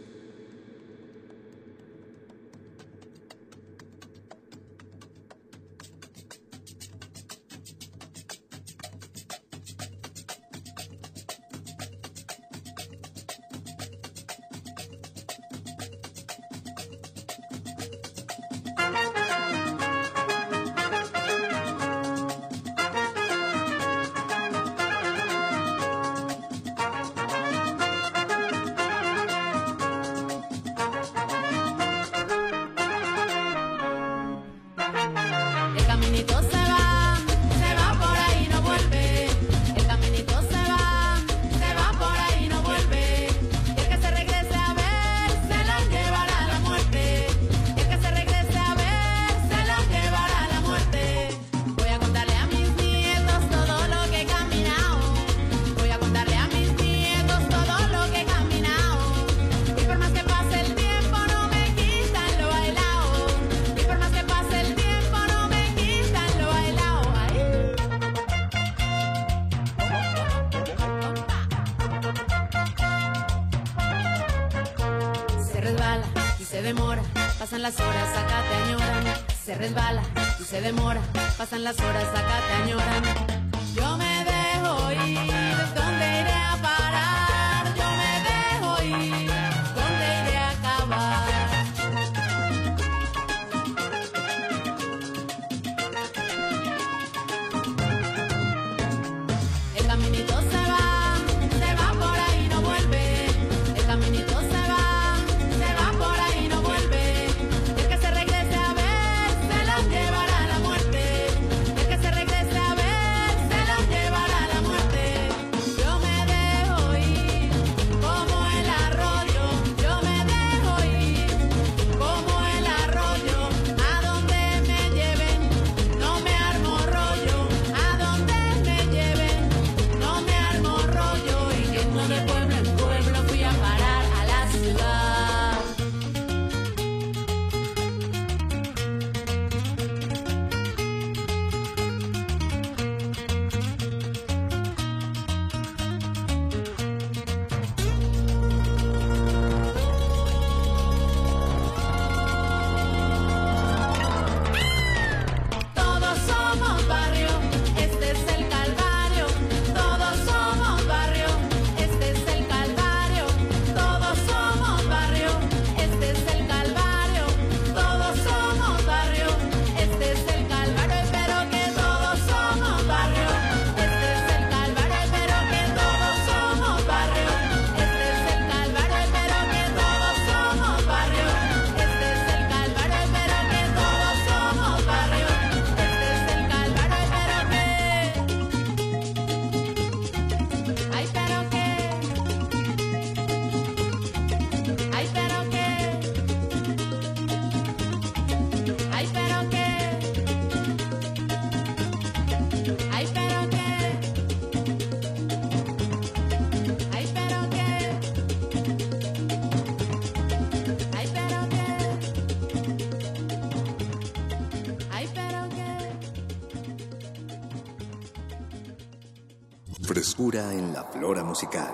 [220.27, 221.71] Frescura en la flora musical.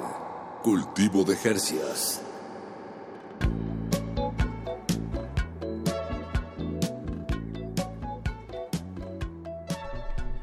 [0.61, 2.21] Cultivo de Jercias.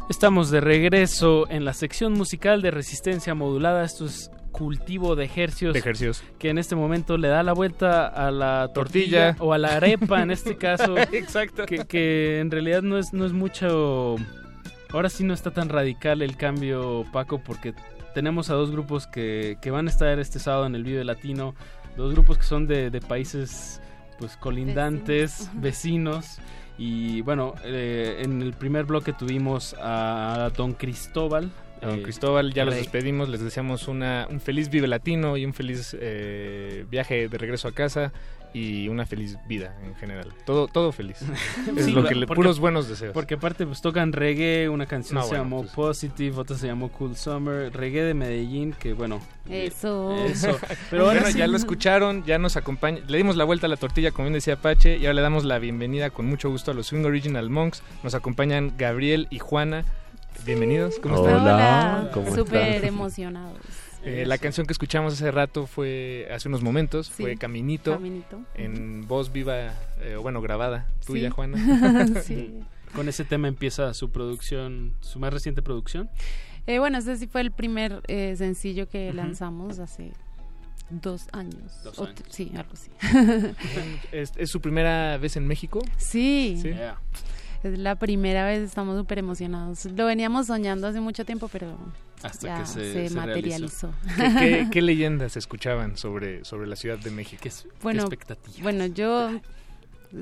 [0.08, 3.84] Estamos de regreso en la sección musical de resistencia modulada.
[3.84, 5.72] Esto es cultivo de ejercios.
[5.74, 6.24] De ejercios.
[6.40, 9.44] Que en este momento le da la vuelta a la tortilla, Tortilla.
[9.44, 10.98] o a la arepa en este caso.
[10.98, 11.64] Exacto.
[11.64, 14.16] Que, que en realidad no es, no es mucho.
[14.92, 17.72] Ahora sí no está tan radical el cambio, Paco, porque
[18.14, 21.54] tenemos a dos grupos que, que van a estar este sábado en el Vive Latino.
[21.96, 23.80] Dos grupos que son de, de países
[24.18, 26.38] pues colindantes, vecinos.
[26.78, 31.50] Y bueno, eh, en el primer bloque tuvimos a Don Cristóbal.
[31.80, 35.54] Don eh, Cristóbal, ya los despedimos, les deseamos una, un feliz Vive Latino y un
[35.54, 38.12] feliz eh, viaje de regreso a casa
[38.52, 40.32] y una feliz vida en general.
[40.44, 41.18] Todo, todo feliz.
[41.76, 43.12] es Sí, lo que le, porque- puros buenos deseos.
[43.12, 46.66] Porque aparte pues tocan reggae, una canción No, se bueno, llamó pues- Positive, otra se
[46.66, 49.20] llamó Cool Summer, reggae de Medellín, que bueno.
[49.48, 50.14] Eso.
[50.26, 50.58] Eso.
[50.90, 53.00] Pero bueno, sí- ya lo escucharon, ya nos acompaña.
[53.06, 55.44] Le dimos la vuelta a la tortilla, como bien decía Apache, y ahora le damos
[55.44, 57.82] la bienvenida con mucho gusto a los Swing Original Monks.
[58.02, 59.84] Nos acompañan Gabriel y Juana.
[60.46, 61.42] Bienvenidos, ¿cómo están?
[61.42, 63.58] Hola, ¿cómo Súper emocionados.
[64.04, 68.40] Eh, la canción que escuchamos hace rato fue, hace unos momentos, Sí, fue Caminito, Caminito.
[68.54, 71.34] en voz viva, eh, bueno, grabada, tuya, Sí.
[71.34, 71.58] Juana.
[72.22, 72.60] Sí.
[72.94, 76.08] Con ese tema empieza su producción, su más reciente producción.
[76.66, 80.12] Eh, bueno, este sí fue el primer eh, sencillo que lanzamos hace
[80.90, 81.80] dos años.
[81.84, 82.20] Dos años.
[82.30, 82.90] sí, algo así.
[84.12, 85.80] ¿Es, es su primera vez en México?
[85.98, 86.58] Sí.
[86.60, 86.70] Sí.
[87.62, 89.84] Es la primera vez, estamos súper emocionados.
[89.84, 91.76] Lo veníamos soñando hace mucho tiempo, pero
[92.22, 93.92] Hasta ya que se- se materializó.
[94.16, 97.42] ¿Qué, qué, qué leyendas escuchaban sobre, sobre la Ciudad de México?
[97.82, 98.08] bueno,
[98.62, 99.30] bueno, yo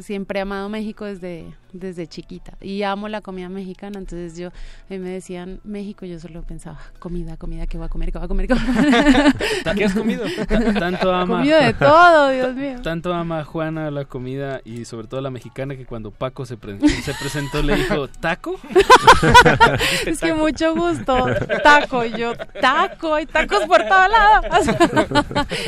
[0.01, 4.53] siempre he amado México desde, desde chiquita y amo la comida mexicana, entonces yo a
[4.89, 8.11] mí me decían México, yo solo pensaba comida, comida, ¿qué voy a comer?
[8.12, 8.47] ¿Qué voy a comer?
[8.49, 9.74] ¿Qué voy a comer?
[9.77, 10.24] ¿Qué has comido?
[10.49, 11.36] Ta- Tanto ama.
[11.39, 12.81] Comido de todo, Dios mío.
[12.82, 16.57] Tanto ama a Juana la comida y sobre todo la mexicana que cuando Paco se,
[16.57, 18.59] pre- se presentó le dijo, ¿taco?
[20.07, 21.27] Es que mucho gusto,
[21.62, 24.66] taco, y yo taco, hay tacos por todos lados.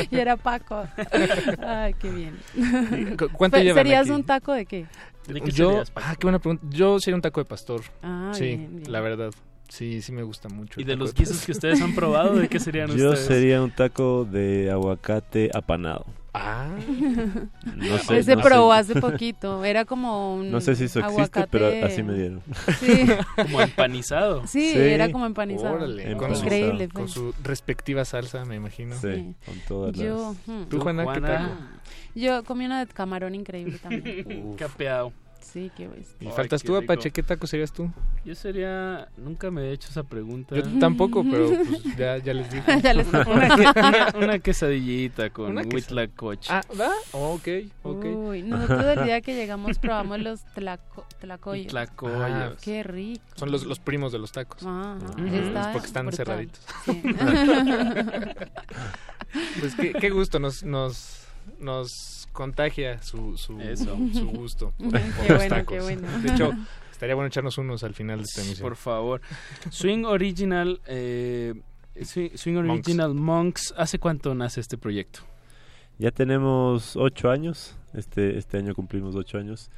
[0.09, 0.85] y era Paco.
[1.65, 2.39] Ay, qué bien.
[3.17, 4.11] cu- cuánto llevan ¿Serías aquí?
[4.11, 4.85] un taco de qué?
[5.53, 6.65] Yo, ah, qué buena pregunta.
[6.69, 7.81] Yo sería un taco de pastor.
[8.01, 8.91] Ah, sí, bien, bien.
[8.91, 9.31] la verdad.
[9.69, 10.81] Sí, sí me gusta mucho.
[10.81, 13.25] ¿Y de los guisos que ustedes han probado, de qué serían Yo ustedes?
[13.25, 16.05] sería un taco de aguacate apanado.
[16.33, 16.69] Ah.
[17.75, 18.79] No sé, Ese no probó sé.
[18.79, 19.65] hace poquito.
[19.65, 20.49] Era como un.
[20.49, 22.41] No sé si eso existe, aguacate- pero así me dieron.
[22.79, 23.05] Sí.
[23.35, 24.47] Como empanizado.
[24.47, 24.79] Sí, Sí.
[24.79, 25.73] era como empanizado.
[25.75, 26.87] Órale, con su- Increíble.
[26.87, 27.13] Con fue.
[27.13, 28.95] su respectiva salsa, me imagino.
[28.95, 30.55] Sí, con todas Yo, las...
[30.57, 30.69] hmm.
[30.69, 31.27] ¿Tú, Juana, qué Juana?
[31.27, 31.69] tal?
[32.15, 34.55] Yo comí una de camarón increíble también.
[34.57, 35.11] Capeado.
[35.41, 36.15] Sí, qué bestia.
[36.19, 36.75] Y Ay, faltas tú.
[36.75, 37.11] Apache.
[37.11, 37.91] ¿Qué taco serías tú?
[38.23, 39.07] Yo sería...
[39.17, 40.55] Nunca me he hecho esa pregunta.
[40.55, 42.79] Yo tampoco, pero pues ya, ya les dije.
[42.83, 43.29] Ya les dije.
[43.29, 46.53] una, una- una quesadillita con huitlacoche.
[46.53, 46.91] Ah, ¿va?
[47.11, 47.47] Oh, ok,
[47.83, 48.05] ok.
[48.05, 51.67] Uy, nosotros el día que llegamos probamos los tlaco, tlacoyos.
[51.67, 52.21] Tlacoyos.
[52.21, 53.23] Ah, Qué rico.
[53.35, 54.61] Son los, los primos de los tacos.
[54.65, 54.97] Ah,
[55.33, 56.25] está Es porque están brutal.
[56.25, 56.65] cerraditos.
[56.85, 57.01] Sí.
[59.59, 61.25] pues qué, qué gusto nos, nos,
[61.59, 63.97] nos contagia su, su, Eso.
[64.13, 65.73] su gusto por, Qué los bueno, tacos.
[65.77, 66.07] qué bueno.
[66.19, 66.51] De hecho,
[66.91, 68.63] estaría bueno echarnos unos al final de esta emisión.
[68.67, 69.21] Por favor.
[69.69, 70.79] Swing Original...
[70.87, 71.53] eh,
[72.03, 72.69] Swing, Swing Monks.
[72.87, 73.73] Original Monks.
[73.77, 75.21] ¿Hace cuánto nace este proyecto?
[75.99, 79.69] Ya tenemos ocho años, este, este año cumplimos ocho años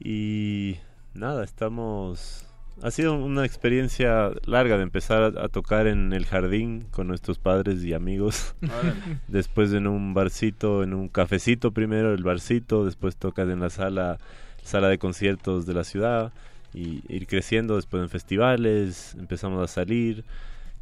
[0.00, 0.78] y
[1.12, 2.43] nada, estamos...
[2.82, 7.38] Ha sido una experiencia larga de empezar a, a tocar en el jardín con nuestros
[7.38, 8.54] padres y amigos,
[9.28, 14.18] después en un barcito, en un cafecito primero, el barcito, después tocas en la sala,
[14.62, 16.32] sala de conciertos de la ciudad
[16.74, 20.24] y ir creciendo después en festivales, empezamos a salir,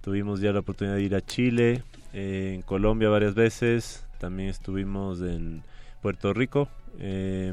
[0.01, 1.83] tuvimos ya la oportunidad de ir a Chile,
[2.15, 5.63] eh, en Colombia varias veces, también estuvimos en
[6.01, 7.53] Puerto Rico, eh,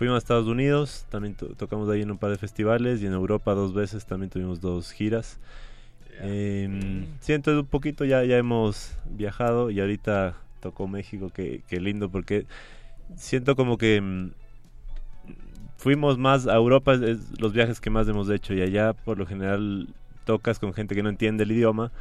[0.00, 3.12] fuimos a Estados Unidos, también to- tocamos ahí en un par de festivales y en
[3.12, 5.38] Europa dos veces también tuvimos dos giras.
[6.22, 11.80] Eh, sí, entonces un poquito ya, ya hemos viajado y ahorita tocó México, que, que
[11.80, 12.46] lindo porque
[13.14, 14.30] siento como que mm,
[15.76, 19.18] fuimos más a Europa, es, es los viajes que más hemos hecho y allá por
[19.18, 19.86] lo general
[20.24, 21.92] tocas con gente que no entiende el idioma,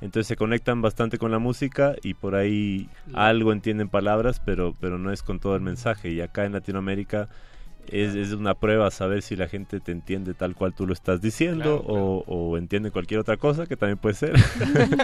[0.00, 4.98] entonces se conectan bastante con la música y por ahí algo entienden palabras, pero, pero
[4.98, 7.28] no es con todo el mensaje y acá en Latinoamérica
[7.90, 11.20] es, es una prueba saber si la gente te entiende tal cual tú lo estás
[11.22, 14.34] diciendo O, o entiende cualquier otra cosa, que también puede ser.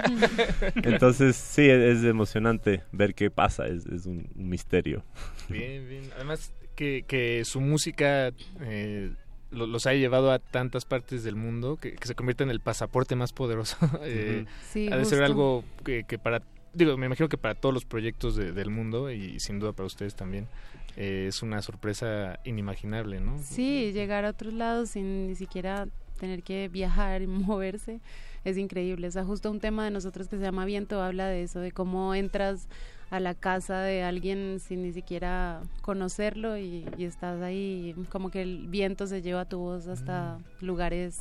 [0.83, 5.03] Entonces sí, es, es emocionante ver qué pasa, es, es un, un misterio.
[5.49, 6.11] Bien, bien.
[6.17, 9.13] Además, que, que su música eh,
[9.55, 13.33] los ha llevado a tantas partes del mundo que, se convierte en el pasaporte más
[13.33, 13.77] poderoso.
[14.03, 14.45] eh,
[14.91, 16.43] ha de ser algo que, que, para,
[16.75, 20.15] digo, me imagino que para todos los proyectos del mundo y sin duda para ustedes
[20.15, 20.49] también,
[20.97, 23.39] eh, es una sorpresa inimaginable, ¿no?
[23.43, 28.01] Sí, llegar a otros lados sin ni siquiera tener que viajar y moverse
[28.45, 29.09] es increíble.
[29.09, 31.73] O sea, justo un tema de nosotros que se llama Viento habla de eso, de
[31.73, 32.69] cómo entras
[33.11, 38.69] a la casa de alguien sin ni siquiera conocerlo y, estás ahí, como que el
[38.69, 40.65] viento se lleva tu voz hasta mm.
[40.65, 41.21] lugares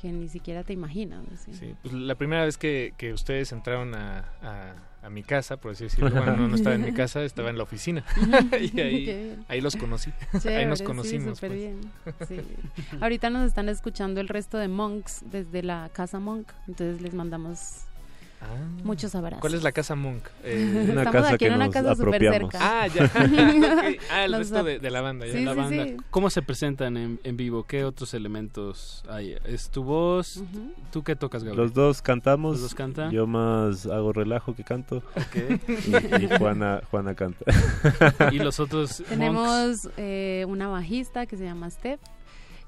[0.00, 1.24] que ni siquiera te imaginas.
[1.52, 4.24] Sí, pues la primera vez que, que ustedes entraron a
[5.04, 6.10] a mi casa, por así decirlo.
[6.10, 8.04] Bueno, no, estaba en mi casa, estaba en la oficina.
[8.60, 10.10] y ahí, ahí los conocí.
[10.48, 11.40] ahí nos conocimos.
[11.40, 11.52] Pues.
[11.52, 11.80] bien.
[13.02, 17.84] Ahorita nos están escuchando el resto de monks desde la casa monk, entonces les mandamos
[18.44, 18.82] Ah.
[18.84, 19.40] Muchos abrazos.
[19.40, 20.24] ¿Cuál es la casa Monk?
[20.42, 22.58] Eh, una Estamos casa aquí en una casa súper cerca.
[22.60, 23.10] Ah, ya.
[24.10, 25.26] Ah, el resto de, la banda.
[25.26, 25.86] la banda.
[26.10, 27.64] ¿Cómo se presentan en, en, vivo?
[27.64, 29.36] ¿Qué otros elementos hay?
[29.44, 30.42] ¿Es tu voz?
[30.92, 31.64] ¿Tú qué tocas, Gabriel?
[31.64, 32.52] Los dos cantamos.
[32.52, 33.10] ¿Los dos cantan?
[33.10, 35.02] Yo más hago relajo que canto.
[35.28, 35.60] Okay.
[35.68, 37.44] Y, Juana, Juana canta.
[38.30, 42.00] ¿Y los otros Tenemos eh, una bajista que se llama Steph.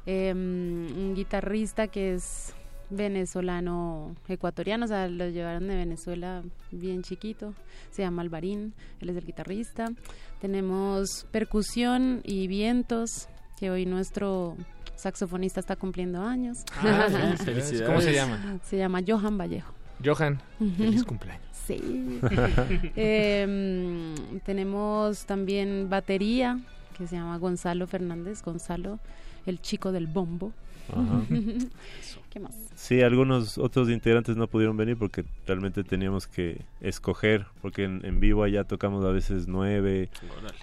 [0.06, 2.54] Em, un guitarrista que es
[2.90, 7.54] venezolano ecuatoriano, o sea, lo llevaron de Venezuela bien chiquito,
[7.90, 9.92] se llama Alvarín, él es el guitarrista.
[10.40, 14.56] Tenemos percusión y vientos, que hoy nuestro
[14.96, 16.58] saxofonista está cumpliendo años.
[16.82, 17.08] Ah,
[17.86, 18.58] ¿Cómo se llama?
[18.64, 19.72] Se llama Johan Vallejo.
[20.04, 20.40] Johan,
[20.76, 21.46] feliz cumpleaños.
[21.66, 22.20] Sí.
[22.96, 24.14] Em,
[24.44, 26.60] tenemos también batería,
[26.96, 28.98] que se llama Gonzalo Fernández, Gonzalo,
[29.46, 30.52] el chico del bombo.
[32.30, 32.54] ¿Qué más?
[32.74, 38.44] Sí, algunos otros integrantes no pudieron venir porque realmente teníamos que escoger, porque en, vivo
[38.44, 40.10] allá tocamos a veces nueve,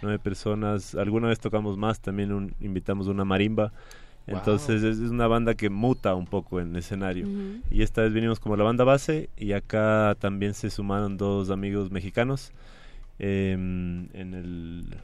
[0.02, 3.72] nueve personas, alguna vez tocamos más, también invitamos una marimba.
[4.26, 7.28] Entonces es, una banda que muta un poco en escenario.
[7.70, 11.92] Y esta vez vinimos como la banda base y acá también se sumaron dos amigos
[11.92, 12.54] mexicanos
[13.20, 14.98] em, en el...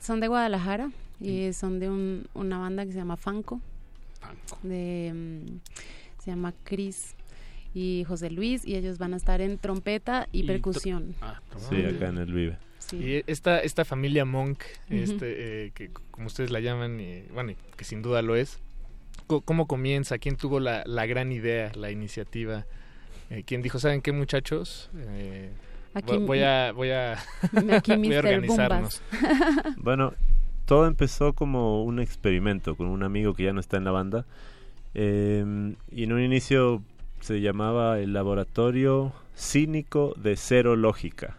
[0.00, 0.90] son de Guadalajara
[1.20, 1.90] y son de
[2.34, 3.60] una banda que se llama Fanco
[4.62, 7.14] de mm, se llama Chris
[7.74, 11.14] y José Luis y ellos van a estar en trompeta y, percusión.
[11.20, 12.58] Ah, sí, acá en el Vive.
[12.92, 17.84] Y esta, esta familia Monk, este, eh, que como ustedes la llaman, y, bueno, que
[17.84, 18.58] sin duda lo es,
[19.26, 20.18] ¿cómo comienza?
[20.18, 22.66] ¿Quién tuvo la, la gran idea, la iniciativa?
[23.28, 24.90] Eh, ¿Quién dijo, saben qué muchachos?
[24.96, 25.50] Eh,
[26.26, 27.18] voy, a, voy a,
[27.52, 29.02] voy a organizarnos.
[29.76, 30.14] bueno,
[30.66, 34.26] todo empezó como un experimento con un amigo que ya no está en la banda.
[34.94, 36.82] Em, y en un inicio
[37.20, 41.36] se llamaba el laboratorio cínico de cero lógica.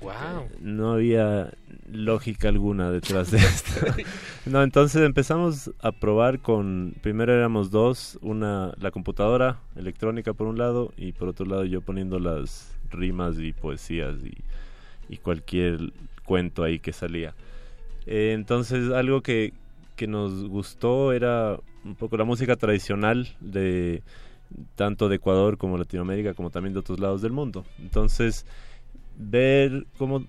[0.00, 0.48] Wow.
[0.60, 1.52] no había
[1.90, 3.72] lógica alguna detrás de esto.
[4.46, 10.56] no, entonces empezamos a probar con, primero éramos dos, una, la computadora electrónica por un
[10.56, 14.34] lado y por otro lado yo poniendo las rimas y poesías y,
[15.08, 15.92] y cualquier
[16.24, 17.34] cuento ahí que salía.
[18.06, 19.52] Eh, entonces algo que,
[19.96, 24.02] que nos gustó era un poco la música tradicional de
[24.76, 27.64] tanto de Ecuador como Latinoamérica como también de otros lados del mundo.
[27.78, 28.46] Entonces
[29.16, 30.24] ver cómo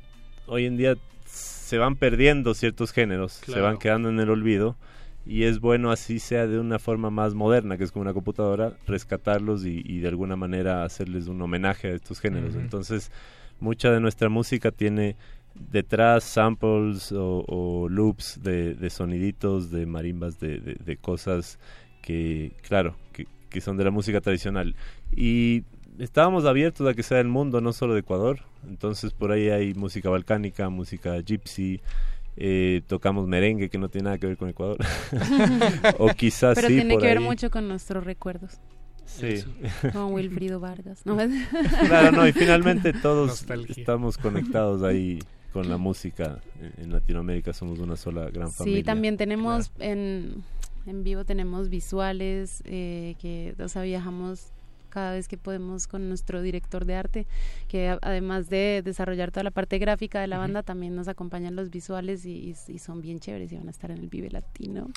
[0.47, 0.95] hoy en día
[1.25, 4.75] se van perdiendo ciertos géneros, se van quedando en el olvido
[5.25, 8.73] y es bueno así sea de una forma más moderna, que es como una computadora,
[8.87, 12.55] rescatarlos y, de alguna manera hacerles un homenaje a estos géneros.
[12.55, 13.11] Entonces
[13.59, 15.15] mucha de nuestra música tiene
[15.53, 21.59] detrás samples o, loops de, soniditos, de marimbas, de, cosas
[22.01, 22.95] que, claro,
[23.49, 24.75] que, son de la música tradicional.
[25.15, 25.63] Y
[25.99, 28.39] estábamos abiertos a que sea el mundo, no solo de Ecuador.
[28.67, 31.81] Entonces por ahí hay música balcánica, música gypsy.
[32.41, 34.77] Eh, tocamos merengue que no tiene nada que ver con Ecuador.
[35.99, 38.59] O quizás pero tiene que ver mucho con nuestros recuerdos.
[39.05, 39.43] Sí.
[39.91, 41.01] Como Wilfrido Vargas.
[41.87, 45.19] claro, no, y finalmente todos estamos conectados ahí
[45.51, 46.39] con la música
[46.77, 47.51] en, Latinoamérica.
[47.51, 48.79] Somos una sola gran familia.
[48.79, 50.43] Sí, también tenemos en,
[50.85, 54.53] en vivo tenemos visuales eh, que, o sea, viajamos
[54.89, 57.27] cada vez que podemos con nuestro director de arte,
[57.67, 61.69] que además de desarrollar toda la parte gráfica de la banda, también nos acompañan los
[61.69, 64.89] visuales y, son bien chéveres y van a estar en el Vive Latino.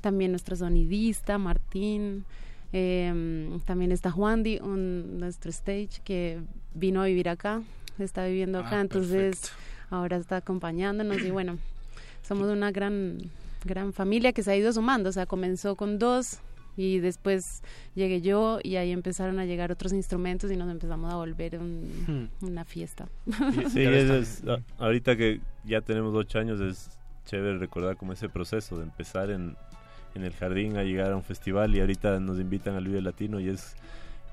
[0.00, 2.24] También nuestro sonidista, Martín.
[2.72, 6.40] Em, también está Juan Di, un, nuestro stage que
[6.74, 7.62] vino a vivir acá,
[7.98, 9.50] está viviendo acá, ah, entonces
[9.90, 11.58] ahora está acompañándonos y bueno,
[12.22, 13.18] somos una gran,
[13.64, 16.38] gran familia que se ha ido sumando, o sea, comenzó con dos
[16.76, 17.62] y después
[17.94, 22.28] llegué yo y ahí empezaron a llegar otros instrumentos y nos empezamos a volver hmm.
[22.42, 23.08] una fiesta.
[23.70, 24.42] Sí, es,
[24.78, 26.90] ahorita que ya tenemos ocho años es
[27.26, 29.56] chévere recordar como ese proceso de empezar en,
[30.14, 33.40] en el jardín a llegar a un festival y ahorita nos invitan al Vive Latino
[33.40, 33.76] y es,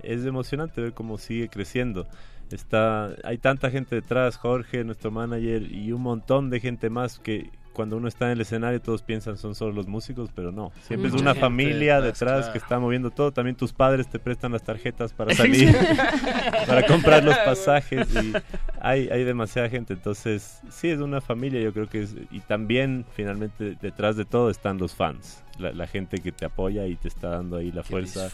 [0.02, 2.08] es emocionante ver cómo sigue creciendo.
[2.52, 7.52] Está, hay tanta gente detrás, Jorge, nuestro manager, y un montón de gente más que,
[7.78, 10.72] cuando uno está en el escenario todos piensan son solo los músicos, pero no.
[10.82, 13.32] Siempre es una familia detrás, que está moviendo todo.
[13.32, 15.76] También tus padres te prestan las tarjetas para salir,
[16.68, 18.34] para comprar los pasajes y
[18.82, 19.94] hay, hay demasiada gente.
[19.94, 22.16] Entonces, sí, es una familia, yo creo que es...
[22.32, 25.44] Y también, finalmente, detrás de todo están los fans.
[25.60, 28.30] La, gente que te apoya y te está dando ahí la fuerza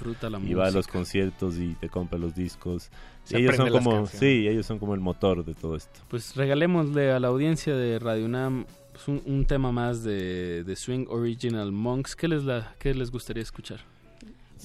[0.46, 2.92] y va a los conciertos y te compra los discos.
[3.30, 6.02] ellos son como, sí, ellos son como el motor de todo esto.
[6.10, 11.72] Pues regalémosle a la audiencia de Radio UNAM pues, un, tema más de, Swing Original
[11.72, 12.16] Monks.
[12.16, 13.82] ¿Qué les, la, qué les gustaría escuchar?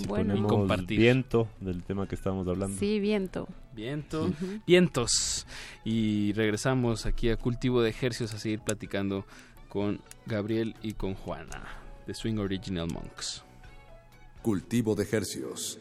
[0.06, 0.98] bueno, y compartir.
[0.98, 2.78] viento del tema que estábamos hablando.
[2.78, 3.48] Sí, viento.
[3.74, 4.30] Viento,
[4.66, 5.46] vientos.
[5.84, 9.24] Y regresamos aquí a Cultivo de Ejercios a seguir platicando
[9.68, 11.62] con Gabriel y con Juana
[12.06, 13.42] de Swing Original Monks.
[14.42, 15.78] Cultivo de Ejercios.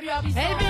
[0.00, 0.54] baby, I'll be sorry.
[0.54, 0.69] Hey.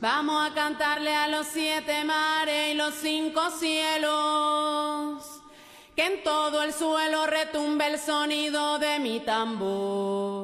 [0.00, 5.22] Vamos a cantarle a los siete mares y los cinco cielos,
[5.94, 10.39] que en todo el suelo retumbe el sonido de mi tambor.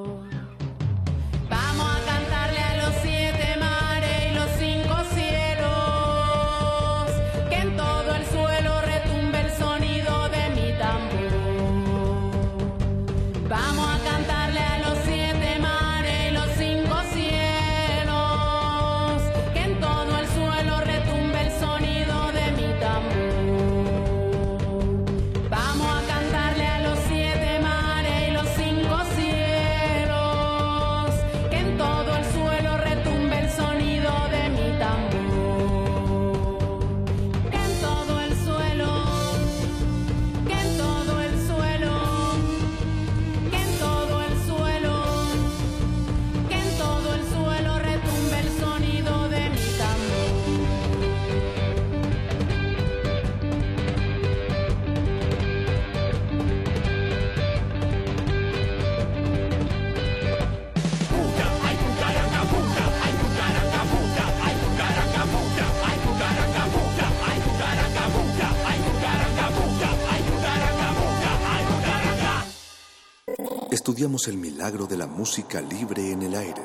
[73.88, 76.60] Estudiamos el milagro de la música libre en el aire.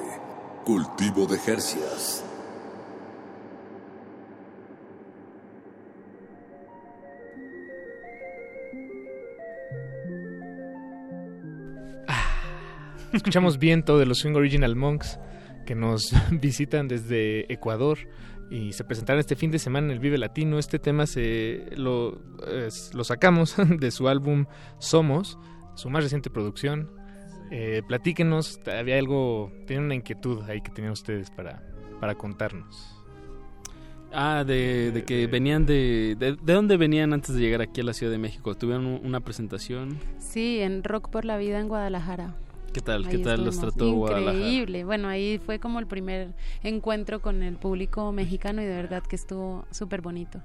[0.66, 2.26] Cultivo de Jercias.
[13.14, 15.20] Escuchamos Viento de los Swing Original Monks
[15.68, 18.00] que nos visitan desde Ecuador
[18.50, 20.58] y se presentaron este fin de semana en el Vive Latino.
[20.58, 22.18] Este tema se lo
[23.04, 24.48] sacamos de su álbum
[24.80, 25.38] Somos,
[25.76, 27.00] su más reciente producción.
[27.52, 31.62] Eh, platíquenos, había algo, tienen una inquietud ahí que tenían ustedes para,
[32.00, 32.98] para contarnos.
[34.14, 38.12] Ah, de, que venían de, de, dónde venían antes de llegar aquí a la Ciudad
[38.12, 38.56] de México?
[38.56, 39.98] ¿Tuvieron una presentación?
[40.18, 42.36] Sí, en Rock por la Vida en Guadalajara.
[42.74, 43.08] ¿Qué tal?
[43.10, 44.38] ¿Qué tal los trató Guadalajara?
[44.38, 44.86] Increíble.
[44.86, 46.30] Bueno, ahí fue como el primer
[46.64, 50.42] encuentro con el público mexicano y de verdad que estuvo súper bonito.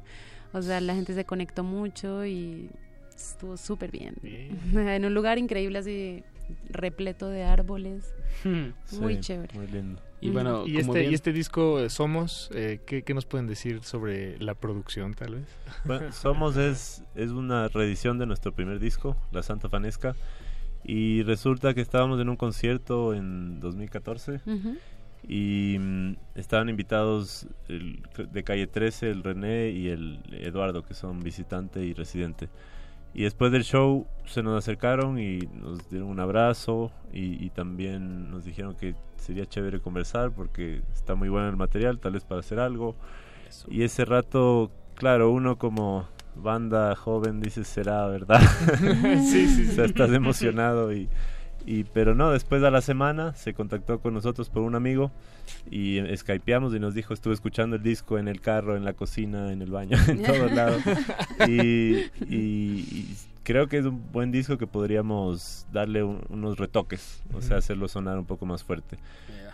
[0.53, 2.69] O sea, la gente se conectó mucho y
[3.15, 4.17] estuvo súper bien.
[4.75, 6.25] en un lugar increíble así
[6.71, 8.15] repleto de árboles.
[9.01, 9.55] muy chévere.
[9.55, 10.01] Muy lindo.
[10.21, 14.39] Y bueno, y este, y este disco eh, Somos, eh, ¿qué, nos pueden decir sobre
[14.39, 15.47] la producción tal vez?
[15.85, 20.17] Bueno, Somos es, es una reedición de nuestro primer disco, La Santa Fanesca,
[20.85, 24.41] y resulta que estábamos en un concierto en 2014
[25.29, 31.85] y mm, estaban invitados de Calle 13, el René y el Eduardo, que son visitante
[31.85, 32.49] y residente.
[33.19, 38.45] Y después del show se nos acercaron y nos dieron un abrazo y, también nos
[38.45, 42.61] dijeron que sería chévere conversar porque está muy bueno el material, tal vez para hacer
[42.61, 42.95] algo.
[43.69, 48.43] Y ese rato, claro, uno como banda joven dice, será verdad.
[49.25, 49.81] sí, sí, sí.
[49.83, 51.09] estás emocionado y
[51.67, 55.11] y, pero no, después de la semana se contactó con nosotros por un amigo
[55.69, 59.53] y skypeamos y nos dijo, estuve escuchando el disco en el carro, en la cocina,
[59.53, 60.81] en el baño, en todos lados.
[61.49, 67.59] Y, y, creo que es un buen disco que podríamos darle unos retoques, o sea,
[67.59, 68.97] hacerlo sonar un poco más fuerte.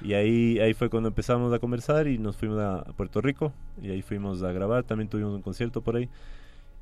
[0.03, 3.91] Y ahí, ahí fue cuando empezamos a conversar y nos fuimos a Puerto Rico y
[3.91, 6.11] ahí fuimos a grabar, también tuvimos un concierto por ahí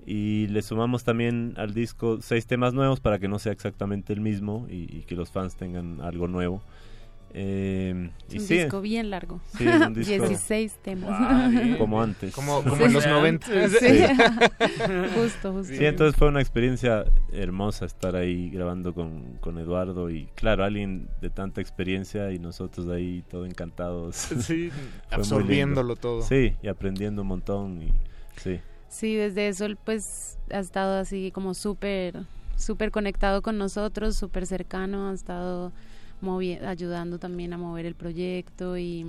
[0.07, 4.21] y le sumamos también al disco seis temas nuevos para que no sea exactamente el
[4.21, 6.63] mismo y, que los fans tengan algo nuevo.
[7.33, 9.41] Eh, es un disco bien largo.
[9.57, 11.79] Sí, un disco 16 temas.
[11.79, 12.35] como antes.
[12.35, 13.69] Como, como en los 90.
[13.69, 13.87] Sí.
[15.15, 15.75] justo, justo.
[15.75, 21.09] Sí, entonces fue una experiencia hermosa estar ahí grabando con, con Eduardo y claro, alguien
[21.21, 24.17] de tanta experiencia y nosotros ahí todo encantados.
[24.17, 24.71] Sí,
[25.11, 26.23] absorbiéndolo todo.
[26.23, 27.93] Sí, y aprendiendo un montón y
[28.39, 28.61] sí.
[28.91, 32.25] Sí, desde eso pues ha estado así como súper,
[32.59, 35.73] súper conectado con nosotros, súper cercano, ha estado
[36.67, 39.07] ayudando también a mover el proyecto y,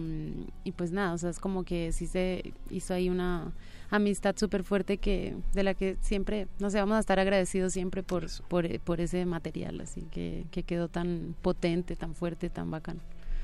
[0.78, 3.52] pues nada, o sea, es como que sí se hizo ahí una
[3.90, 8.04] amistad súper fuerte que de la que siempre, no sé, vamos a estar agradecidos siempre
[8.04, 13.02] por, por, por ese material, así que, que quedó tan potente, tan fuerte, tan bacán.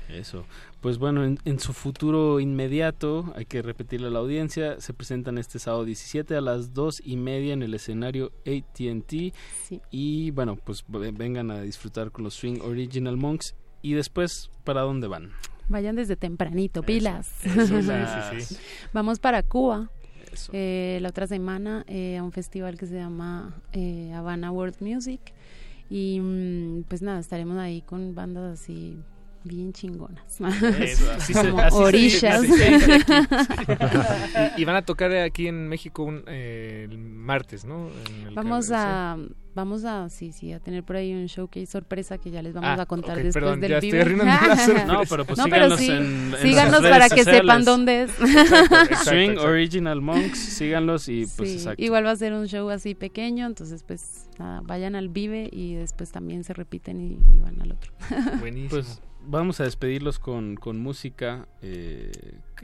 [0.08, 0.44] Eso.
[0.80, 5.58] Pues bueno, en, su futuro inmediato, hay que repetirle a la audiencia, se presentan este
[5.58, 9.34] sábado 17 a las dos y media en el escenario ATT.
[9.90, 13.54] Y bueno, pues vengan a disfrutar con los Swing Original Monks.
[13.82, 15.32] Y después, ¿para dónde van?
[15.68, 17.30] Vayan desde tempranito, pilas.
[18.92, 19.90] Vamos para Cuba.
[20.52, 25.20] Eh, la otra semana eh, a un festival que se llama eh, Havana World Music
[25.90, 28.98] y mm, pues nada estaremos ahí con bandas así
[29.44, 30.38] bien chingonas.
[31.72, 32.42] orillas.
[34.56, 37.88] y, van a tocar aquí en México un, eh, el martes, ¿no?
[38.34, 39.16] vamos a
[39.54, 42.78] vamos a sí sí a tener por ahí un showcase sorpresa que ya les vamos
[42.78, 43.98] ah, a contar después del vivo.
[44.86, 48.12] no, pero pues síganos en, síganos para que sepan dónde es.
[49.04, 53.82] Swing Original Monks, síganlos y pues Igual va a ser un show así pequeño, entonces
[53.82, 57.92] pues nada, vayan al Vive y después también se repiten y, y van al otro.
[58.38, 58.70] Buenísimo.
[58.70, 61.46] Pues, vamos a despedirlos con, con música.
[61.62, 62.10] Eh,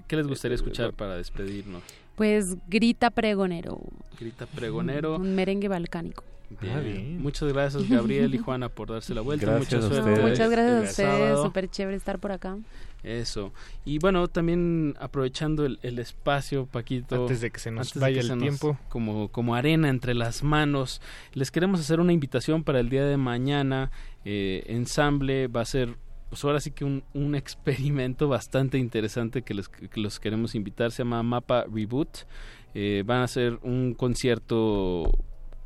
[0.07, 1.83] ¿Qué les gustaría escuchar para despedirnos?
[2.17, 3.81] Pues Grita Pregonero.
[4.19, 5.17] Grita Pregonero.
[5.17, 6.25] Un merengue balcánico.
[6.63, 7.21] Ah, bien.
[7.21, 9.47] Muchas gracias Gabriel y Juana por darse la vuelta.
[9.47, 11.41] Gracias Muchas gracias a ustedes.
[11.41, 12.57] Súper chévere estar por acá.
[13.03, 13.53] Eso.
[13.85, 17.23] Y bueno, también aprovechando el, el, espacio, Paquito.
[17.23, 18.79] Antes de que se nos vaya el tiempo.
[18.89, 21.03] Como, como arena entre las manos.
[21.35, 23.91] Les queremos hacer una invitación para el día de mañana.
[24.25, 25.97] Eh, ensamble va a ser
[26.35, 31.05] pues ahora sí que un, un experimento bastante interesante que, les, los queremos invitar, se
[31.05, 32.27] llama Mapa Reboot.
[32.75, 35.13] Eh, van a hacer un concierto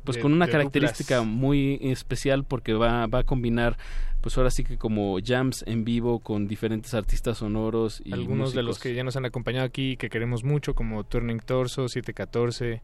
[0.03, 3.77] pues con una característica muy especial porque va, va a combinar
[4.21, 8.61] pues ahora sí que como jams en vivo con diferentes artistas sonoros y algunos de
[8.61, 12.83] los que ya nos han acompañado aquí que queremos mucho como Turning Torso 714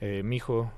[0.00, 0.72] eh, Mijo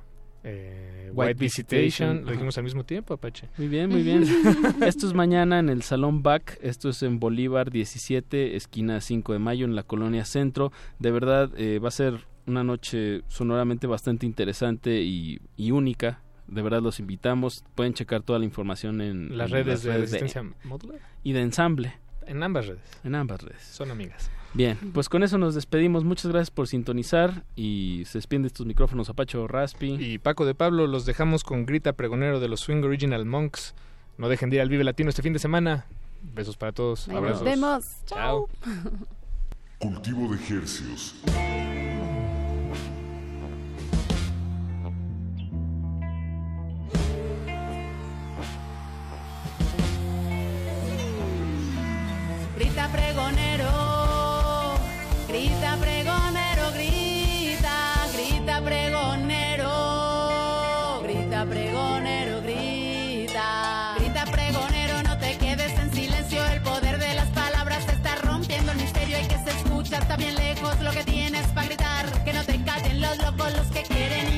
[0.48, 2.24] eh, White, Visitation.
[2.24, 3.48] Lo dijimos al mismo tiempo, Apache.
[3.59, 4.23] Muy bien, muy bien.
[4.82, 6.59] esto es mañana en el Salón Back.
[6.62, 10.73] Esto es en Bolívar 17, esquina 5 de mayo, en la colonia Centro.
[11.01, 15.40] De verdad, eh, va a ser una noche sonoramente bastante interesante y,
[15.70, 16.23] única.
[16.47, 17.64] De verdad los invitamos.
[17.74, 21.01] Pueden checar toda la información en las en redes de Resistencia Modular.
[21.24, 21.94] y de Ensamble.
[22.24, 23.01] En ambas redes.
[23.02, 23.62] En ambas redes.
[23.62, 24.31] Son amigas.
[24.57, 26.05] Bien, pues con eso nos despedimos.
[26.05, 29.99] Muchas gracias por sintonizar y se despiden de estos micrófonos Apacho Raspi.
[30.01, 33.74] Y Paco de Pablo los dejamos con Grita Pregonero de los Swing Original Monks.
[34.16, 35.85] No dejen de ir al Vive Latino este fin de semana.
[36.23, 37.07] Besos para todos.
[37.07, 37.43] Ahí Abrazos.
[37.43, 37.85] Nos vemos.
[38.07, 38.49] Chao.
[39.78, 41.15] Cultivo de ejercios.
[52.57, 53.76] Grita pregonero,
[70.16, 73.82] bien lejos lo que tienes para gritar, que no te callen los locos los que
[73.82, 74.36] quieren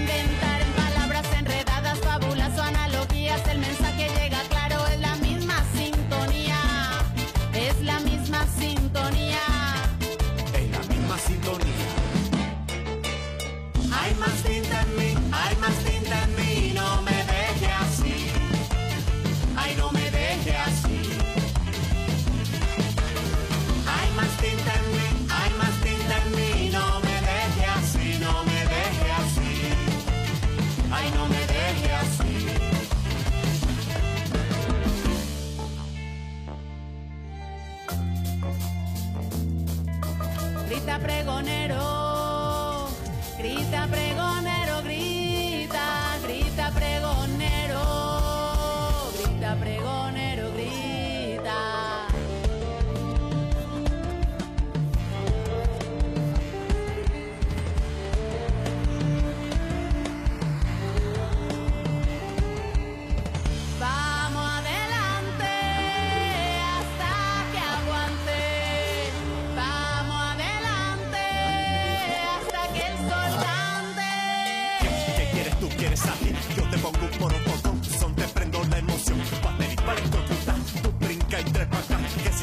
[40.98, 42.07] pregonero,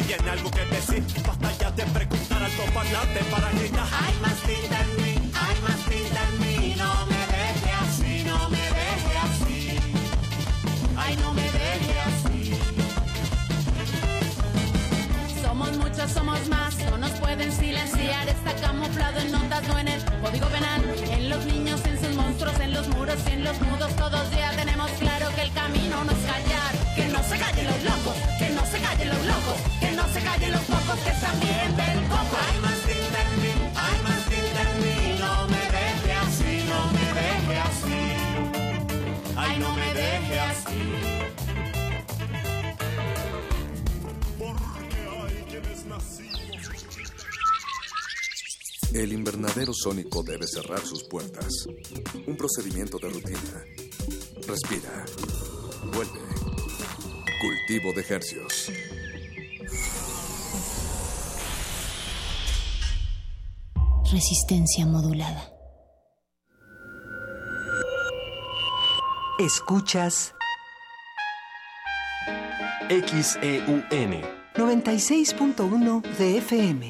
[0.06, 3.88] viene algo que decir, basta ya de preguntar alto parlante para gritar.
[4.04, 6.76] Hay más tinta en mí, hay más tinta en mí.
[6.78, 9.80] No me deje así, no me deje así.
[10.98, 12.54] Ay, no me deje así.
[15.42, 18.30] Somos muchos, somos más, no nos pueden silenciar.
[18.30, 20.82] Está camuflado en notas, no en el código penal.
[21.12, 24.52] En los niños, en sus monstruos, en los muros y en los mudos, todos ya
[24.52, 26.76] tenemos claro que el camino no es callar.
[26.96, 29.58] Que no se callen los locos, que no se callen los locos,
[30.16, 32.36] se callen los pocos que están bien del coco.
[32.46, 35.20] Hay más en mí, hay más en mí.
[35.20, 38.02] No me deje así, no me deje así.
[39.36, 40.84] Ay, no me deje así.
[44.40, 46.42] Porque hay quienes nacimos.
[48.94, 51.66] El invernadero sónico debe cerrar sus puertas.
[52.26, 53.66] Un procedimiento de rutina.
[54.48, 55.06] Respira.
[55.92, 56.22] Vuelve.
[57.42, 58.72] Cultivo de hercios.
[64.16, 65.52] Resistencia modulada.
[69.40, 70.34] Escuchas
[72.88, 73.84] XEUN
[74.54, 76.90] 96.1 de FM.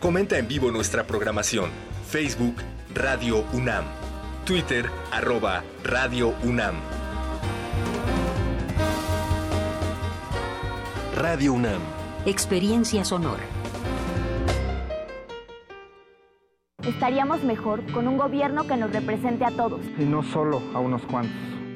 [0.00, 1.70] Comenta en vivo nuestra programación.
[2.10, 2.56] Facebook
[2.92, 3.84] Radio UNAM.
[4.44, 6.74] Twitter arroba Radio UNAM.
[11.14, 11.97] Radio UNAM.
[12.28, 13.42] Experiencia sonora.
[16.86, 19.80] Estaríamos mejor con un gobierno que nos represente a todos.
[19.98, 21.32] Y no solo a unos cuantos.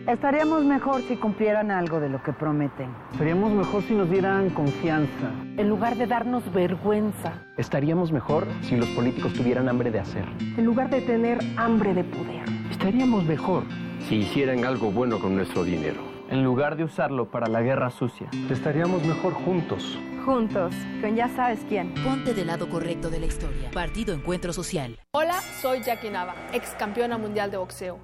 [0.07, 2.95] Estaríamos mejor si cumplieran algo de lo que prometen.
[3.13, 5.31] Estaríamos mejor si nos dieran confianza.
[5.57, 7.33] En lugar de darnos vergüenza.
[7.57, 10.27] Estaríamos mejor si los políticos tuvieran hambre de hacer.
[10.59, 12.45] En lugar de tener hambre de poder.
[12.71, 13.63] Estaríamos mejor
[14.07, 16.12] si hicieran algo bueno con nuestro dinero.
[16.33, 18.31] En lugar de usarlo para la guerra sucia.
[18.49, 19.99] Estaríamos mejor juntos.
[20.25, 21.93] Juntos, con ya sabes quién.
[22.03, 23.71] Ponte del lado correcto de la historia.
[23.71, 24.99] Partido Encuentro Social.
[25.13, 27.99] Hola, soy Jackie Nava, ex campeona mundial de boxeo.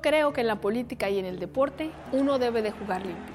[0.00, 3.34] Creo que en la política y en el deporte uno debe de jugar limpio,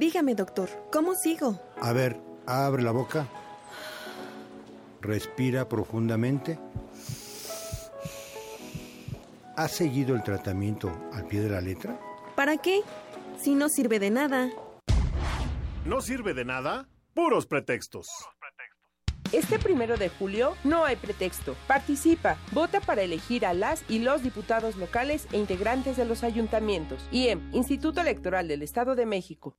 [0.00, 1.60] Dígame, doctor, ¿cómo sigo?
[1.78, 3.28] A ver, abre la boca.
[5.02, 6.58] Respira profundamente.
[9.56, 12.00] ¿Has seguido el tratamiento al pie de la letra?
[12.34, 12.80] ¿Para qué?
[13.36, 14.48] Si no sirve de nada.
[15.84, 16.88] ¿No sirve de nada?
[17.12, 18.08] Puros pretextos.
[19.32, 21.56] Este primero de julio no hay pretexto.
[21.66, 27.06] Participa, vota para elegir a las y los diputados locales e integrantes de los ayuntamientos.
[27.12, 29.58] IEM, Instituto Electoral del Estado de México.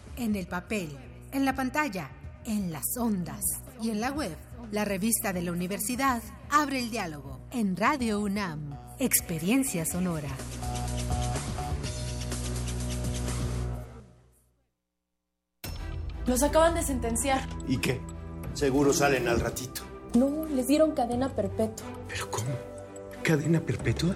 [0.21, 0.95] en el papel,
[1.31, 2.11] en la pantalla,
[2.45, 3.41] en las ondas
[3.81, 4.37] y en la web.
[4.71, 6.21] La revista de la universidad
[6.51, 8.77] abre el diálogo en Radio UNAM.
[8.99, 10.29] Experiencia sonora.
[16.27, 17.41] Los acaban de sentenciar.
[17.67, 17.99] ¿Y qué?
[18.53, 19.81] Seguro salen al ratito.
[20.13, 21.87] No, les dieron cadena perpetua.
[22.07, 22.51] ¿Pero cómo?
[23.23, 24.15] ¿Cadena perpetua?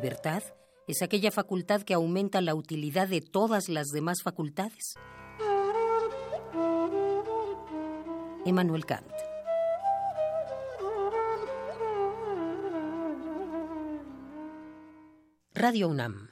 [0.00, 0.42] Libertad
[0.88, 4.94] es aquella facultad que aumenta la utilidad de todas las demás facultades.
[8.46, 9.12] Emmanuel Kant.
[15.52, 16.30] Radio UNAM.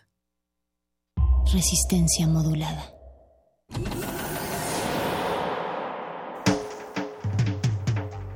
[1.52, 2.94] Resistencia modulada.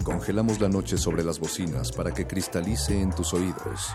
[0.05, 3.95] Congelamos la noche sobre las bocinas para que cristalice en tus oídos.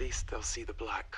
[0.00, 1.16] least they'll see the black.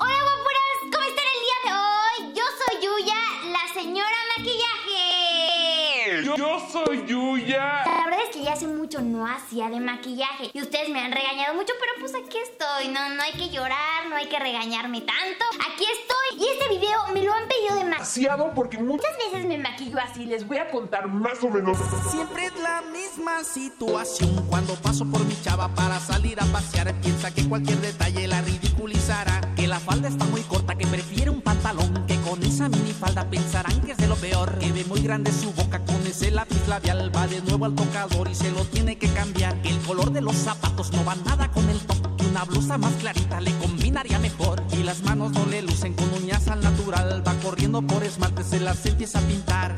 [0.00, 2.34] Hola guapuras, ¿cómo están el día de hoy?
[2.34, 3.20] Yo soy Yuya,
[3.52, 6.24] la señora maquillaje.
[6.24, 7.84] Yo, yo soy Yuya.
[7.86, 11.12] La verdad es que ya hace mucho no hacía de maquillaje y ustedes me han
[11.12, 12.88] regañado mucho, pero pues aquí estoy.
[12.88, 15.44] No, no hay que llorar, no hay que regañarme tanto.
[15.70, 19.98] Aquí estoy y este video me lo han pedido demasiado porque muchas veces me maquillo
[19.98, 20.24] así.
[20.24, 21.76] Les voy a contar más o menos.
[22.12, 26.94] Siempre es la misma situación cuando paso por mi chava para salir a pasear.
[27.00, 29.40] Piensa que cualquier detalle la ridiculizará.
[29.56, 32.06] Que la falda está muy corta, que prefiere un pantalón.
[32.06, 34.60] Que con esa minifalda pensarán que es de lo peor.
[34.60, 37.10] Que ve muy grande su boca con ese lápiz labial.
[37.16, 39.60] Va de nuevo al tocador y se lo tiene que cambiar.
[39.60, 42.07] Que el color de los zapatos no va nada con el top.
[42.30, 44.62] Una blusa más clarita le combinaría mejor.
[44.72, 47.22] Y las manos no le lucen con uñas al natural.
[47.26, 49.74] Va corriendo por esmalte, se las empieza a pintar.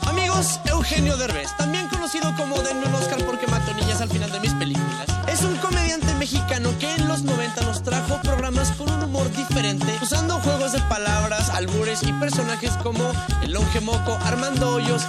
[0.00, 4.52] Amigos, Eugenio Derbez, también conocido como Denme Oscar porque mato niñas al final de mis
[4.54, 9.30] películas, es un comediante mexicano que en los 90 nos trajo programas con un humor
[9.32, 13.12] diferente, usando juegos de palabras, albures y personajes como
[13.42, 15.02] el Longe Moco, Armando Hoyos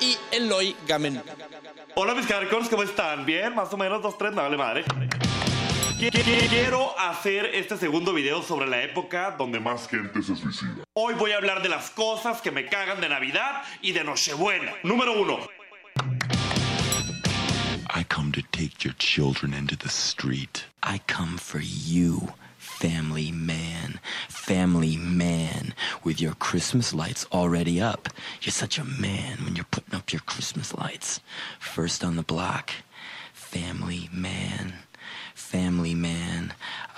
[0.00, 1.22] y Eloy Gamen.
[1.98, 3.24] Hola mis carcons, ¿cómo están?
[3.24, 3.54] ¿Bien?
[3.54, 4.84] Más o menos, dos, tres, no vale madre.
[5.98, 10.84] Quiero hacer este segundo video sobre la época donde más gente se suicida.
[10.92, 14.74] Hoy voy a hablar de las cosas que me cagan de Navidad y de Nochebuena.
[14.82, 15.38] Número uno.
[17.94, 20.66] I come to take your children into the street.
[20.82, 22.28] I come for you,
[22.78, 23.98] family man.
[24.28, 25.74] Family man,
[26.04, 28.08] with your Christmas lights already up.
[28.42, 31.20] You're such a man when you're putting up your Christmas lights.
[31.58, 32.70] First on the block,
[33.32, 34.74] family man.
[35.34, 36.52] Family man,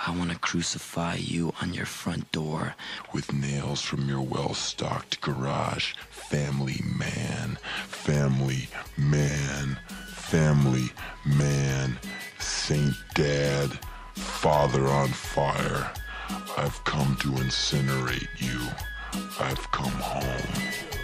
[0.05, 2.75] I want to crucify you on your front door
[3.13, 5.95] with nails from your well stocked garage.
[6.11, 7.57] Family man,
[7.87, 9.79] family man,
[10.09, 10.91] family
[11.25, 11.99] man,
[12.39, 13.79] Saint Dad,
[14.19, 15.91] Father on fire.
[16.57, 18.61] I've come to incinerate you.
[19.41, 20.25] I've come home.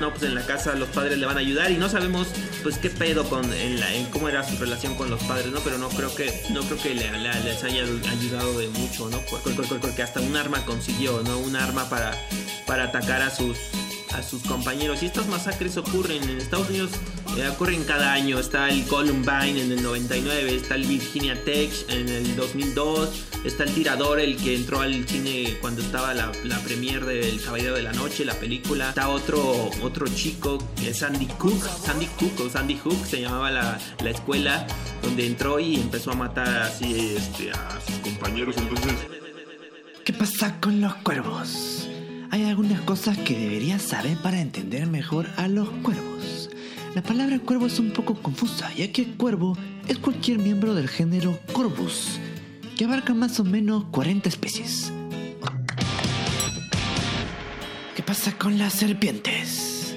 [0.01, 2.29] No, pues en la casa los padres le van a ayudar y no sabemos
[2.63, 3.81] pues qué pedo con en,
[4.11, 5.61] cómo era su relación con los padres, ¿no?
[5.61, 9.21] Pero no creo que no creo que le, le, les haya ayudado de mucho, ¿no?
[9.31, 11.39] Porque hasta un arma consiguió, ¿no?
[11.39, 12.13] Un arma para,
[12.67, 13.57] para atacar a sus
[14.15, 15.03] a sus compañeros.
[15.03, 16.91] Y estas masacres ocurren en Estados Unidos,
[17.37, 18.39] eh, ocurren cada año.
[18.39, 23.11] Está el Columbine en el 99, está el Virginia Tech en el 2002,
[23.45, 27.75] está el Tirador, el que entró al cine cuando estaba la, la premier del Caballero
[27.75, 28.91] de la Noche, la película.
[28.91, 33.51] Está otro, otro chico, que es Sandy Cook, Sandy Cook o Sandy Hook se llamaba
[33.51, 34.67] la, la escuela,
[35.03, 38.57] donde entró y empezó a matar así este, a sus compañeros.
[38.57, 38.93] Entonces...
[40.05, 41.84] ¿Qué pasa con los cuervos?
[42.35, 46.51] Hay algunas cosas que deberías saber para entender mejor a los cuervos.
[46.97, 49.57] La palabra cuervo es un poco confusa, ya que cuervo
[49.87, 52.19] es cualquier miembro del género Corvus,
[52.77, 54.93] que abarca más o menos 40 especies.
[57.95, 59.95] ¿Qué pasa con las serpientes?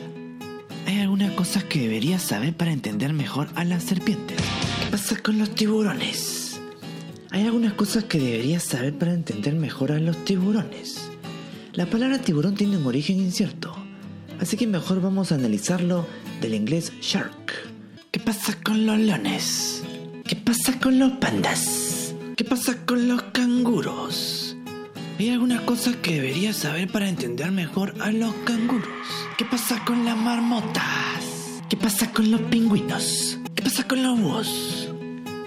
[0.86, 4.38] Hay algunas cosas que deberías saber para entender mejor a las serpientes.
[4.38, 6.62] ¿Qué pasa con los tiburones?
[7.32, 11.07] Hay algunas cosas que deberías saber para entender mejor a los tiburones.
[11.78, 13.72] La palabra tiburón tiene un origen incierto,
[14.40, 16.08] así que mejor vamos a analizarlo
[16.42, 17.54] del inglés shark.
[18.10, 19.84] ¿Qué pasa con los leones?
[20.26, 22.16] ¿Qué pasa con los pandas?
[22.36, 24.58] ¿Qué pasa con los canguros?
[25.20, 28.90] Hay algunas cosas que deberías saber para entender mejor a los canguros.
[29.38, 31.62] ¿Qué pasa con las marmotas?
[31.70, 33.38] ¿Qué pasa con los pingüinos?
[33.54, 34.90] ¿Qué pasa con los búhos?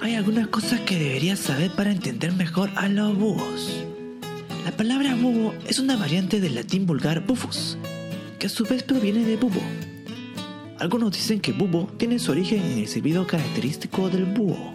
[0.00, 3.84] Hay algunas cosas que deberías saber para entender mejor a los búhos.
[4.64, 7.78] La palabra búho es una variante del latín vulgar bufus,
[8.38, 9.60] que a su vez proviene de bubo.
[10.78, 14.26] Algunos dicen que bubo tiene su origen en el silbido característico del.
[14.26, 14.74] Búho,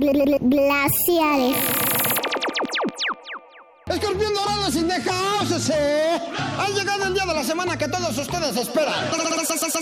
[0.00, 1.56] glaciares.
[3.86, 6.20] Escorpión dorado sin dejarse.
[6.58, 8.94] Ha llegado el día de la semana que todos ustedes esperan.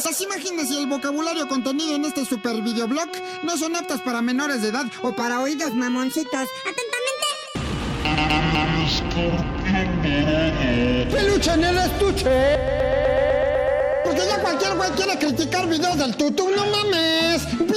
[0.07, 3.09] Las imágenes y el vocabulario contenido en este super videoblog
[3.43, 6.49] no son aptas para menores de edad o para oídos mamoncitos.
[6.63, 7.27] ¡Atentamente!
[11.11, 12.59] ¡Peluche en el estuche!
[14.05, 17.16] Porque ya cualquier güey quiere criticar videos del tutu, no mames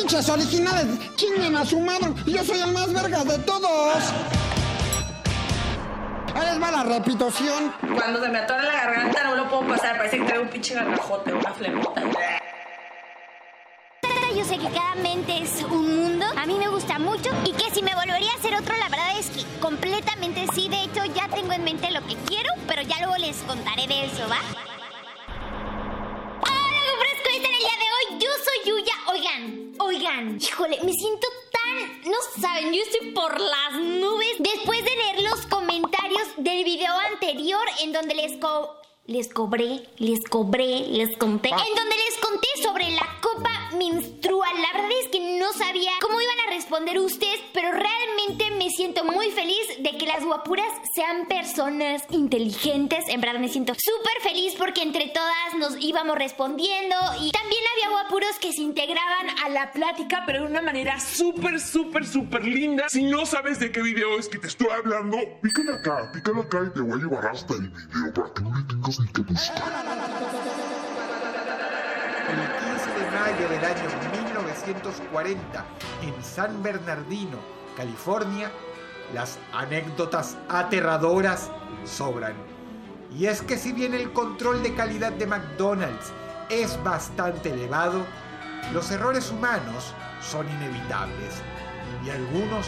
[0.10, 0.86] pinches originales.
[1.16, 2.08] Chinguen a su madre.
[2.26, 4.04] Yo soy el más verga de todos.
[6.34, 7.74] Ahí les va la repetición.
[7.94, 9.98] Cuando se me atora la garganta no lo puedo pasar.
[9.98, 12.04] Parece que traigo un pinche garrajote, una flemota.
[14.36, 16.26] Yo sé que cada mente es un mundo.
[16.38, 19.20] A mí me gusta mucho y que si me volvería a hacer otro, la verdad
[19.20, 20.70] es que completamente sí.
[20.70, 24.06] De hecho, ya tengo en mente lo que quiero, pero ya luego les contaré de
[24.06, 24.40] eso, ¿va?
[26.42, 28.99] Hola, fresco, en el día de hoy yo soy Yuya
[29.82, 32.12] Oigan, híjole, me siento tan.
[32.12, 37.62] No saben, yo estoy por las nubes después de leer los comentarios del video anterior
[37.82, 38.76] en donde les co
[39.06, 41.50] les cobré, les cobré, les conté.
[41.50, 44.52] En donde les conté sobre la copa menstrual.
[44.62, 49.04] La verdad es que no sabía cómo iban a responder ustedes, pero realmente me siento
[49.04, 53.06] muy feliz de que las guapuras sean personas inteligentes.
[53.10, 57.90] En verdad me siento súper feliz porque entre todas nos íbamos respondiendo y también había
[57.90, 62.90] guapuros que se integraban a la plática, pero de una manera Súper, súper, súper linda.
[62.90, 66.60] Si no sabes de qué video es que te estoy hablando, Pícale acá, pícale acá
[66.68, 69.22] y te voy a llevar hasta el video para que no le tengas ni que
[69.22, 69.64] buscar.
[73.10, 73.90] El 15 de mayo del año
[74.24, 75.66] 1940,
[76.04, 77.40] en San Bernardino,
[77.76, 78.52] California,
[79.16, 81.50] las anécdotas aterradoras
[81.86, 82.36] sobran.
[83.12, 86.12] Y es que si bien el control de calidad de McDonald's
[86.50, 88.06] es bastante elevado,
[88.74, 91.42] los errores humanos son inevitables.
[92.06, 92.68] Y algunos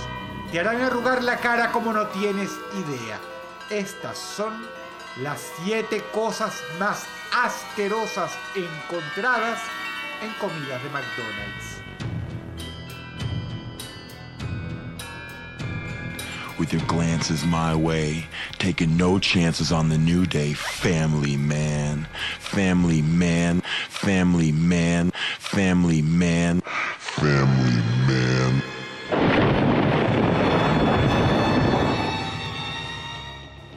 [0.51, 3.19] te harán arrugar la cara como no tienes idea.
[3.69, 4.65] Estas son
[5.21, 9.59] las siete cosas más asquerosas encontradas
[10.21, 11.81] en comidas de McDonald's.
[16.59, 18.23] with your glances my way,
[18.59, 20.53] taking no chances on the new day.
[20.53, 22.07] Family man,
[22.37, 26.61] family man, family man, family man,
[26.99, 28.61] family man.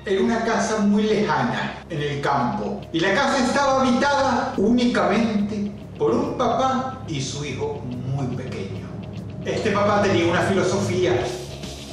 [0.06, 2.82] en una casa muy lejana, en el campo.
[2.92, 7.80] Y la casa estaba habitada únicamente por un papá y su hijo
[8.16, 8.88] muy pequeño.
[9.44, 11.12] Este papá tenía una filosofía.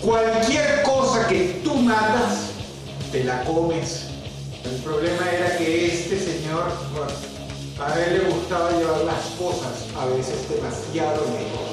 [0.01, 2.51] Cualquier cosa que tú matas,
[3.11, 4.07] te la comes.
[4.63, 6.71] El problema era que este señor,
[7.79, 11.71] a él le gustaba llevar las cosas a veces demasiado lejos.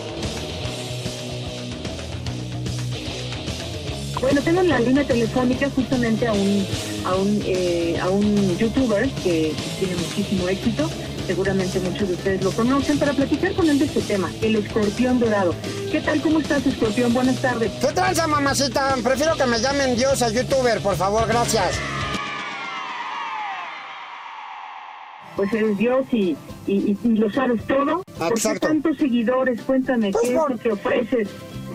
[4.20, 6.66] Bueno, tengo en la línea telefónica justamente a un,
[7.04, 10.90] a un, eh, a un youtuber que tiene muchísimo éxito.
[11.28, 15.20] Seguramente muchos de ustedes lo conocen para platicar con él de este tema, el escorpión
[15.20, 15.54] dorado.
[15.92, 16.22] ¿Qué tal?
[16.22, 17.12] ¿Cómo estás, escorpión?
[17.12, 17.70] Buenas tardes.
[17.82, 18.96] ¿Qué tranza, mamacita?
[19.04, 21.78] Prefiero que me llamen Dios a youtuber, por favor, gracias.
[25.36, 26.34] Pues eres Dios y,
[26.66, 28.02] y, y lo sabes todo.
[28.16, 28.68] ¿Por qué Exacto.
[28.68, 29.60] tantos seguidores?
[29.60, 31.28] Cuéntame, ¿qué es lo que ofreces?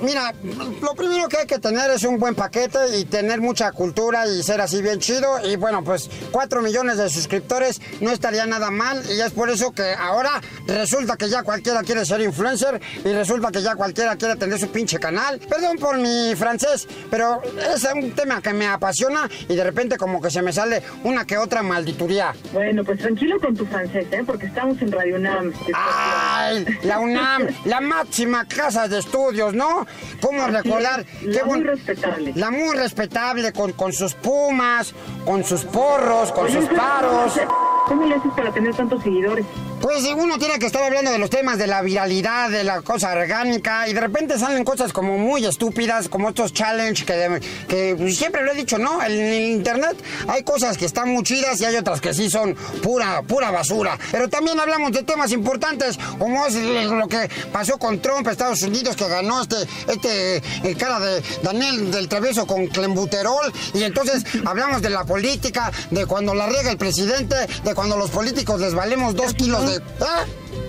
[0.03, 0.33] Mira,
[0.81, 4.43] lo primero que hay que tener es un buen paquete y tener mucha cultura y
[4.43, 5.39] ser así bien chido.
[5.47, 9.01] Y bueno, pues 4 millones de suscriptores no estaría nada mal.
[9.09, 13.49] Y es por eso que ahora resulta que ya cualquiera quiere ser influencer y resulta
[13.49, 15.39] que ya cualquiera quiere tener su pinche canal.
[15.39, 17.41] Perdón por mi francés, pero
[17.73, 21.25] es un tema que me apasiona y de repente como que se me sale una
[21.25, 22.35] que otra maldituría.
[22.51, 24.23] Bueno, pues tranquilo con tu francés, ¿eh?
[24.25, 25.53] Porque estamos en Radio UNAM.
[25.73, 26.65] ¡Ay!
[26.83, 29.87] La UNAM, la máxima casa de estudios, ¿no?
[30.21, 31.05] ¿Cómo recordar?
[31.21, 32.33] la muy respetable.
[32.35, 34.93] La muy respetable, con, con sus pumas,
[35.25, 37.39] con sus porros, con sus paros.
[37.87, 39.45] ¿Cómo le haces para tener tantos seguidores?
[39.81, 43.11] Pues uno tiene que estar hablando de los temas de la viralidad, de la cosa
[43.11, 48.53] orgánica, y de repente salen cosas como muy estúpidas, como estos challenge que, siempre lo
[48.53, 49.03] he dicho, ¿no?
[49.03, 49.97] En el internet
[50.29, 53.99] hay cosas que están muy chidas y hay otras que sí son pura, pura basura.
[54.09, 58.95] Pero también hablamos de temas importantes, como es lo que pasó con Trump, Estados Unidos,
[58.95, 59.57] que ganó este,
[59.89, 65.73] este eh, cara de Daniel del Travieso con clembuterol, y entonces hablamos de la política,
[65.91, 69.81] de cuando la riega el presidente, de cuando los políticos les valemos dos kilos de...
[70.01, 70.25] ¿Ah?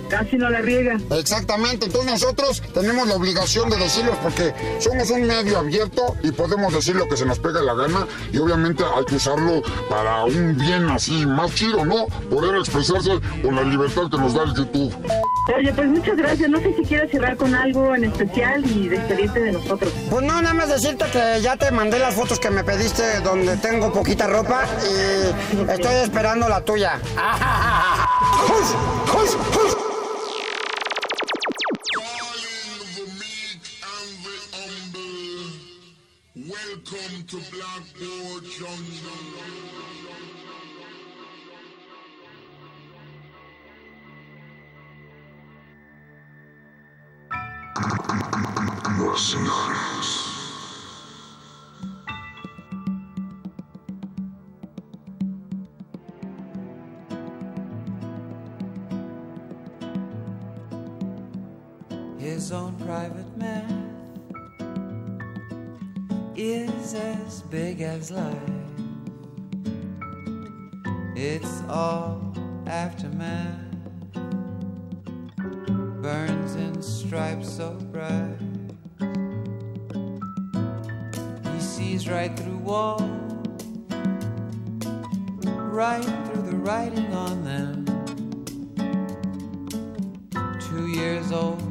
[0.09, 0.97] Casi no la riega.
[1.11, 6.73] Exactamente, entonces nosotros tenemos la obligación de decirlos porque somos un medio abierto y podemos
[6.73, 10.57] decir lo que se nos pega la gana y obviamente hay que usarlo para un
[10.57, 12.05] bien así más chido, ¿no?
[12.29, 14.93] Poder expresarse con la libertad que nos da el YouTube.
[15.55, 16.49] Oye, pues muchas gracias.
[16.49, 19.93] No sé si quieres cerrar con algo en especial y despedirte de nosotros.
[20.09, 23.55] Pues no, nada más decirte que ya te mandé las fotos que me pediste donde
[23.57, 26.99] tengo poquita ropa y estoy esperando la tuya.
[36.91, 39.55] Welcome to Blackboard Junction.
[49.15, 50.24] cocina.
[67.55, 68.35] big as life.
[71.15, 72.33] It's all
[72.67, 73.71] aftermath,
[76.01, 78.39] burns in stripes so bright.
[81.53, 83.01] He sees right through walls,
[85.45, 87.85] right through the writing on them.
[90.59, 91.64] Two years old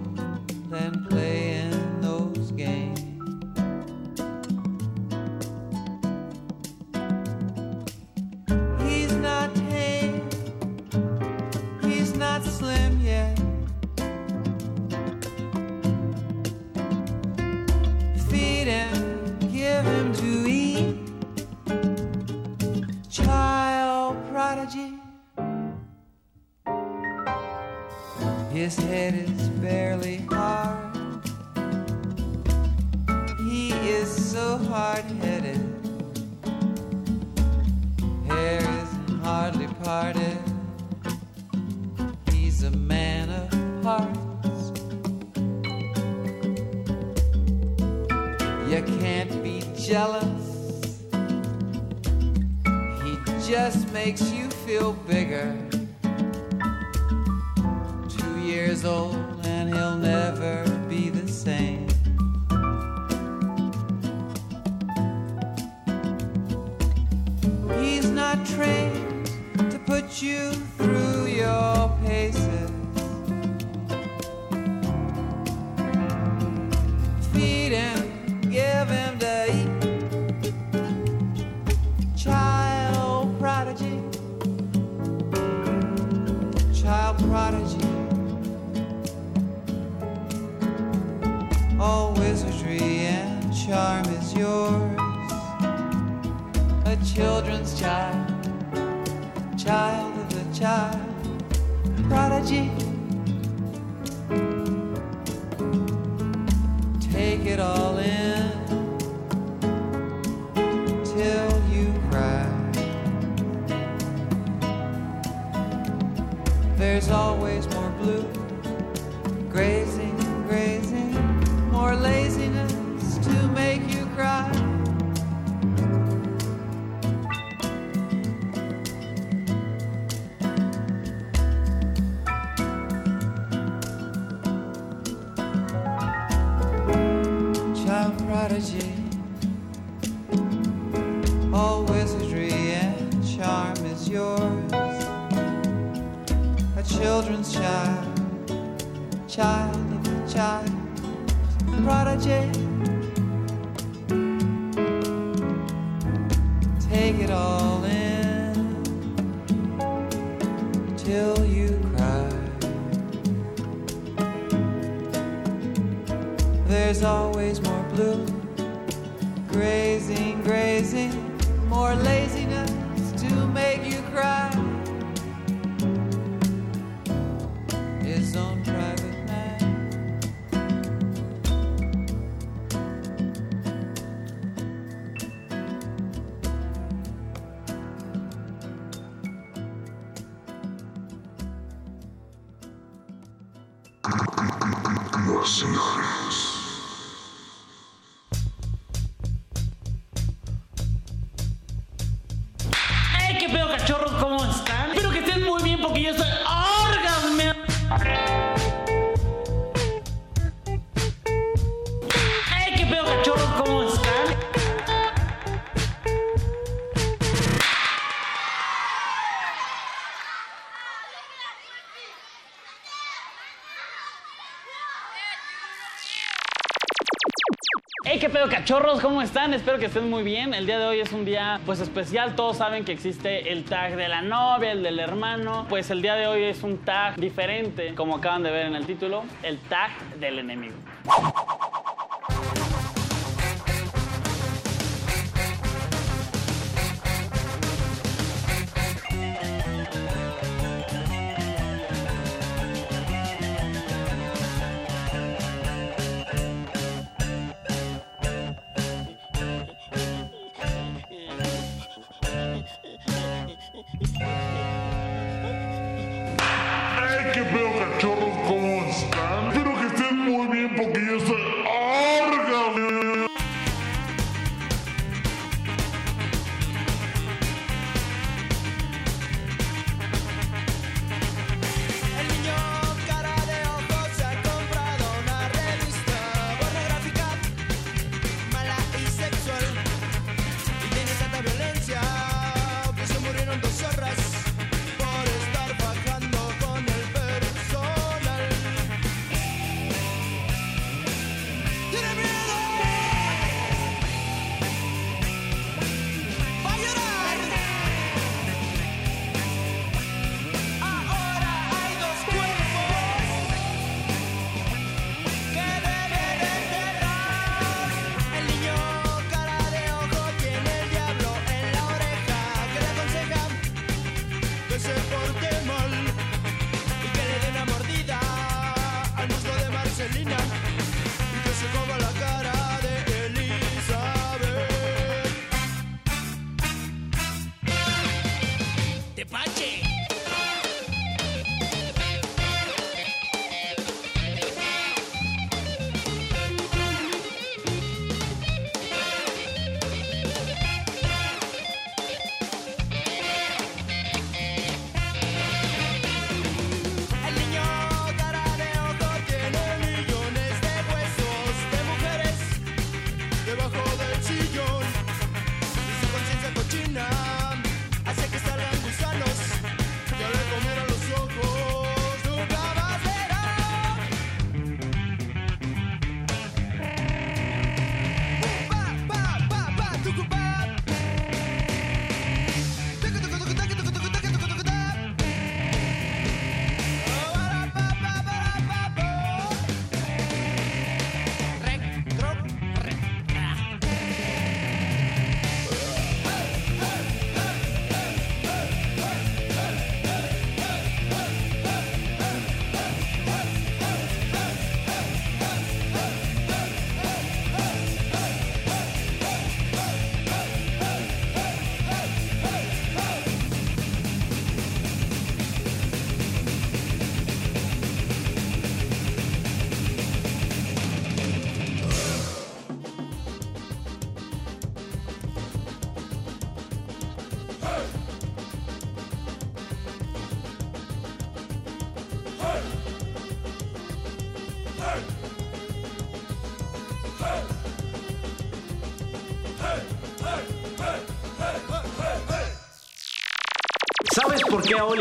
[228.49, 229.01] cachorros?
[229.01, 229.55] ¿Cómo están?
[229.55, 230.55] Espero que estén muy bien.
[230.55, 232.35] El día de hoy es un día pues especial.
[232.37, 235.67] Todos saben que existe el tag de la novia, el del hermano.
[235.69, 238.87] Pues el día de hoy es un tag diferente, como acaban de ver en el
[238.87, 240.75] título, el tag del enemigo.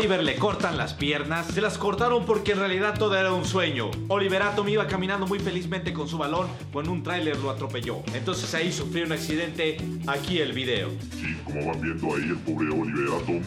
[0.04, 1.46] Oliver le cortan las piernas?
[1.46, 3.90] Se las cortaron porque en realidad todo era un sueño.
[4.08, 8.02] Oliver Atom iba caminando muy felizmente con su balón cuando un tráiler lo atropelló.
[8.12, 9.78] Entonces ahí sufrió un accidente.
[10.06, 10.90] Aquí el video.
[11.10, 13.40] Sí, como van viendo ahí el pobre Oliver Atom.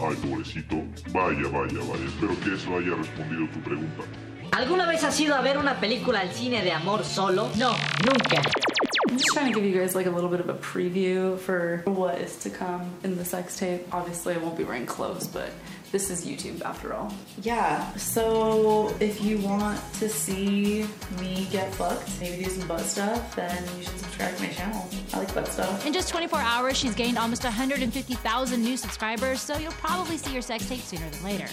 [0.00, 0.82] Ay, pobrecito.
[1.12, 2.04] Vaya, vaya, vaya.
[2.04, 4.02] Espero que eso haya respondido tu pregunta.
[4.50, 7.50] ¿Alguna vez has ido a ver una película al cine de amor solo?
[7.54, 7.70] No,
[8.04, 8.42] nunca.
[9.08, 11.82] I'm just trying to give you guys like a little bit of a preview for
[11.86, 13.82] what is to come in the sex tape.
[13.92, 15.50] Obviously, I won't be wearing clothes, but
[15.92, 17.12] this is YouTube after all.
[17.42, 20.86] Yeah, so if you want to see
[21.20, 24.88] me get fucked, maybe do some butt stuff, then you should subscribe to my channel.
[25.12, 25.84] I like butt stuff.
[25.84, 30.42] In just 24 hours, she's gained almost 150,000 new subscribers, so you'll probably see your
[30.42, 31.48] sex tape sooner than later.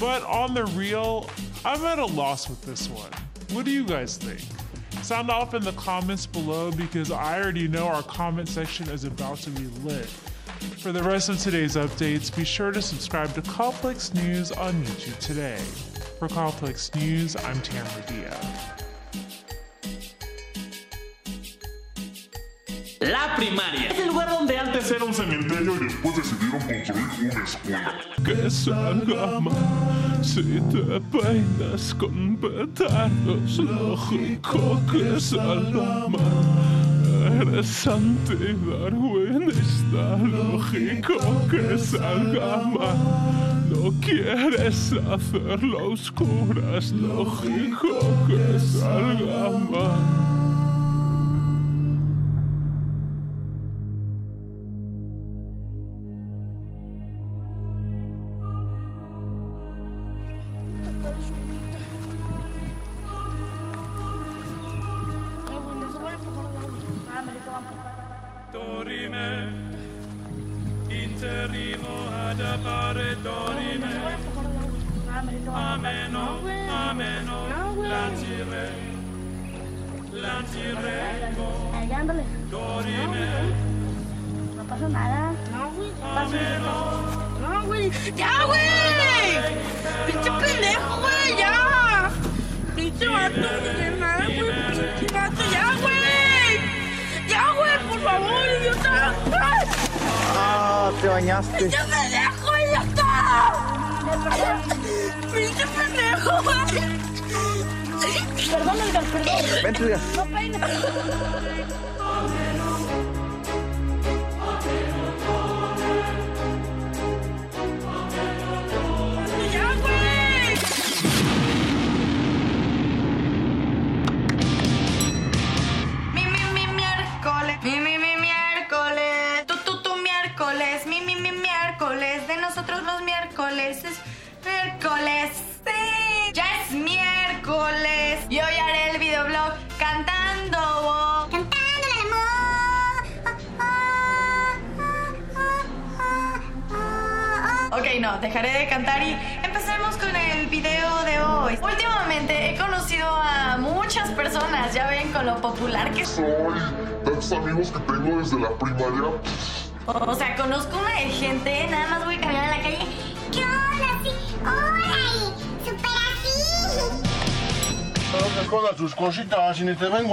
[0.00, 1.28] But on the real,
[1.64, 3.10] I'm at a loss with this one.
[3.52, 4.40] What do you guys think?
[5.04, 9.38] Sound off in the comments below because I already know our comment section is about
[9.38, 10.08] to be lit.
[10.64, 15.18] For the rest of today's updates, be sure to subscribe to Complex News on YouTube
[15.18, 15.58] today.
[16.18, 18.74] For Complex News, I'm Tamara Diaz.
[23.00, 27.44] La primaria es el lugar donde antes era un cementerio y después decidieron construir una
[27.44, 27.94] escuela.
[28.24, 33.58] Que salga mal si te peinas con petardos.
[33.58, 36.08] Lógico que salga
[37.24, 37.48] mal.
[37.48, 40.16] Eres antidarwinista.
[40.16, 41.18] Lógico
[41.50, 42.98] que salga mal.
[43.70, 46.92] No quieres hacerlo oscuras.
[46.92, 47.92] Lógico
[48.26, 50.33] que salga mal.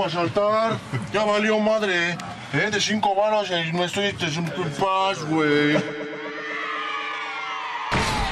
[0.06, 0.78] a saltar.
[1.14, 2.18] Ya valió madre.
[2.54, 2.70] ¿eh?
[2.72, 4.46] De cinco varos eh, me estoy este es un
[4.80, 5.76] paz, güey.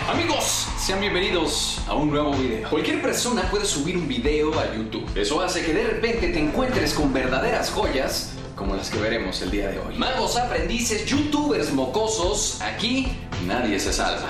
[0.10, 2.70] Amigos, sean bienvenidos a un nuevo video.
[2.70, 5.06] Cualquier persona puede subir un video a YouTube.
[5.16, 9.52] Eso hace que de repente te encuentres con verdaderas joyas como las que veremos el
[9.52, 9.96] día de hoy.
[9.96, 13.08] Magos, aprendices, youtubers mocosos, aquí
[13.46, 14.28] nadie se salva.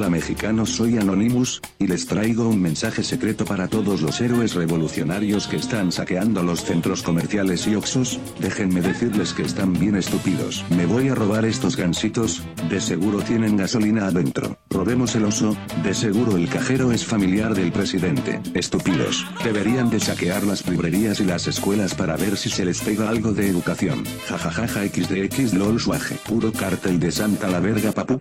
[0.00, 5.46] Hola mexicanos soy Anonymous, y les traigo un mensaje secreto para todos los héroes revolucionarios
[5.46, 10.64] que están saqueando los centros comerciales y oxos, déjenme decirles que están bien estúpidos.
[10.70, 14.56] Me voy a robar estos gansitos, de seguro tienen gasolina adentro.
[14.70, 18.40] Robemos el oso, de seguro el cajero es familiar del presidente.
[18.54, 23.10] Estúpidos, deberían de saquear las librerías y las escuelas para ver si se les pega
[23.10, 24.04] algo de educación.
[24.26, 26.16] Jajajaja xdx lol suaje.
[26.26, 28.18] Puro cártel de santa la verga papu.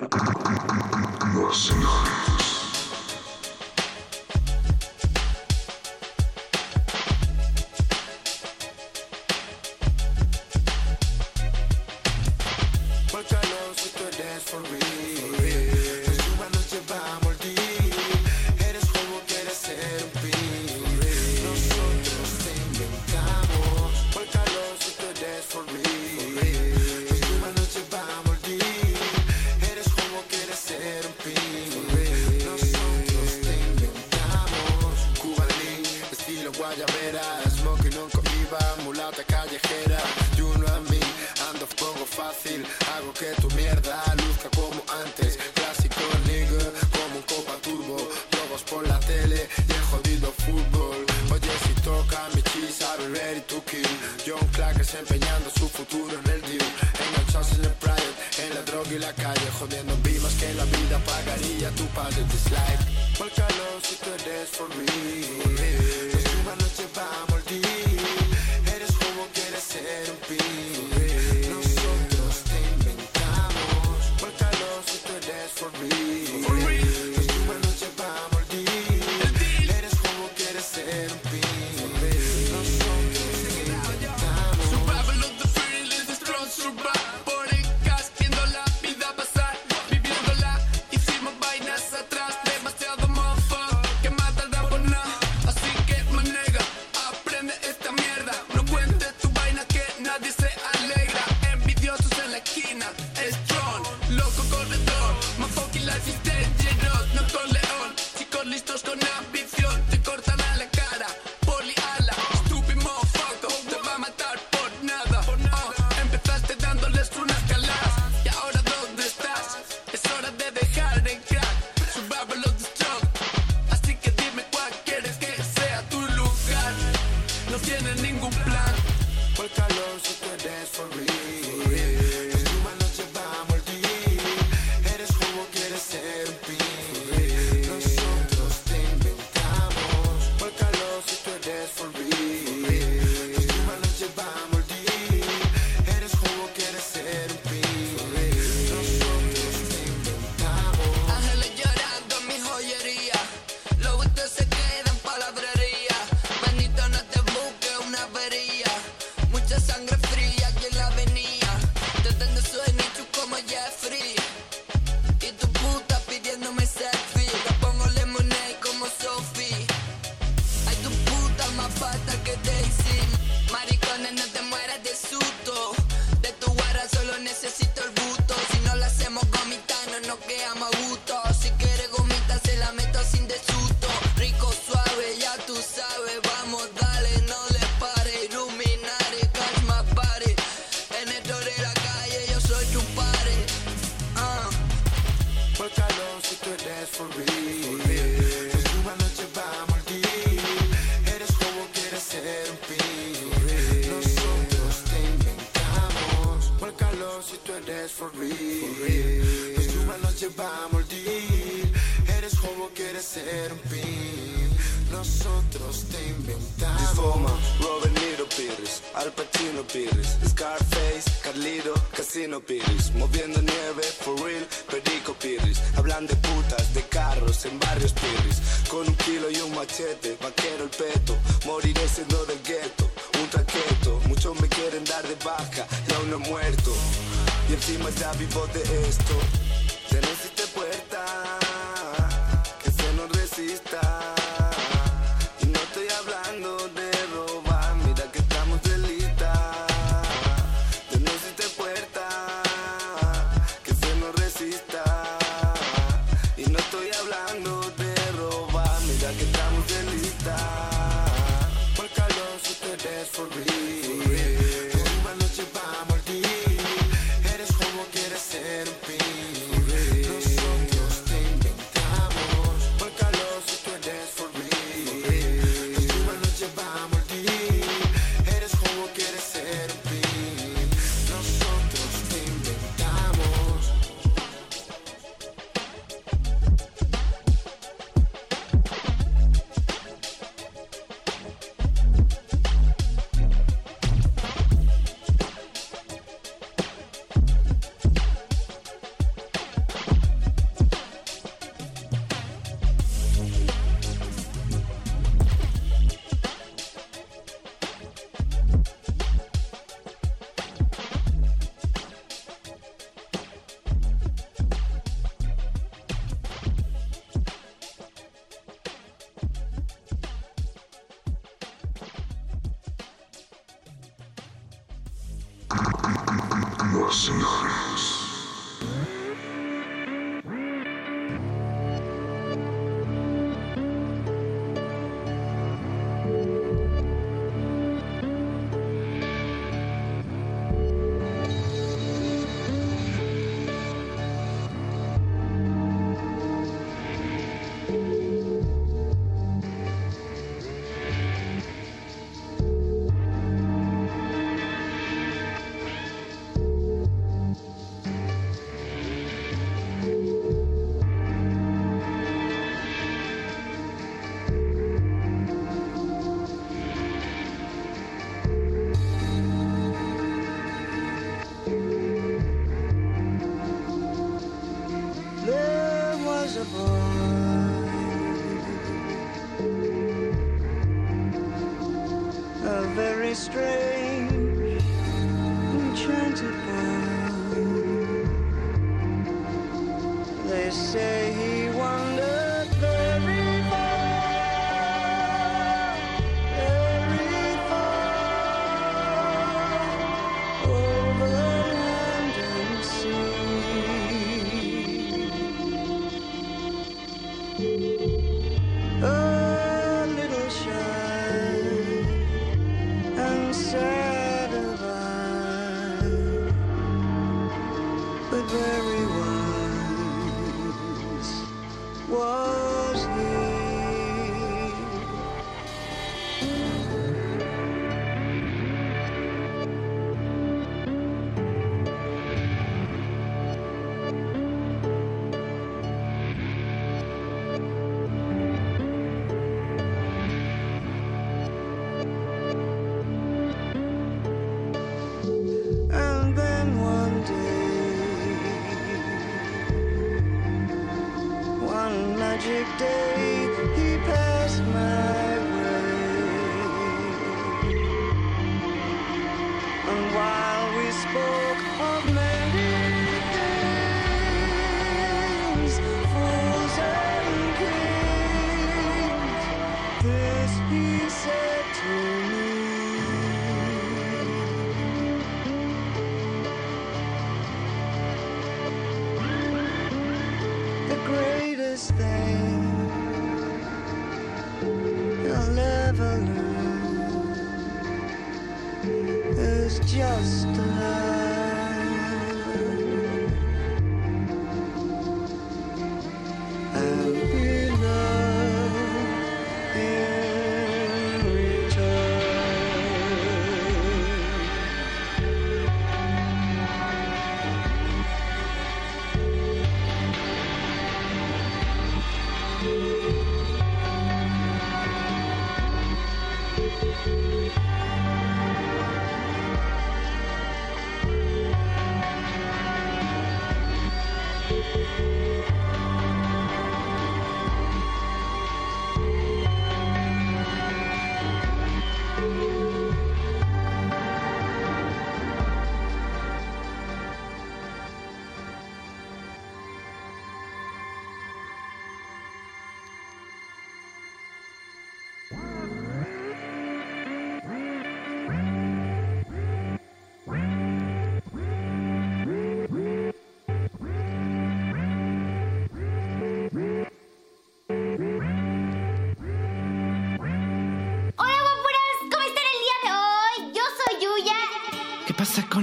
[1.40, 2.29] mercy.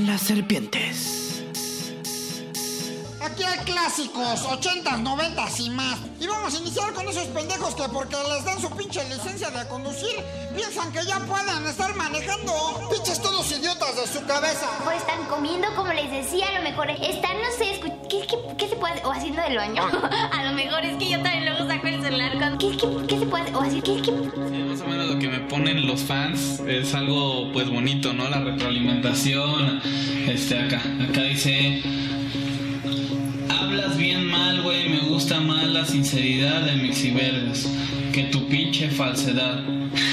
[0.07, 1.43] Con las serpientes?
[3.21, 5.99] Aquí hay clásicos, 80s, 90s y más.
[6.21, 9.67] Y vamos a iniciar con esos pendejos que porque les dan su pinche licencia de
[9.69, 10.15] conducir,
[10.55, 12.89] piensan que ya pueden estar manejando.
[12.91, 14.69] Pinches todos idiotas de su cabeza.
[14.87, 18.37] O están comiendo, como les decía, a lo mejor están, no sé, escu- ¿qué, qué,
[18.59, 19.05] qué se puede?
[19.05, 19.83] O haciendo del baño.
[20.33, 20.85] a lo mejor
[25.67, 28.31] ponen los fans es algo pues bonito, ¿no?
[28.31, 29.81] La retroalimentación.
[30.29, 31.83] Este acá, acá dice
[33.49, 37.69] Hablas bien mal, güey, me gusta más la sinceridad de Mixiverdes
[38.13, 39.65] que tu pinche falsedad.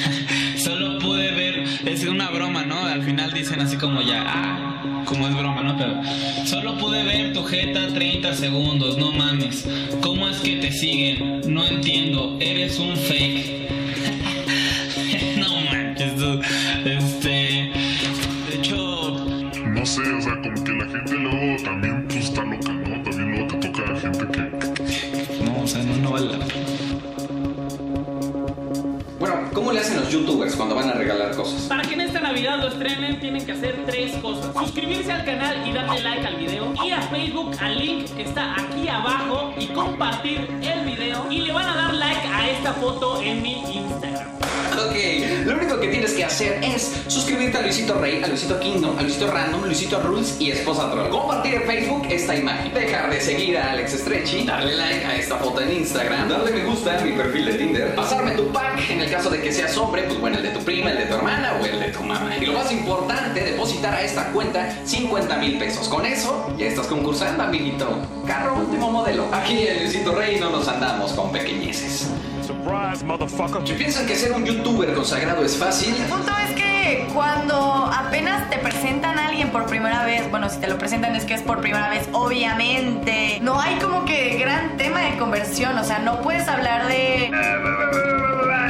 [0.57, 2.87] Solo pude ver, es una broma, ¿no?
[2.87, 5.77] Al final dicen así como ya, ah, como es broma, ¿no?
[5.77, 6.01] Pero
[6.47, 9.67] solo pude ver tu jeta 30 segundos, no mames.
[10.01, 11.41] ¿Cómo es que te siguen?
[11.45, 13.61] No entiendo, eres un fake.
[30.55, 31.63] cuando van a regalar cosas?
[31.63, 34.53] Para que en esta Navidad lo estrenen, tienen que hacer tres cosas.
[34.53, 36.73] Suscribirse al canal y darle like al video.
[36.83, 41.31] Ir a Facebook al link que está aquí abajo y compartir el video.
[41.31, 44.42] Y le van a dar like a esta foto en mi Instagram.
[44.73, 44.95] Ok,
[45.45, 49.01] lo único que tienes que hacer es suscribirte a Luisito Rey, a Luisito Kingdom, a
[49.01, 51.09] Luisito Random, Luisito Rules y Esposa Troll.
[51.09, 52.73] Compartir en Facebook esta imagen.
[52.73, 56.65] Dejar de seguir a Alex Stretchy, darle like a esta foto en Instagram, darle me
[56.65, 59.77] gusta a mi perfil de Tinder, pasarme tu pack en el caso de que seas
[59.77, 62.01] hombre, pues bueno, el de tu prima, el de tu hermana o el de tu
[62.01, 62.35] mamá.
[62.39, 65.87] Y lo más importante, depositar a esta cuenta 50 mil pesos.
[65.87, 67.87] Con eso ya estás concursando, amiguito.
[68.25, 69.27] Carro último modelo.
[69.31, 72.09] Aquí en Luisito Rey no nos andamos con pequeñeces.
[72.63, 73.67] Surprise, motherfucker.
[73.67, 77.55] Si piensan que ser un youtuber consagrado es fácil, El punto es que cuando
[77.93, 81.33] apenas te presentan a alguien por primera vez, bueno, si te lo presentan es que
[81.33, 83.39] es por primera vez, obviamente.
[83.41, 87.31] No hay como que gran tema de conversión, o sea, no puedes hablar de.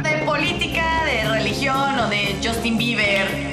[0.01, 3.52] de política, de religión o de Justin Bieber.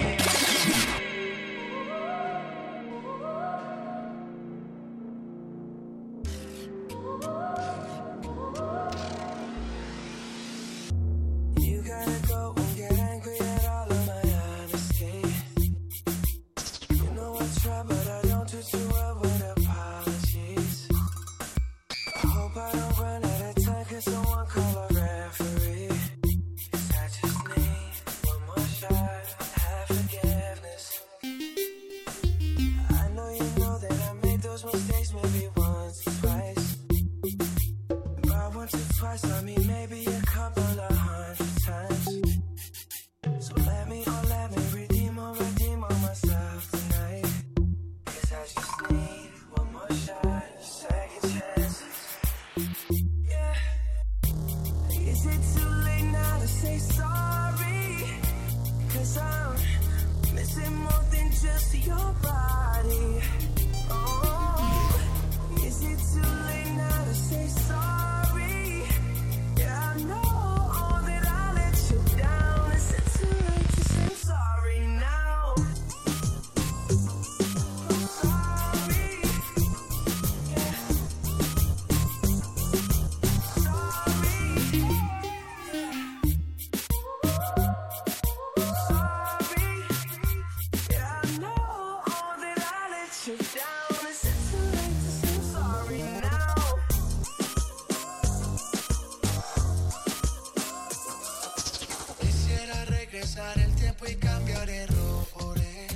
[104.09, 105.93] Y cambiar errores.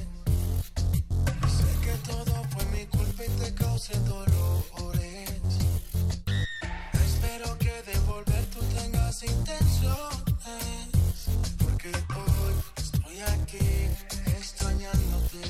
[1.57, 5.31] Sé que todo fue mi culpa y te causé dolores.
[6.93, 10.19] Espero que de volver tú tengas intenciones.
[11.59, 13.89] Porque hoy estoy aquí
[14.39, 15.43] extrañándote.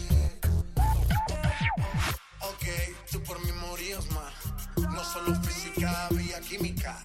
[2.40, 2.66] Ok,
[3.10, 4.32] tú por mí morías más.
[4.76, 7.04] No solo física, había química.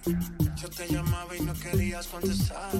[0.56, 2.70] Yo te llamaba y no querías contestar.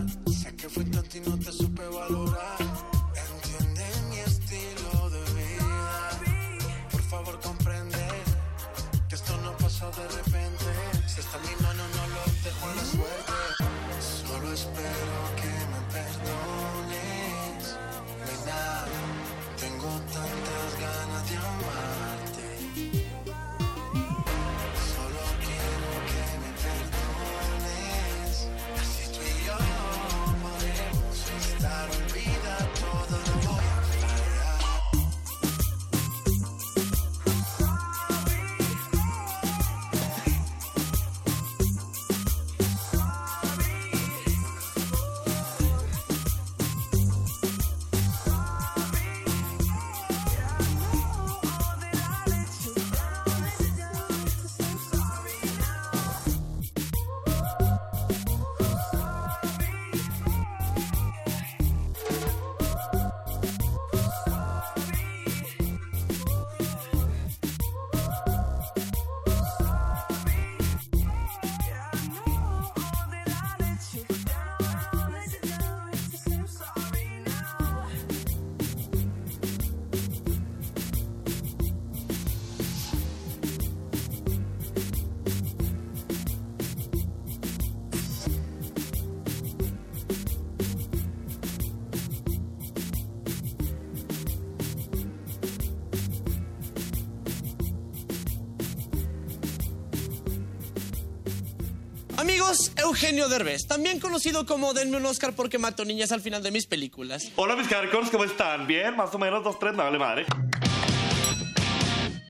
[102.91, 106.67] Eugenio Derbez, también conocido como Denme un Oscar porque mato niñas al final de mis
[106.67, 107.31] películas.
[107.37, 108.67] Hola mis hardcores, ¿cómo están?
[108.67, 108.97] ¿Bien?
[108.97, 110.27] Más o menos, dos, tres, me vale madre.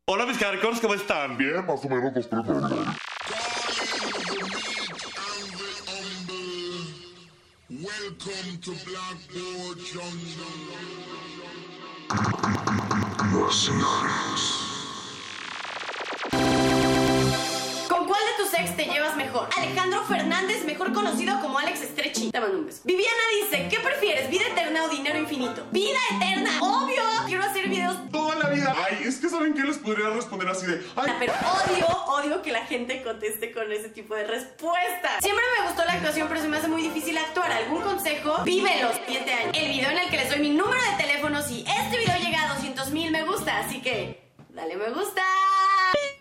[0.05, 1.39] Hola mis hardcores, ¿cómo están?
[1.39, 2.95] Bien, más o menos dos, tres, no, no.
[7.71, 10.61] Welcome to Blackboard Jungle.
[13.33, 13.51] ¿Con
[20.81, 22.31] mejor conocido como Alex Stretchy.
[22.31, 22.81] Te mando un beso.
[22.85, 24.31] Viviana dice, ¿qué prefieres?
[24.31, 25.67] ¿Vida eterna o dinero infinito?
[25.71, 26.51] ¡Vida eterna!
[26.61, 27.03] ¡Obvio!
[27.27, 28.75] Quiero hacer videos Toda la vida.
[28.89, 30.83] Ay, es que ¿saben qué les podría responder así de?
[30.97, 35.21] Ay, pero odio, odio que la gente conteste con ese tipo de respuestas.
[35.21, 37.53] Siempre me gustó la actuación, pero se me hace muy difícil actuar.
[37.53, 38.43] ¿Algún consejo?
[38.45, 39.57] Vívelo, 7 años.
[39.57, 42.51] El video en el que les doy mi número de teléfono si este video llega
[42.51, 45.23] a 200 mil me gusta, así que dale me gusta.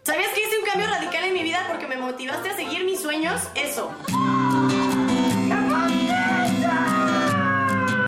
[0.03, 2.99] ¿Sabías que hice un cambio radical en mi vida porque me motivaste a seguir mis
[2.99, 3.41] sueños?
[3.55, 3.91] Eso.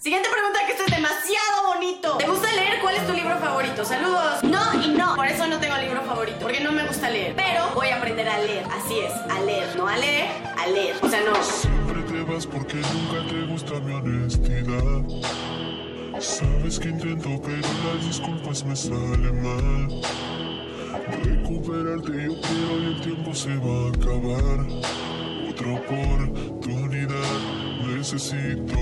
[0.02, 2.18] Siguiente pregunta que esto es demasiado bonito.
[2.18, 2.80] ¿Te gusta leer?
[2.82, 3.86] ¿Cuál es tu libro favorito?
[3.86, 4.44] Saludos.
[4.44, 5.16] No y no.
[5.16, 6.40] Por eso no tengo libro favorito.
[6.42, 7.36] Porque no me gusta leer.
[7.36, 8.66] Pero voy a aprender a leer.
[8.66, 9.14] Así es.
[9.32, 9.76] A leer.
[9.76, 10.28] No a leer.
[10.58, 10.96] A leer.
[11.02, 11.36] O sea, no.
[11.44, 15.04] Siempre te vas porque nunca te gusta mi honestidad.
[16.20, 20.02] Sabes que intento, pero las disculpas me salen mal.
[21.72, 24.68] Recuperarte yo quiero y el tiempo se va a acabar.
[25.50, 27.16] Otra oportunidad
[27.88, 28.76] necesito.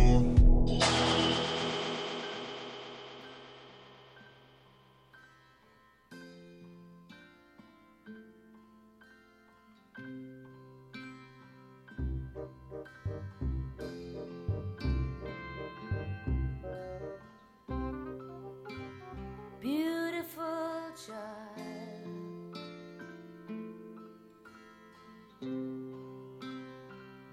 [19.62, 21.39] Beautiful child.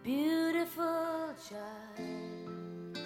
[0.05, 2.99] Beautiful child.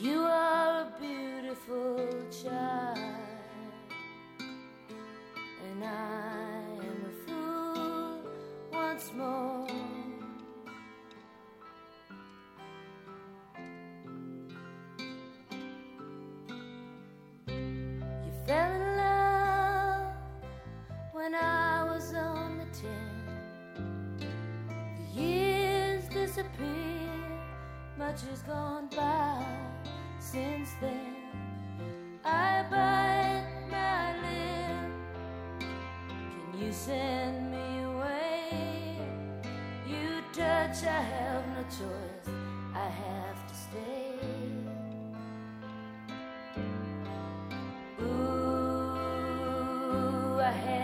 [0.00, 1.98] You are a beautiful
[2.30, 2.98] child.
[5.64, 8.22] And I am a fool
[8.72, 9.66] once more.
[17.48, 18.97] You fell in
[21.18, 23.10] when I was on the ten.
[24.98, 27.10] The years disappear,
[27.98, 29.44] much has gone by
[30.20, 31.16] since then.
[32.24, 34.92] I bite my lip.
[35.58, 39.00] Can you send me away?
[39.88, 42.28] You touch, I have no choice.
[42.74, 44.14] I have to stay.
[48.02, 48.88] Ooh,
[50.40, 50.77] I had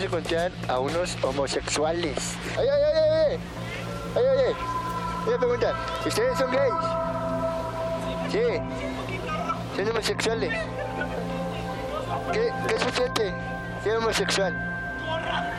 [0.00, 2.36] a encontrar a unos homosexuales.
[2.58, 3.38] ¡Ay, ay, ay, ay!
[4.16, 4.54] ¡Ay, ay, ay!
[5.28, 5.74] Una pregunta,
[6.06, 6.72] ¿ustedes son gays?
[8.32, 8.40] Sí.
[9.76, 10.52] ¿Son homosexuales?
[12.32, 13.34] ¿Qué, qué se siente
[13.84, 14.70] ser homosexual?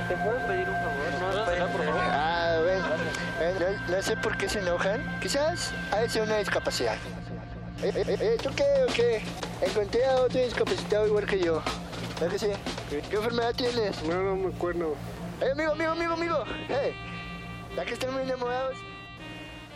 [0.08, 1.12] ¿Te puedo pedir un favor?
[1.20, 2.02] ¿No vas a por favor?
[2.02, 2.88] Ah, bueno.
[3.88, 5.20] No, no sé por qué se enojan.
[5.22, 6.96] Quizás ha ser una discapacidad.
[7.84, 9.22] Eh, eh, eh, ¿Tú qué o qué?
[9.62, 11.62] Encontré a otro discapacitado igual que yo.
[12.20, 12.52] ¿Verdad que sí?
[12.92, 14.04] ¿Qué enfermedad tienes?
[14.04, 14.96] No, no me acuerdo.
[15.40, 16.44] Eh, amigo, amigo, amigo, amigo.
[16.68, 16.94] Eh,
[17.74, 18.76] ya que están muy enamorados,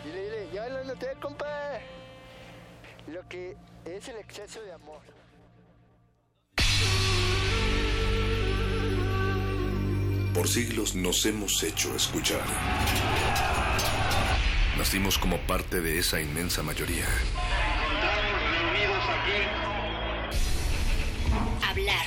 [0.04, 1.80] dile, dile, llévalo a notar, compa.
[3.06, 5.00] Lo que es el exceso de amor.
[10.34, 12.44] Por siglos nos hemos hecho escuchar.
[14.76, 17.06] Nacimos como parte de esa inmensa mayoría.
[21.66, 22.06] Hablar,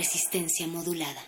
[0.00, 1.20] Resistencia modulada.